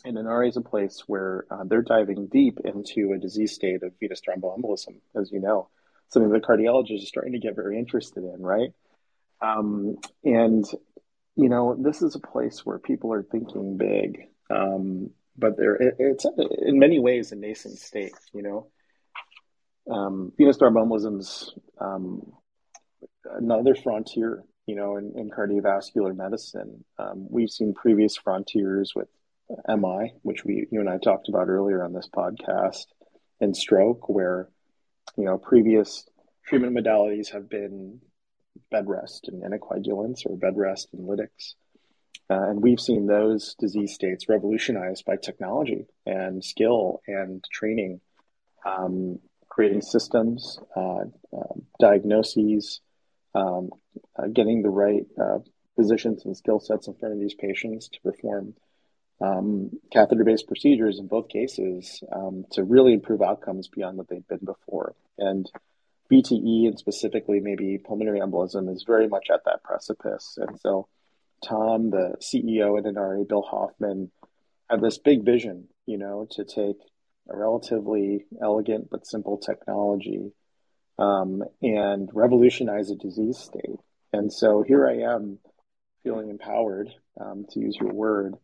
And 0.04 0.18
Inari 0.18 0.48
is 0.48 0.56
a 0.56 0.62
place 0.62 1.02
where 1.06 1.44
uh, 1.50 1.64
they're 1.64 1.82
diving 1.82 2.26
deep 2.26 2.58
into 2.64 3.12
a 3.12 3.18
disease 3.18 3.52
state 3.52 3.82
of 3.82 3.92
venous 4.00 4.20
thromboembolism, 4.20 4.96
as 5.14 5.30
you 5.30 5.40
know 5.40 5.68
something 6.08 6.30
that 6.30 6.42
cardiologists 6.42 7.02
are 7.02 7.06
starting 7.06 7.32
to 7.32 7.38
get 7.38 7.56
very 7.56 7.78
interested 7.78 8.22
in, 8.22 8.42
right? 8.42 8.70
Um, 9.40 9.96
and 10.24 10.64
you 11.34 11.48
know, 11.48 11.76
this 11.78 12.02
is 12.02 12.14
a 12.14 12.20
place 12.20 12.64
where 12.64 12.78
people 12.78 13.12
are 13.12 13.22
thinking 13.22 13.78
big, 13.78 14.28
um, 14.50 15.10
but 15.36 15.56
there 15.56 15.76
it, 15.76 15.96
it's 15.98 16.26
in 16.26 16.78
many 16.78 16.98
ways 16.98 17.32
a 17.32 17.36
nascent 17.36 17.78
state. 17.78 18.12
You 18.32 18.42
know, 18.42 18.66
um, 19.90 20.32
venous 20.36 20.58
thromboembolism's 20.58 21.54
um, 21.80 22.32
another 23.30 23.74
frontier. 23.74 24.44
You 24.66 24.76
know, 24.76 24.96
in, 24.96 25.12
in 25.16 25.28
cardiovascular 25.30 26.14
medicine, 26.14 26.84
um, 26.96 27.26
we've 27.28 27.50
seen 27.50 27.74
previous 27.74 28.16
frontiers 28.16 28.92
with 28.94 29.08
MI, 29.68 30.12
which 30.22 30.44
we 30.44 30.66
you 30.70 30.80
and 30.80 30.88
I 30.88 30.98
talked 30.98 31.28
about 31.28 31.48
earlier 31.48 31.84
on 31.84 31.92
this 31.92 32.08
podcast, 32.14 32.86
and 33.40 33.56
stroke, 33.56 34.08
where 34.08 34.48
you 35.16 35.24
know 35.24 35.38
previous 35.38 36.06
treatment 36.46 36.76
modalities 36.76 37.32
have 37.32 37.48
been 37.48 38.00
bed 38.70 38.88
rest 38.88 39.28
and 39.28 39.42
anticoagulants 39.42 40.26
or 40.26 40.36
bed 40.36 40.56
rest 40.56 40.88
and 40.92 41.08
lytics. 41.08 41.54
Uh, 42.30 42.48
and 42.48 42.62
we've 42.62 42.80
seen 42.80 43.06
those 43.06 43.54
disease 43.58 43.92
states 43.92 44.28
revolutionized 44.28 45.04
by 45.04 45.16
technology 45.16 45.86
and 46.06 46.42
skill 46.42 47.00
and 47.06 47.44
training, 47.52 48.00
um, 48.64 49.18
creating 49.48 49.82
systems, 49.82 50.58
uh, 50.76 51.04
uh, 51.36 51.54
diagnoses, 51.78 52.80
um, 53.34 53.70
uh, 54.16 54.26
getting 54.32 54.62
the 54.62 54.70
right 54.70 55.06
uh, 55.20 55.38
physicians 55.76 56.24
and 56.24 56.36
skill 56.36 56.60
sets 56.60 56.86
in 56.86 56.94
front 56.94 57.14
of 57.14 57.20
these 57.20 57.34
patients 57.34 57.88
to 57.88 58.00
perform 58.00 58.54
um, 59.20 59.70
catheter 59.92 60.24
based 60.24 60.46
procedures 60.46 60.98
in 60.98 61.06
both 61.06 61.28
cases 61.28 62.02
um, 62.12 62.44
to 62.52 62.64
really 62.64 62.92
improve 62.92 63.22
outcomes 63.22 63.68
beyond 63.68 63.96
what 63.96 64.08
they've 64.08 64.26
been 64.26 64.44
before. 64.44 64.94
And 65.18 65.50
VTE 66.10 66.66
and 66.66 66.78
specifically 66.78 67.40
maybe 67.40 67.78
pulmonary 67.78 68.20
embolism 68.20 68.70
is 68.70 68.84
very 68.86 69.08
much 69.08 69.28
at 69.32 69.44
that 69.44 69.62
precipice. 69.62 70.38
And 70.40 70.60
so, 70.60 70.88
Tom, 71.44 71.90
the 71.90 72.14
CEO 72.20 72.78
at 72.78 72.86
Inari, 72.86 73.24
Bill 73.24 73.42
Hoffman, 73.42 74.10
had 74.68 74.80
this 74.80 74.98
big 74.98 75.24
vision, 75.24 75.68
you 75.86 75.98
know, 75.98 76.26
to 76.32 76.44
take 76.44 76.76
a 77.30 77.36
relatively 77.36 78.24
elegant 78.42 78.90
but 78.90 79.06
simple 79.06 79.38
technology 79.38 80.32
um, 80.98 81.42
and 81.60 82.08
revolutionize 82.12 82.90
a 82.90 82.96
disease 82.96 83.38
state. 83.38 83.80
And 84.12 84.32
so 84.32 84.62
here 84.62 84.86
I 84.86 85.14
am 85.14 85.38
feeling 86.02 86.30
empowered, 86.30 86.90
um, 87.20 87.46
to 87.50 87.60
use 87.60 87.76
your 87.80 87.92
word, 87.92 88.34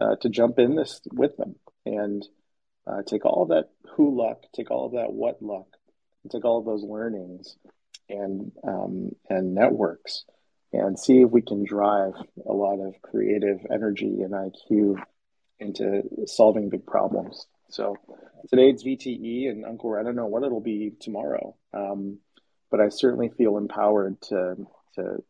uh, 0.00 0.16
to 0.20 0.28
jump 0.28 0.58
in 0.58 0.76
this 0.76 1.00
with 1.12 1.36
them 1.36 1.56
and 1.84 2.24
uh, 2.86 3.02
take 3.02 3.24
all 3.24 3.42
of 3.42 3.48
that 3.48 3.70
who 3.96 4.16
luck, 4.16 4.44
take 4.54 4.70
all 4.70 4.86
of 4.86 4.92
that 4.92 5.12
what 5.12 5.42
luck, 5.42 5.66
take 6.30 6.44
all 6.44 6.58
of 6.58 6.66
those 6.66 6.82
learnings 6.82 7.56
and 8.08 8.52
um, 8.66 9.10
and 9.28 9.54
networks 9.54 10.24
and 10.72 10.98
see 10.98 11.22
if 11.22 11.30
we 11.30 11.42
can 11.42 11.64
drive 11.64 12.12
a 12.46 12.52
lot 12.52 12.78
of 12.80 13.00
creative 13.02 13.58
energy 13.72 14.20
and 14.22 14.32
IQ 14.32 15.02
into 15.58 16.02
solving 16.26 16.68
big 16.68 16.86
problems. 16.86 17.46
So 17.70 17.96
today 18.48 18.70
it's 18.70 18.82
VTE 18.82 19.50
and 19.50 19.64
Ankur. 19.64 20.00
I 20.00 20.02
don't 20.02 20.16
know 20.16 20.26
what 20.26 20.42
it'll 20.42 20.60
be 20.60 20.92
tomorrow, 21.00 21.54
um, 21.74 22.18
but 22.70 22.80
I 22.80 22.88
certainly 22.88 23.28
feel 23.28 23.56
empowered 23.56 24.20
to 24.22 24.66
to 24.94 25.22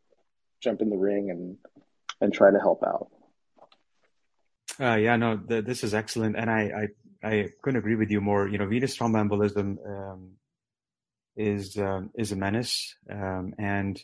jump 0.60 0.80
in 0.80 0.90
the 0.90 0.96
ring 0.96 1.30
and 1.30 1.56
and 2.20 2.32
try 2.32 2.50
to 2.50 2.58
help 2.58 2.82
out. 2.84 3.08
Uh, 4.80 4.96
yeah, 4.96 5.16
no, 5.16 5.36
the, 5.36 5.60
this 5.60 5.82
is 5.82 5.94
excellent, 5.94 6.36
and 6.36 6.48
I, 6.48 6.88
I 7.22 7.28
I 7.28 7.48
couldn't 7.62 7.78
agree 7.78 7.96
with 7.96 8.10
you 8.10 8.20
more. 8.20 8.48
You 8.48 8.58
know, 8.58 8.66
venous 8.66 8.96
thromboembolism 8.96 9.78
um, 9.86 10.30
is 11.36 11.76
um, 11.76 12.10
is 12.14 12.30
a 12.30 12.36
menace, 12.36 12.94
um, 13.10 13.54
and 13.58 14.00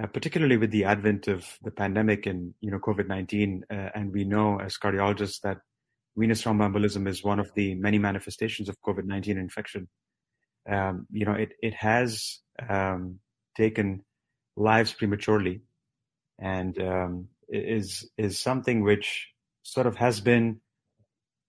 uh, 0.00 0.06
particularly 0.06 0.56
with 0.56 0.70
the 0.70 0.84
advent 0.84 1.26
of 1.26 1.44
the 1.62 1.72
pandemic 1.72 2.26
and 2.26 2.54
you 2.60 2.70
know 2.70 2.78
COVID 2.78 3.08
nineteen, 3.08 3.64
uh, 3.68 3.90
and 3.94 4.12
we 4.12 4.24
know 4.24 4.60
as 4.60 4.78
cardiologists 4.78 5.40
that 5.42 5.58
venous 6.16 6.42
thromboembolism 6.42 7.08
is 7.08 7.24
one 7.24 7.40
of 7.40 7.52
the 7.54 7.74
many 7.74 7.98
manifestations 7.98 8.68
of 8.68 8.80
COVID 8.80 9.04
nineteen 9.04 9.38
infection. 9.38 9.88
Um, 10.68 11.06
you 11.10 11.24
know, 11.24 11.32
it 11.32 11.52
it 11.62 11.74
has 11.74 12.40
um, 12.68 13.20
taken 13.56 14.04
lives 14.56 14.92
prematurely, 14.92 15.62
and 16.38 16.80
um, 16.80 17.28
is 17.48 18.08
is 18.16 18.38
something 18.38 18.82
which 18.82 19.28
sort 19.62 19.86
of 19.86 19.96
has 19.96 20.20
been 20.20 20.60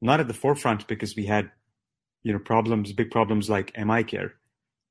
not 0.01 0.19
at 0.19 0.27
the 0.27 0.33
forefront 0.33 0.87
because 0.87 1.15
we 1.15 1.25
had 1.25 1.51
you 2.23 2.33
know 2.33 2.39
problems 2.39 2.91
big 2.93 3.11
problems 3.11 3.49
like 3.49 3.77
MI 3.77 4.03
care 4.03 4.33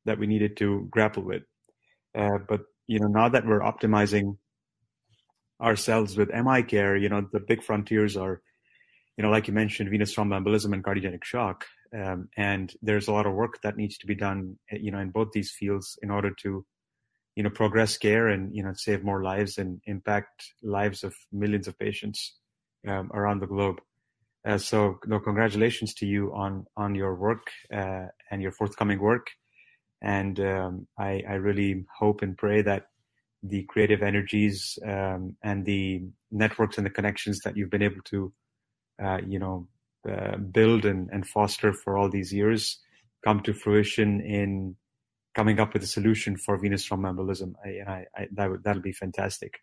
that 0.04 0.18
we 0.18 0.26
needed 0.26 0.56
to 0.56 0.86
grapple 0.90 1.22
with 1.22 1.42
uh, 2.16 2.38
but 2.48 2.62
you 2.86 2.98
know 3.00 3.08
now 3.08 3.28
that 3.28 3.46
we're 3.46 3.60
optimizing 3.60 4.36
ourselves 5.60 6.16
with 6.16 6.30
MI 6.30 6.62
care 6.62 6.96
you 6.96 7.08
know 7.08 7.26
the 7.32 7.40
big 7.40 7.62
frontiers 7.62 8.16
are 8.16 8.40
you 9.16 9.22
know 9.22 9.30
like 9.30 9.48
you 9.48 9.54
mentioned 9.54 9.90
venous 9.90 10.14
thromboembolism 10.14 10.72
and 10.72 10.84
cardiogenic 10.84 11.24
shock 11.24 11.66
um, 11.94 12.28
and 12.36 12.74
there's 12.82 13.08
a 13.08 13.12
lot 13.12 13.26
of 13.26 13.34
work 13.34 13.60
that 13.62 13.76
needs 13.76 13.98
to 13.98 14.06
be 14.06 14.14
done 14.14 14.56
uh, 14.72 14.76
you 14.80 14.90
know 14.90 14.98
in 14.98 15.10
both 15.10 15.32
these 15.32 15.50
fields 15.50 15.98
in 16.02 16.10
order 16.10 16.30
to 16.30 16.64
you 17.36 17.42
know 17.42 17.50
progress 17.50 17.96
care 17.96 18.28
and 18.28 18.54
you 18.54 18.62
know 18.62 18.72
save 18.74 19.02
more 19.04 19.22
lives 19.22 19.58
and 19.58 19.80
impact 19.86 20.52
lives 20.62 21.04
of 21.04 21.14
millions 21.32 21.68
of 21.68 21.78
patients 21.78 22.34
um, 22.86 23.10
around 23.12 23.40
the 23.40 23.46
globe. 23.46 23.80
Uh, 24.46 24.56
so, 24.58 24.98
no, 25.06 25.20
congratulations 25.20 25.94
to 25.94 26.06
you 26.06 26.32
on 26.34 26.64
on 26.76 26.94
your 26.94 27.14
work 27.14 27.50
uh, 27.72 28.06
and 28.30 28.42
your 28.42 28.52
forthcoming 28.52 29.00
work. 29.00 29.28
And 30.02 30.40
um, 30.40 30.86
I, 30.98 31.22
I, 31.28 31.34
really 31.34 31.84
hope 31.98 32.22
and 32.22 32.34
pray 32.34 32.62
that 32.62 32.86
the 33.42 33.64
creative 33.64 34.02
energies 34.02 34.78
um, 34.82 35.36
and 35.44 35.66
the 35.66 36.04
networks 36.30 36.78
and 36.78 36.86
the 36.86 36.90
connections 36.98 37.40
that 37.44 37.54
you've 37.54 37.68
been 37.68 37.82
able 37.82 38.00
to, 38.06 38.32
uh, 39.02 39.18
you 39.26 39.38
know, 39.38 39.68
uh, 40.08 40.36
build 40.36 40.84
and, 40.84 41.10
and 41.12 41.26
foster 41.26 41.72
for 41.72 41.96
all 41.96 42.08
these 42.08 42.32
years 42.32 42.78
come 43.24 43.40
to 43.40 43.52
fruition 43.52 44.20
in 44.20 44.76
coming 45.34 45.60
up 45.60 45.72
with 45.72 45.82
a 45.82 45.86
solution 45.86 46.36
for 46.36 46.56
venous 46.56 46.88
thromboembolism. 46.88 47.52
I, 47.64 47.68
and 47.68 47.88
I, 47.88 48.06
I 48.16 48.28
that 48.32 48.50
would 48.50 48.64
that'll 48.64 48.82
be 48.82 48.92
fantastic. 48.92 49.60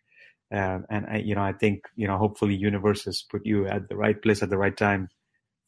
Um, 0.50 0.86
and 0.88 1.06
I, 1.06 1.16
you 1.18 1.34
know, 1.34 1.42
I 1.42 1.52
think 1.52 1.82
you 1.94 2.06
know, 2.06 2.16
hopefully, 2.16 2.54
universe 2.54 3.04
has 3.04 3.22
put 3.22 3.44
you 3.44 3.66
at 3.66 3.88
the 3.88 3.96
right 3.96 4.20
place 4.20 4.42
at 4.42 4.50
the 4.50 4.58
right 4.58 4.76
time 4.76 5.08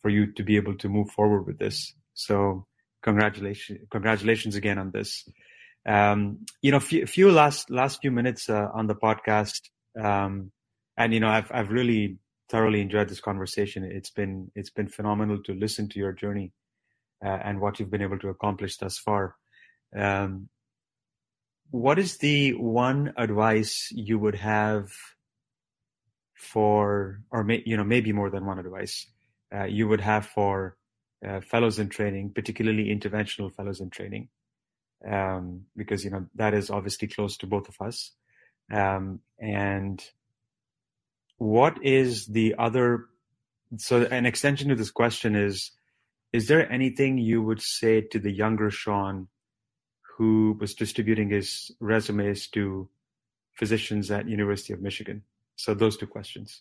for 0.03 0.09
you 0.09 0.33
to 0.33 0.43
be 0.43 0.57
able 0.57 0.77
to 0.79 0.89
move 0.89 1.11
forward 1.11 1.47
with 1.47 1.59
this. 1.59 1.95
So, 2.15 2.67
congratulations, 3.03 3.81
congratulations 3.91 4.57
again 4.57 4.79
on 4.79 4.91
this. 4.91 5.29
Um, 5.87 6.47
you 6.63 6.71
know, 6.71 6.81
few, 6.81 7.07
few 7.07 7.31
last 7.31 7.71
last 7.71 8.01
few 8.01 8.11
minutes 8.11 8.49
uh, 8.49 8.69
on 8.73 8.87
the 8.87 8.95
podcast, 8.95 9.61
um, 9.99 10.51
and 10.97 11.13
you 11.13 11.21
know, 11.21 11.29
I've 11.29 11.51
I've 11.53 11.71
really 11.71 12.20
thoroughly 12.51 12.81
enjoyed 12.81 13.09
this 13.09 13.21
conversation. 13.21 13.85
It's 13.85 14.11
been 14.11 14.51
it's 14.55 14.71
been 14.71 14.89
phenomenal 14.89 15.43
to 15.45 15.55
listen 15.55 15.89
to 15.91 15.99
your 15.99 16.13
journey 16.13 16.53
uh, 17.25 17.39
and 17.45 17.61
what 17.61 17.79
you've 17.79 17.91
been 17.91 18.03
able 18.03 18.19
to 18.19 18.29
accomplish 18.29 18.77
thus 18.77 18.99
far. 18.99 19.37
Um, 19.97 20.49
what 21.71 21.99
is 21.99 22.19
the 22.19 22.55
one 22.55 23.13
advice 23.17 23.89
you 23.93 24.19
would 24.19 24.35
have 24.35 24.91
for, 26.35 27.21
or 27.31 27.45
may, 27.45 27.63
you 27.65 27.77
know, 27.77 27.85
maybe 27.85 28.13
more 28.13 28.31
than 28.31 28.45
one 28.45 28.59
advice 28.59 29.07
uh, 29.55 29.65
you 29.65 29.87
would 29.87 30.01
have 30.01 30.27
for 30.27 30.77
uh, 31.27 31.41
fellows 31.41 31.79
in 31.79 31.89
training, 31.89 32.33
particularly 32.35 32.87
interventional 32.87 33.55
fellows 33.55 33.81
in 33.81 33.91
training, 33.91 34.29
um, 35.09 35.63
because 35.77 36.05
you 36.05 36.11
know 36.11 36.27
that 36.35 36.55
is 36.55 36.71
obviously 36.71 37.07
close 37.07 37.37
to 37.37 37.47
both 37.47 37.69
of 37.69 37.77
us. 37.81 38.13
Um, 38.73 39.21
and 39.39 40.03
what 41.40 41.83
is 41.83 42.26
the 42.26 42.55
other? 42.59 43.07
So, 43.79 44.03
an 44.03 44.26
extension 44.26 44.68
to 44.68 44.74
this 44.74 44.90
question 44.90 45.35
is: 45.35 45.70
Is 46.35 46.48
there 46.48 46.70
anything 46.70 47.16
you 47.16 47.42
would 47.42 47.62
say 47.62 48.03
to 48.12 48.18
the 48.18 48.31
younger 48.31 48.70
Sean 48.70 49.29
who 50.18 50.59
was 50.61 50.74
distributing 50.74 51.31
his 51.31 51.70
resumes 51.80 52.47
to 52.49 52.91
physicians 53.55 54.11
at 54.11 54.28
University 54.28 54.74
of 54.74 54.82
Michigan? 54.82 55.22
So 55.57 55.72
those 55.72 55.97
two 55.97 56.07
questions. 56.07 56.61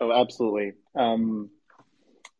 Oh, 0.00 0.12
absolutely. 0.12 0.74
Um, 0.94 1.50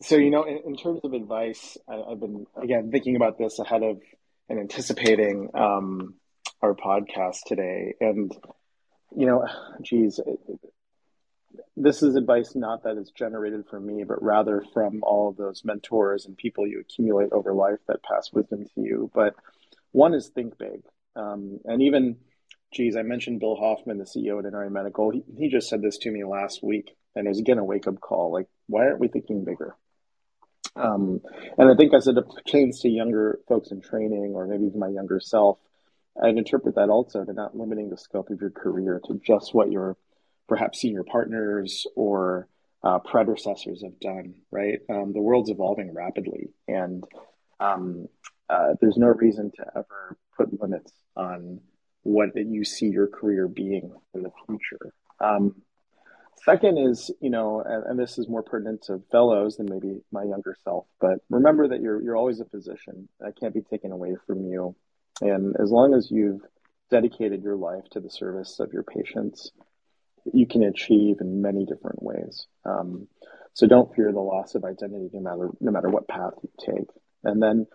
so 0.00 0.16
you 0.16 0.30
know, 0.30 0.44
in, 0.44 0.60
in, 0.64 0.76
terms 0.76 1.00
of 1.02 1.12
advice, 1.12 1.76
I, 1.88 2.10
have 2.10 2.20
been 2.20 2.46
again 2.54 2.92
thinking 2.92 3.16
about 3.16 3.36
this 3.36 3.58
ahead 3.58 3.82
of 3.82 4.00
and 4.48 4.60
anticipating 4.60 5.50
um, 5.54 6.14
our 6.62 6.74
podcast 6.74 7.38
today, 7.46 7.94
and 8.00 8.32
you 9.16 9.26
know, 9.26 9.46
geez, 9.82 10.18
it, 10.18 10.38
this 11.76 12.02
is 12.02 12.16
advice 12.16 12.54
not 12.54 12.82
that 12.84 12.98
is 12.98 13.10
generated 13.10 13.66
from 13.70 13.86
me, 13.86 14.04
but 14.04 14.22
rather 14.22 14.62
from 14.72 15.02
all 15.02 15.32
those 15.32 15.64
mentors 15.64 16.26
and 16.26 16.36
people 16.36 16.66
you 16.66 16.80
accumulate 16.80 17.32
over 17.32 17.54
life 17.54 17.78
that 17.86 18.02
pass 18.02 18.32
wisdom 18.32 18.64
to 18.64 18.80
you. 18.80 19.10
But 19.14 19.34
one 19.92 20.14
is 20.14 20.28
think 20.28 20.58
big. 20.58 20.82
Um, 21.16 21.60
and 21.64 21.82
even, 21.82 22.16
geez, 22.72 22.96
I 22.96 23.02
mentioned 23.02 23.40
Bill 23.40 23.56
Hoffman, 23.56 23.98
the 23.98 24.04
CEO 24.04 24.38
at 24.38 24.46
Inari 24.46 24.70
Medical. 24.70 25.10
He, 25.10 25.22
he 25.36 25.48
just 25.48 25.68
said 25.68 25.82
this 25.82 25.98
to 25.98 26.10
me 26.10 26.24
last 26.24 26.62
week, 26.62 26.96
and 27.14 27.26
it 27.26 27.30
was 27.30 27.38
again 27.38 27.58
a 27.58 27.64
wake 27.64 27.86
up 27.86 28.00
call. 28.00 28.32
Like, 28.32 28.46
why 28.66 28.82
aren't 28.82 29.00
we 29.00 29.08
thinking 29.08 29.44
bigger? 29.44 29.74
Um, 30.76 31.20
and 31.56 31.70
I 31.70 31.74
think 31.74 31.94
as 31.94 32.06
it 32.06 32.16
pertains 32.34 32.80
to 32.80 32.88
younger 32.88 33.40
folks 33.48 33.70
in 33.70 33.80
training, 33.80 34.32
or 34.34 34.46
maybe 34.46 34.66
even 34.66 34.78
my 34.78 34.88
younger 34.88 35.20
self, 35.20 35.58
I'd 36.22 36.36
interpret 36.36 36.74
that 36.74 36.90
also 36.90 37.24
to 37.24 37.32
not 37.32 37.56
limiting 37.56 37.90
the 37.90 37.96
scope 37.96 38.30
of 38.30 38.40
your 38.40 38.50
career 38.50 39.00
to 39.06 39.20
just 39.24 39.54
what 39.54 39.70
your 39.70 39.96
perhaps 40.48 40.80
senior 40.80 41.04
partners 41.04 41.86
or 41.94 42.48
uh, 42.82 42.98
predecessors 42.98 43.82
have 43.82 43.98
done. 44.00 44.34
Right, 44.50 44.80
um, 44.90 45.12
the 45.12 45.20
world's 45.20 45.50
evolving 45.50 45.94
rapidly, 45.94 46.50
and 46.66 47.04
um, 47.60 48.08
uh, 48.48 48.74
there's 48.80 48.96
no 48.96 49.08
reason 49.08 49.52
to 49.56 49.66
ever 49.76 50.16
put 50.36 50.60
limits 50.60 50.92
on 51.16 51.60
what 52.02 52.30
you 52.36 52.64
see 52.64 52.86
your 52.86 53.08
career 53.08 53.48
being 53.48 53.92
in 54.14 54.22
the 54.22 54.30
future. 54.46 54.92
Um, 55.20 55.56
second 56.44 56.78
is, 56.78 57.10
you 57.20 57.30
know, 57.30 57.60
and, 57.60 57.84
and, 57.84 57.98
this 57.98 58.18
is 58.18 58.28
more 58.28 58.42
pertinent 58.42 58.82
to 58.82 59.02
fellows 59.10 59.56
than 59.56 59.66
maybe 59.68 60.00
my 60.12 60.22
younger 60.22 60.56
self, 60.62 60.86
but 61.00 61.18
remember 61.28 61.68
that 61.68 61.80
you're 61.80 62.00
you're 62.02 62.16
always 62.16 62.40
a 62.40 62.44
physician. 62.44 63.08
That 63.20 63.38
can't 63.38 63.52
be 63.52 63.62
taken 63.62 63.92
away 63.92 64.14
from 64.26 64.44
you. 64.46 64.76
And 65.20 65.56
as 65.60 65.70
long 65.70 65.94
as 65.94 66.10
you've 66.10 66.42
dedicated 66.90 67.42
your 67.42 67.56
life 67.56 67.84
to 67.90 68.00
the 68.00 68.10
service 68.10 68.60
of 68.60 68.72
your 68.72 68.82
patients, 68.82 69.50
you 70.32 70.46
can 70.46 70.62
achieve 70.62 71.20
in 71.20 71.42
many 71.42 71.64
different 71.64 72.02
ways. 72.02 72.46
Um, 72.64 73.08
so 73.54 73.66
don't 73.66 73.94
fear 73.94 74.12
the 74.12 74.20
loss 74.20 74.54
of 74.54 74.64
identity, 74.64 75.10
no 75.12 75.20
matter 75.20 75.50
no 75.60 75.70
matter 75.70 75.88
what 75.88 76.08
path 76.08 76.34
you 76.42 76.50
take. 76.58 76.88
And 77.24 77.42
then 77.42 77.66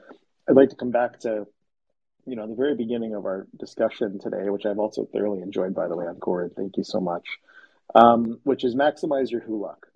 I'd 0.47 0.55
like 0.55 0.69
to 0.69 0.75
come 0.75 0.91
back 0.91 1.19
to, 1.21 1.45
you 2.25 2.35
know, 2.35 2.47
the 2.47 2.55
very 2.55 2.75
beginning 2.75 3.15
of 3.15 3.25
our 3.25 3.47
discussion 3.59 4.19
today, 4.19 4.49
which 4.49 4.65
I've 4.65 4.79
also 4.79 5.05
thoroughly 5.11 5.41
enjoyed, 5.41 5.75
by 5.75 5.87
the 5.87 5.97
way, 5.97 6.05
Ankur. 6.05 6.53
Thank 6.55 6.77
you 6.77 6.83
so 6.83 6.99
much. 6.99 7.27
Um, 7.95 8.39
which 8.43 8.63
is 8.63 8.75
maximize 8.75 9.29
your 9.29 9.41
who 9.41 9.61
luck. 9.61 9.87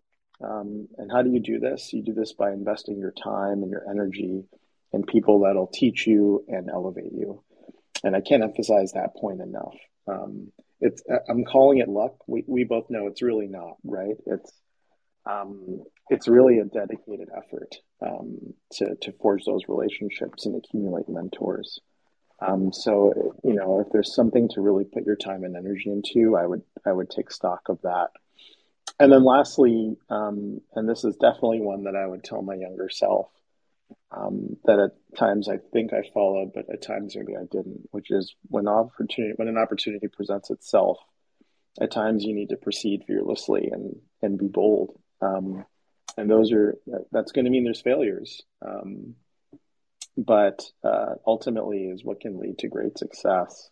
Um, 0.42 0.88
and 0.98 1.12
how 1.12 1.22
do 1.22 1.32
you 1.32 1.40
do 1.40 1.60
this? 1.60 1.94
You 1.94 2.04
do 2.04 2.14
this 2.14 2.34
by 2.34 2.52
investing 2.52 3.00
your 3.00 3.12
time 3.12 3.64
and 3.64 3.72
your 3.72 3.90
energy 3.90 4.44
in 4.94 5.04
people 5.04 5.42
that'll 5.42 5.68
teach 5.68 6.08
you 6.08 6.44
and 6.48 6.70
elevate 6.70 7.12
you. 7.14 7.44
And 8.04 8.16
I 8.16 8.22
can't 8.22 8.44
emphasize 8.44 8.94
that 8.94 9.16
point 9.16 9.42
enough. 9.42 9.76
Um, 10.08 10.52
it's 10.80 11.02
I'm 11.28 11.44
calling 11.44 11.80
it 11.80 11.90
luck. 11.90 12.16
We 12.28 12.44
we 12.48 12.64
both 12.64 12.90
know 12.90 13.08
it's 13.08 13.22
really 13.22 13.48
not, 13.48 13.78
right? 13.84 14.16
It's 14.26 14.52
um, 15.26 15.84
it's 16.10 16.28
really 16.28 16.60
a 16.60 16.66
dedicated 16.66 17.30
effort 17.36 17.76
um, 18.02 18.54
to 18.74 18.96
to 19.02 19.12
forge 19.14 19.44
those 19.46 19.68
relationships 19.68 20.46
and 20.46 20.56
accumulate 20.56 21.10
mentors. 21.10 21.80
Um, 22.40 22.72
so 22.72 23.36
you 23.44 23.54
know, 23.54 23.80
if 23.80 23.88
there's 23.92 24.14
something 24.14 24.50
to 24.50 24.62
really 24.62 24.86
put 24.86 25.06
your 25.06 25.16
time 25.16 25.44
and 25.44 25.56
energy 25.56 25.90
into, 25.90 26.38
I 26.38 26.46
would 26.46 26.62
I 26.86 26.92
would 26.92 27.10
take 27.10 27.32
stock 27.32 27.70
of 27.70 27.82
that. 27.82 28.10
And 29.00 29.12
then 29.12 29.24
lastly, 29.24 29.98
um, 30.10 30.62
and 30.76 30.90
this 30.90 31.04
is 31.04 31.16
definitely 31.18 31.62
one 31.62 31.84
that 31.84 31.96
I 31.96 32.06
would 32.06 32.24
tell 32.24 32.42
my 32.42 32.56
younger 32.56 32.90
self 32.90 33.30
um, 34.12 34.58
that 34.66 34.80
at 34.80 35.18
times 35.18 35.50
I 35.50 35.58
think 35.74 35.94
I 35.94 36.04
followed, 36.14 36.52
but 36.54 36.66
at 36.72 36.82
times 36.82 37.16
maybe 37.16 37.36
I 37.36 37.44
didn't. 37.52 37.90
Which 37.92 38.12
is 38.12 38.36
when 38.48 38.68
opportunity 38.68 39.34
when 39.36 39.48
an 39.48 39.58
opportunity 39.58 40.08
presents 40.08 40.50
itself, 40.50 40.98
at 41.80 41.92
times 41.92 42.24
you 42.24 42.34
need 42.34 42.50
to 42.50 42.58
proceed 42.58 43.04
fearlessly 43.06 43.70
and 43.72 43.98
and 44.22 44.38
be 44.38 44.48
bold 44.48 44.98
um, 45.22 45.66
and 46.18 46.30
those 46.30 46.52
are 46.52 46.78
that's 47.12 47.32
going 47.32 47.46
to 47.46 47.52
mean 47.52 47.64
there's 47.64 47.82
failures, 47.82 48.42
um, 48.66 49.16
but 50.18 50.64
uh, 50.84 51.16
ultimately 51.26 51.86
is 51.86 52.04
what 52.04 52.22
can 52.22 52.40
lead 52.40 52.58
to 52.60 52.68
great 52.68 52.98
success. 52.98 53.70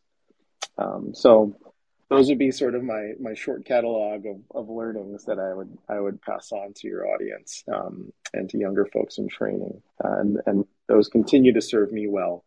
Um, 0.77 1.13
so 1.13 1.57
those 2.09 2.29
would 2.29 2.39
be 2.39 2.51
sort 2.51 2.75
of 2.75 2.83
my 2.83 3.13
my 3.19 3.33
short 3.33 3.65
catalog 3.65 4.25
of, 4.25 4.37
of 4.53 4.69
learnings 4.69 5.25
that 5.25 5.39
I 5.39 5.53
would 5.53 5.77
I 5.89 5.99
would 5.99 6.21
pass 6.21 6.51
on 6.51 6.73
to 6.77 6.87
your 6.87 7.07
audience 7.07 7.63
um, 7.73 8.11
and 8.33 8.49
to 8.49 8.57
younger 8.57 8.85
folks 8.85 9.17
in 9.17 9.27
training, 9.27 9.81
uh, 10.03 10.19
and 10.19 10.39
and 10.45 10.65
those 10.87 11.07
continue 11.07 11.53
to 11.53 11.61
serve 11.61 11.91
me 11.91 12.07
well, 12.07 12.43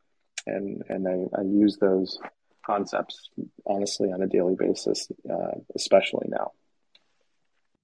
and 0.47 0.83
and 0.89 1.09
I, 1.09 1.41
I 1.41 1.43
use 1.43 1.77
those 1.79 2.19
concepts 2.65 3.31
honestly 3.67 4.13
on 4.13 4.23
a 4.23 4.27
daily 4.27 4.55
basis, 4.57 5.09
uh, 5.29 5.59
especially 5.75 6.29
now. 6.29 6.53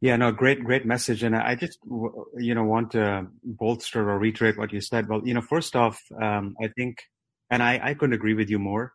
Yeah, 0.00 0.16
no, 0.16 0.32
great, 0.32 0.62
great 0.62 0.84
message. 0.84 1.22
And 1.22 1.34
I 1.34 1.54
just, 1.54 1.78
you 1.86 2.54
know, 2.54 2.64
want 2.64 2.90
to 2.90 3.26
bolster 3.42 4.06
or 4.10 4.18
reiterate 4.18 4.58
what 4.58 4.70
you 4.70 4.82
said. 4.82 5.08
Well, 5.08 5.22
you 5.24 5.32
know, 5.32 5.40
first 5.40 5.74
off, 5.74 5.98
um, 6.20 6.54
I 6.62 6.68
think, 6.68 6.98
and 7.48 7.62
I, 7.62 7.80
I 7.82 7.94
couldn't 7.94 8.12
agree 8.12 8.34
with 8.34 8.50
you 8.50 8.58
more. 8.58 8.92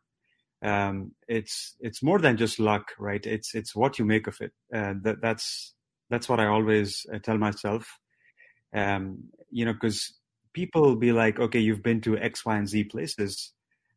Um, 0.61 1.13
it's, 1.27 1.75
it's 1.79 2.03
more 2.03 2.19
than 2.19 2.37
just 2.37 2.59
luck, 2.59 2.89
right? 2.99 3.25
It's, 3.25 3.55
it's 3.55 3.75
what 3.75 3.97
you 3.97 4.05
make 4.05 4.27
of 4.27 4.37
it. 4.41 4.51
Uh, 4.73 4.93
that, 5.03 5.21
that's, 5.21 5.73
that's 6.09 6.27
what 6.27 6.39
I 6.39 6.47
always 6.47 7.05
uh, 7.13 7.19
tell 7.19 7.37
myself. 7.37 7.87
Um, 8.75 9.29
you 9.49 9.65
know, 9.65 9.73
cause 9.73 10.13
people 10.53 10.95
be 10.95 11.11
like, 11.11 11.39
okay, 11.39 11.59
you've 11.59 11.83
been 11.83 12.01
to 12.01 12.17
X, 12.17 12.45
Y, 12.45 12.57
and 12.57 12.67
Z 12.67 12.85
places. 12.85 13.53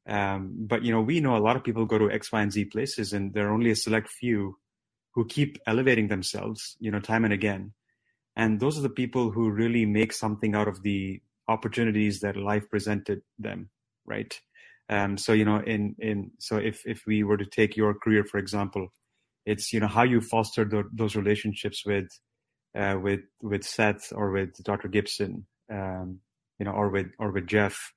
Um, 0.06 0.54
but 0.56 0.82
you 0.82 0.92
know, 0.92 1.00
we 1.00 1.20
know 1.20 1.36
a 1.36 1.38
lot 1.46 1.56
of 1.56 1.64
people 1.64 1.84
go 1.86 1.98
to 1.98 2.10
X, 2.10 2.32
Y, 2.32 2.42
and 2.42 2.52
Z 2.52 2.66
places 2.66 3.12
and 3.12 3.32
there 3.34 3.48
are 3.48 3.54
only 3.54 3.70
a 3.70 3.76
select 3.76 4.08
few 4.08 4.56
who 5.14 5.26
keep 5.26 5.58
elevating 5.66 6.08
themselves, 6.08 6.76
you 6.80 6.90
know, 6.90 7.00
time 7.00 7.24
and 7.24 7.32
again. 7.32 7.72
And 8.36 8.60
those 8.60 8.78
are 8.78 8.82
the 8.82 8.88
people 8.88 9.30
who 9.30 9.50
really 9.50 9.84
make 9.84 10.12
something 10.12 10.54
out 10.54 10.68
of 10.68 10.82
the 10.82 11.20
opportunities 11.48 12.20
that 12.20 12.36
life 12.36 12.68
presented 12.70 13.20
them, 13.38 13.68
right? 14.06 14.38
Um, 14.92 15.16
so 15.16 15.32
you 15.32 15.46
know, 15.46 15.56
in 15.56 15.96
in 15.98 16.32
so 16.38 16.58
if 16.58 16.82
if 16.84 17.04
we 17.06 17.24
were 17.24 17.38
to 17.38 17.46
take 17.46 17.78
your 17.78 17.94
career 17.94 18.24
for 18.24 18.36
example, 18.36 18.88
it's 19.46 19.72
you 19.72 19.80
know 19.80 19.86
how 19.86 20.02
you 20.02 20.20
foster 20.20 20.66
the, 20.66 20.84
those 20.92 21.16
relationships 21.16 21.86
with 21.86 22.08
uh, 22.76 22.98
with 23.00 23.20
with 23.40 23.64
Seth 23.64 24.12
or 24.14 24.32
with 24.32 24.62
Dr. 24.62 24.88
Gibson, 24.88 25.46
um, 25.70 26.20
you 26.58 26.66
know, 26.66 26.72
or 26.72 26.90
with 26.90 27.06
or 27.18 27.30
with 27.32 27.46
Jeff, 27.46 27.92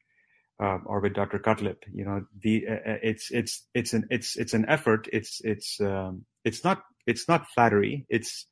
uh, 0.63 0.77
or 0.85 1.01
with 1.01 1.13
Dr. 1.13 1.37
Cutlip. 1.37 1.83
You 1.91 2.05
know, 2.05 2.25
the 2.41 2.65
uh, 2.65 2.91
uh, 2.91 2.97
it's 3.03 3.29
it's 3.29 3.67
it's 3.73 3.91
an 3.91 4.07
it's 4.09 4.37
it's 4.37 4.53
an 4.53 4.65
effort. 4.69 5.09
It's 5.11 5.41
it's 5.43 5.81
um, 5.81 6.23
it's 6.45 6.63
not 6.63 6.83
it's 7.05 7.27
not 7.27 7.49
flattery. 7.53 8.05
It's 8.07 8.45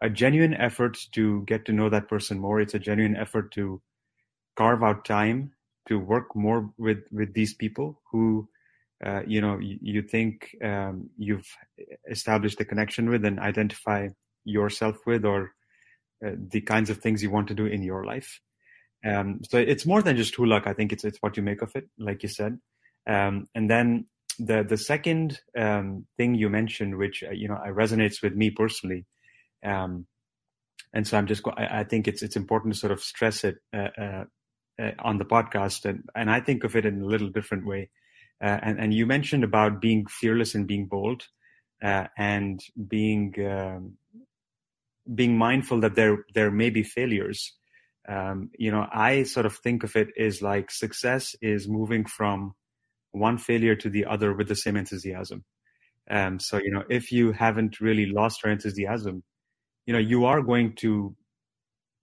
a 0.00 0.08
genuine 0.08 0.54
effort 0.54 0.96
to 1.12 1.42
get 1.42 1.66
to 1.66 1.74
know 1.74 1.90
that 1.90 2.08
person 2.08 2.38
more. 2.38 2.58
It's 2.58 2.74
a 2.74 2.78
genuine 2.78 3.16
effort 3.16 3.52
to 3.52 3.82
carve 4.56 4.82
out 4.82 5.04
time 5.04 5.52
to 5.88 5.98
work 5.98 6.34
more 6.34 6.70
with 6.78 7.04
with 7.10 7.34
these 7.34 7.54
people 7.54 8.00
who 8.10 8.48
uh, 9.04 9.22
you 9.26 9.40
know 9.40 9.58
you, 9.58 9.78
you 9.80 10.02
think 10.02 10.56
um, 10.62 11.10
you've 11.16 11.48
established 12.10 12.60
a 12.60 12.64
connection 12.64 13.08
with 13.10 13.24
and 13.24 13.40
identify 13.40 14.08
yourself 14.44 14.96
with 15.06 15.24
or 15.24 15.52
uh, 16.24 16.30
the 16.50 16.60
kinds 16.60 16.90
of 16.90 16.98
things 16.98 17.22
you 17.22 17.30
want 17.30 17.48
to 17.48 17.54
do 17.54 17.66
in 17.66 17.82
your 17.82 18.04
life. 18.04 18.40
Um, 19.04 19.40
so 19.42 19.58
it's 19.58 19.84
more 19.84 20.00
than 20.00 20.16
just 20.16 20.36
who 20.36 20.46
luck 20.46 20.68
i 20.68 20.72
think 20.72 20.92
it's 20.92 21.02
it's 21.02 21.18
what 21.20 21.36
you 21.36 21.42
make 21.42 21.60
of 21.60 21.72
it 21.74 21.88
like 21.98 22.22
you 22.22 22.28
said. 22.28 22.58
Um, 23.08 23.46
and 23.54 23.68
then 23.68 24.06
the 24.38 24.62
the 24.62 24.76
second 24.76 25.40
um, 25.58 26.06
thing 26.16 26.34
you 26.34 26.48
mentioned, 26.48 26.96
which 26.96 27.22
uh, 27.22 27.32
you 27.32 27.48
know 27.48 27.58
resonates 27.68 28.22
with 28.22 28.34
me 28.34 28.50
personally, 28.50 29.04
um, 29.64 30.06
and 30.94 31.06
so 31.06 31.18
I'm 31.18 31.26
just 31.26 31.42
I, 31.56 31.80
I, 31.80 31.84
think 31.84 32.08
it's 32.08 32.22
it's 32.22 32.36
important 32.36 32.74
to 32.74 32.80
sort 32.80 32.92
of 32.92 33.00
stress 33.00 33.44
it 33.44 33.56
uh, 33.74 34.24
uh, 34.80 34.92
on 34.98 35.18
the 35.18 35.24
podcast, 35.24 35.84
and 35.84 36.04
and 36.14 36.30
I 36.30 36.40
think 36.40 36.64
of 36.64 36.76
it 36.76 36.86
in 36.86 37.02
a 37.02 37.06
little 37.06 37.30
different 37.30 37.66
way. 37.66 37.90
Uh, 38.42 38.58
and 38.62 38.80
and 38.80 38.94
you 38.94 39.06
mentioned 39.06 39.44
about 39.44 39.80
being 39.80 40.06
fearless 40.06 40.54
and 40.54 40.66
being 40.66 40.86
bold, 40.86 41.26
uh, 41.82 42.06
and 42.16 42.60
being 42.88 43.34
um, 43.46 43.96
being 45.14 45.36
mindful 45.36 45.80
that 45.80 45.94
there 45.94 46.24
there 46.34 46.50
may 46.50 46.70
be 46.70 46.82
failures. 46.82 47.52
Um, 48.08 48.50
you 48.58 48.70
know, 48.70 48.86
I 48.92 49.22
sort 49.22 49.46
of 49.46 49.56
think 49.56 49.84
of 49.84 49.94
it 49.94 50.08
as 50.18 50.42
like 50.42 50.70
success 50.70 51.36
is 51.40 51.68
moving 51.68 52.04
from 52.04 52.54
one 53.12 53.38
failure 53.38 53.76
to 53.76 53.90
the 53.90 54.06
other 54.06 54.34
with 54.34 54.48
the 54.48 54.56
same 54.56 54.76
enthusiasm. 54.76 55.44
Um, 56.10 56.40
so, 56.40 56.58
you 56.58 56.70
know, 56.70 56.82
if 56.90 57.12
you 57.12 57.32
haven't 57.32 57.80
really 57.80 58.06
lost 58.06 58.42
your 58.42 58.52
enthusiasm, 58.52 59.22
you 59.86 59.92
know, 59.92 60.00
you 60.00 60.24
are 60.24 60.42
going 60.42 60.74
to 60.76 61.14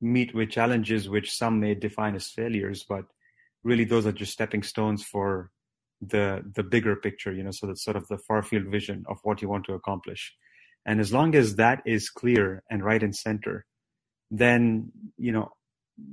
meet 0.02 0.34
with 0.34 0.50
challenges 0.50 1.10
which 1.10 1.32
some 1.32 1.60
may 1.60 1.76
define 1.76 2.16
as 2.16 2.30
failures, 2.30 2.86
but 2.88 3.06
really 3.64 3.84
those 3.84 4.06
are 4.06 4.12
just 4.12 4.34
stepping 4.34 4.64
stones 4.64 5.04
for 5.04 5.52
the 6.02 6.44
the 6.56 6.64
bigger 6.64 6.96
picture, 6.96 7.34
you 7.34 7.44
know, 7.44 7.52
so 7.52 7.68
that's 7.68 7.84
sort 7.84 7.98
of 7.98 8.08
the 8.08 8.18
far 8.18 8.42
field 8.42 8.66
vision 8.66 9.04
of 9.08 9.20
what 9.24 9.42
you 9.42 9.50
want 9.50 9.66
to 9.66 9.74
accomplish. 9.74 10.34
And 10.86 11.00
as 11.00 11.12
long 11.12 11.36
as 11.36 11.58
that 11.58 11.82
is 11.86 12.10
clear 12.10 12.64
and 12.70 12.84
right 12.84 13.04
in 13.04 13.12
center, 13.12 13.66
then, 14.32 14.92
you 15.18 15.32
know, 15.32 15.52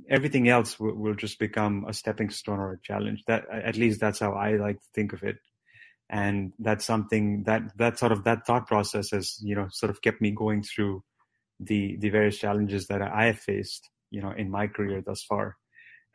everything 0.09 0.49
else 0.49 0.79
will, 0.79 0.95
will, 0.95 1.15
just 1.15 1.39
become 1.39 1.85
a 1.87 1.93
stepping 1.93 2.29
stone 2.29 2.59
or 2.59 2.73
a 2.73 2.81
challenge. 2.81 3.23
That 3.27 3.45
at 3.49 3.77
least 3.77 3.99
that's 3.99 4.19
how 4.19 4.33
I 4.33 4.57
like 4.57 4.77
to 4.77 4.87
think 4.93 5.13
of 5.13 5.23
it, 5.23 5.37
and 6.09 6.51
that's 6.59 6.85
something 6.85 7.43
that 7.43 7.77
that 7.77 7.97
sort 7.97 8.11
of 8.11 8.23
that 8.25 8.45
thought 8.45 8.67
process 8.67 9.11
has 9.11 9.37
you 9.41 9.55
know 9.55 9.67
sort 9.71 9.89
of 9.89 10.01
kept 10.01 10.21
me 10.21 10.31
going 10.31 10.63
through 10.63 11.03
the 11.59 11.97
the 11.97 12.09
various 12.09 12.37
challenges 12.37 12.87
that 12.87 13.01
I 13.01 13.25
have 13.25 13.39
faced 13.39 13.89
you 14.11 14.21
know 14.21 14.31
in 14.31 14.49
my 14.49 14.67
career 14.67 15.01
thus 15.05 15.23
far. 15.23 15.55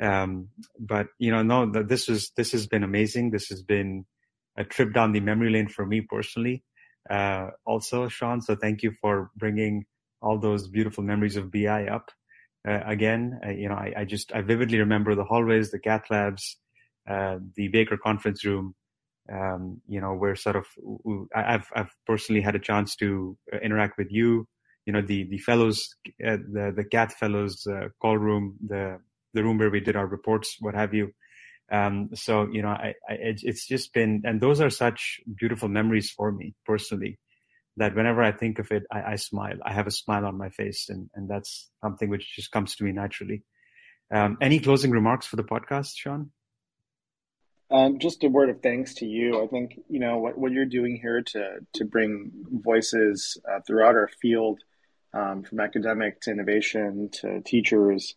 Um, 0.01 0.49
but 0.79 1.09
you 1.19 1.31
know, 1.31 1.43
no, 1.43 1.71
this 1.71 2.09
is 2.09 2.33
this 2.37 2.53
has 2.53 2.67
been 2.67 2.83
amazing. 2.83 3.31
This 3.31 3.49
has 3.49 3.63
been 3.63 4.05
a 4.57 4.65
trip 4.65 4.93
down 4.93 5.13
the 5.13 5.21
memory 5.21 5.51
lane 5.51 5.69
for 5.69 5.87
me 5.87 6.01
personally. 6.01 6.65
Uh, 7.09 7.49
also, 7.67 8.09
Sean, 8.09 8.41
so 8.41 8.55
thank 8.55 8.83
you 8.83 8.93
for 9.01 9.31
bringing 9.37 9.85
all 10.21 10.39
those 10.39 10.69
beautiful 10.69 11.03
memories 11.03 11.37
of 11.37 11.51
BI 11.51 11.87
up 11.87 12.11
uh, 12.67 12.81
again. 12.87 13.41
Uh, 13.45 13.51
you 13.51 13.69
know, 13.69 13.75
I, 13.75 13.93
I, 13.99 14.05
just 14.05 14.33
I 14.33 14.43
vividly 14.43 14.79
remember 14.79 15.15
the 15.15 15.25
hallways, 15.25 15.71
the 15.71 15.81
cath 15.81 16.05
labs, 16.11 16.59
uh, 17.11 17.39
the 17.57 17.69
Baker 17.69 17.97
conference 17.97 18.45
room. 18.45 18.75
Um, 19.33 19.81
you 19.87 20.01
know, 20.01 20.15
where 20.15 20.35
sort 20.35 20.57
of 20.57 20.67
I've 21.35 21.69
I've 21.77 21.95
personally 22.07 22.41
had 22.41 22.57
a 22.57 22.59
chance 22.59 22.97
to 22.97 23.39
uh, 23.53 23.59
interact 23.59 23.97
with 23.97 24.09
you. 24.11 24.49
You 24.87 24.93
know, 24.93 25.03
the 25.03 25.25
the 25.29 25.39
fellows, 25.39 25.95
uh, 26.27 26.37
the 26.37 26.73
the 26.75 26.85
cath 26.85 27.15
fellows 27.15 27.67
uh, 27.67 27.89
call 28.01 28.19
room, 28.19 28.57
the 28.67 28.99
the 29.35 29.43
room 29.43 29.59
where 29.59 29.71
we 29.71 29.81
did 29.81 29.97
our 29.97 30.07
reports, 30.07 30.57
what 30.61 30.75
have 30.75 30.95
you. 30.95 31.13
Um, 31.71 32.11
so 32.15 32.49
you 32.51 32.63
know, 32.63 32.69
I, 32.69 32.95
I, 33.09 33.17
it's 33.19 33.67
just 33.67 33.95
been, 33.95 34.23
and 34.25 34.41
those 34.41 34.61
are 34.61 34.71
such 34.71 35.21
beautiful 35.39 35.69
memories 35.69 36.11
for 36.11 36.31
me 36.31 36.55
personally 36.67 37.19
that 37.77 37.95
whenever 37.95 38.23
I 38.23 38.33
think 38.33 38.59
of 38.59 38.71
it, 38.71 38.83
I, 38.93 39.13
I, 39.13 39.17
smile. 39.17 39.57
I 39.65 39.73
have 39.73 39.87
a 39.87 39.91
smile 39.91 40.27
on 40.27 40.37
my 40.37 40.51
face, 40.51 40.87
and 40.89 41.09
and 41.15 41.29
that's 41.29 41.71
something 41.81 42.11
which 42.11 42.35
just 42.35 42.51
comes 42.51 42.77
to 42.77 42.85
me 42.85 42.93
naturally. 42.93 43.45
Um, 44.13 44.37
any 44.41 44.59
closing 44.59 44.91
remarks 44.91 45.27
for 45.27 45.37
the 45.37 45.45
podcast, 45.45 45.93
Sean? 45.97 46.31
Um, 47.71 47.99
just 47.99 48.23
a 48.23 48.29
word 48.29 48.51
of 48.51 48.61
thanks 48.61 48.95
to 48.97 49.07
you. 49.07 49.43
I 49.43 49.47
think 49.47 49.81
you 49.89 49.99
know 49.99 50.19
what, 50.19 50.37
what 50.37 50.53
you're 50.53 50.67
doing 50.67 50.99
here 51.01 51.23
to 51.23 51.61
to 51.75 51.85
bring 51.87 52.31
voices 52.51 53.39
uh, 53.51 53.61
throughout 53.67 53.95
our 53.95 54.11
field, 54.21 54.61
um, 55.15 55.43
from 55.43 55.61
academic 55.61 56.21
to 56.23 56.31
innovation 56.31 57.11
to 57.21 57.41
teachers. 57.41 58.15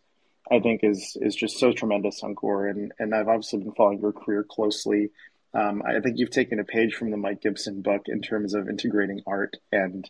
I 0.50 0.60
think 0.60 0.84
is 0.84 1.16
is 1.20 1.34
just 1.34 1.58
so 1.58 1.72
tremendous, 1.72 2.22
Ankur. 2.22 2.70
And 2.70 2.92
and 2.98 3.14
I've 3.14 3.28
obviously 3.28 3.60
been 3.60 3.72
following 3.72 4.00
your 4.00 4.12
career 4.12 4.44
closely. 4.44 5.10
Um, 5.54 5.82
I 5.86 6.00
think 6.00 6.18
you've 6.18 6.30
taken 6.30 6.60
a 6.60 6.64
page 6.64 6.94
from 6.94 7.10
the 7.10 7.16
Mike 7.16 7.40
Gibson 7.40 7.80
book 7.80 8.02
in 8.06 8.20
terms 8.20 8.54
of 8.54 8.68
integrating 8.68 9.22
art 9.26 9.56
and 9.72 10.08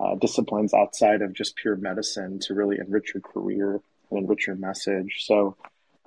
uh, 0.00 0.16
disciplines 0.16 0.74
outside 0.74 1.22
of 1.22 1.32
just 1.32 1.56
pure 1.56 1.76
medicine 1.76 2.38
to 2.40 2.54
really 2.54 2.78
enrich 2.78 3.14
your 3.14 3.20
career 3.20 3.80
and 4.10 4.18
enrich 4.18 4.46
your 4.46 4.56
message. 4.56 5.24
So, 5.24 5.56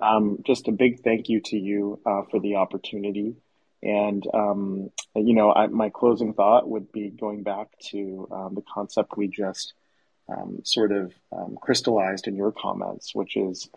um, 0.00 0.38
just 0.44 0.68
a 0.68 0.72
big 0.72 1.02
thank 1.02 1.28
you 1.28 1.40
to 1.40 1.56
you 1.56 2.00
uh, 2.04 2.22
for 2.30 2.40
the 2.40 2.56
opportunity. 2.56 3.36
And, 3.82 4.24
um, 4.32 4.90
you 5.14 5.34
know, 5.34 5.52
I, 5.52 5.66
my 5.66 5.90
closing 5.90 6.34
thought 6.34 6.68
would 6.68 6.92
be 6.92 7.08
going 7.08 7.42
back 7.42 7.68
to 7.90 8.28
um, 8.30 8.54
the 8.54 8.62
concept 8.62 9.16
we 9.16 9.26
just 9.26 9.72
sort 10.64 10.92
of 10.92 11.12
um, 11.32 11.56
crystallized 11.60 12.26
in 12.26 12.36
your 12.36 12.52
comments, 12.52 13.14
which 13.14 13.36
is 13.36 13.68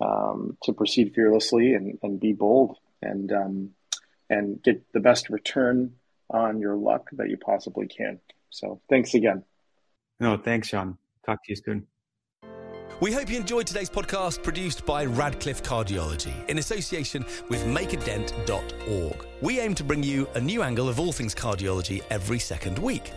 um, 0.00 0.56
to 0.62 0.72
proceed 0.72 1.14
fearlessly 1.14 1.74
and, 1.74 1.98
and 2.02 2.20
be 2.20 2.32
bold 2.32 2.76
and 3.02 3.32
um, 3.32 3.70
and 4.30 4.62
get 4.62 4.82
the 4.92 5.00
best 5.00 5.28
return 5.28 5.94
on 6.30 6.60
your 6.60 6.76
luck 6.76 7.08
that 7.12 7.28
you 7.28 7.36
possibly 7.36 7.86
can. 7.86 8.18
So 8.50 8.80
thanks 8.88 9.14
again. 9.14 9.44
No, 10.20 10.36
thanks, 10.36 10.68
Sean. 10.68 10.96
Talk 11.26 11.44
to 11.44 11.52
you 11.52 11.56
soon. 11.56 11.86
We 13.00 13.12
hope 13.12 13.28
you 13.28 13.36
enjoyed 13.36 13.66
today's 13.66 13.90
podcast 13.90 14.42
produced 14.42 14.86
by 14.86 15.04
Radcliffe 15.04 15.62
Cardiology 15.62 16.48
in 16.48 16.58
association 16.58 17.24
with 17.48 17.64
makeadent.org. 17.64 19.26
We 19.42 19.58
aim 19.60 19.74
to 19.74 19.84
bring 19.84 20.02
you 20.02 20.28
a 20.34 20.40
new 20.40 20.62
angle 20.62 20.88
of 20.88 21.00
all 21.00 21.12
things 21.12 21.34
cardiology 21.34 22.02
every 22.10 22.38
second 22.38 22.78
week. 22.78 23.12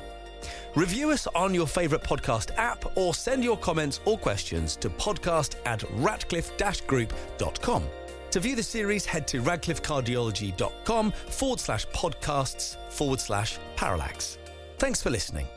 Review 0.78 1.10
us 1.10 1.26
on 1.34 1.56
your 1.56 1.66
favourite 1.66 2.04
podcast 2.04 2.52
app 2.58 2.96
or 2.96 3.16
send 3.16 3.44
your 3.44 3.58
comments 3.58 4.00
or 4.06 4.16
questions 4.16 4.76
to 4.76 4.92
podcast 4.92 5.56
at 5.66 5.80
radcliffe-group.com. 5.96 7.84
To 8.30 8.40
view 8.40 8.56
the 8.56 8.62
series, 8.62 9.04
head 9.04 9.28
to 9.30 9.42
radcliffecardiology.com 9.42 11.12
forward 11.12 11.60
slash 11.60 11.88
podcasts 11.88 12.78
forward 12.92 13.20
slash 13.20 13.58
parallax. 13.76 14.38
Thanks 14.78 15.02
for 15.02 15.10
listening. 15.10 15.48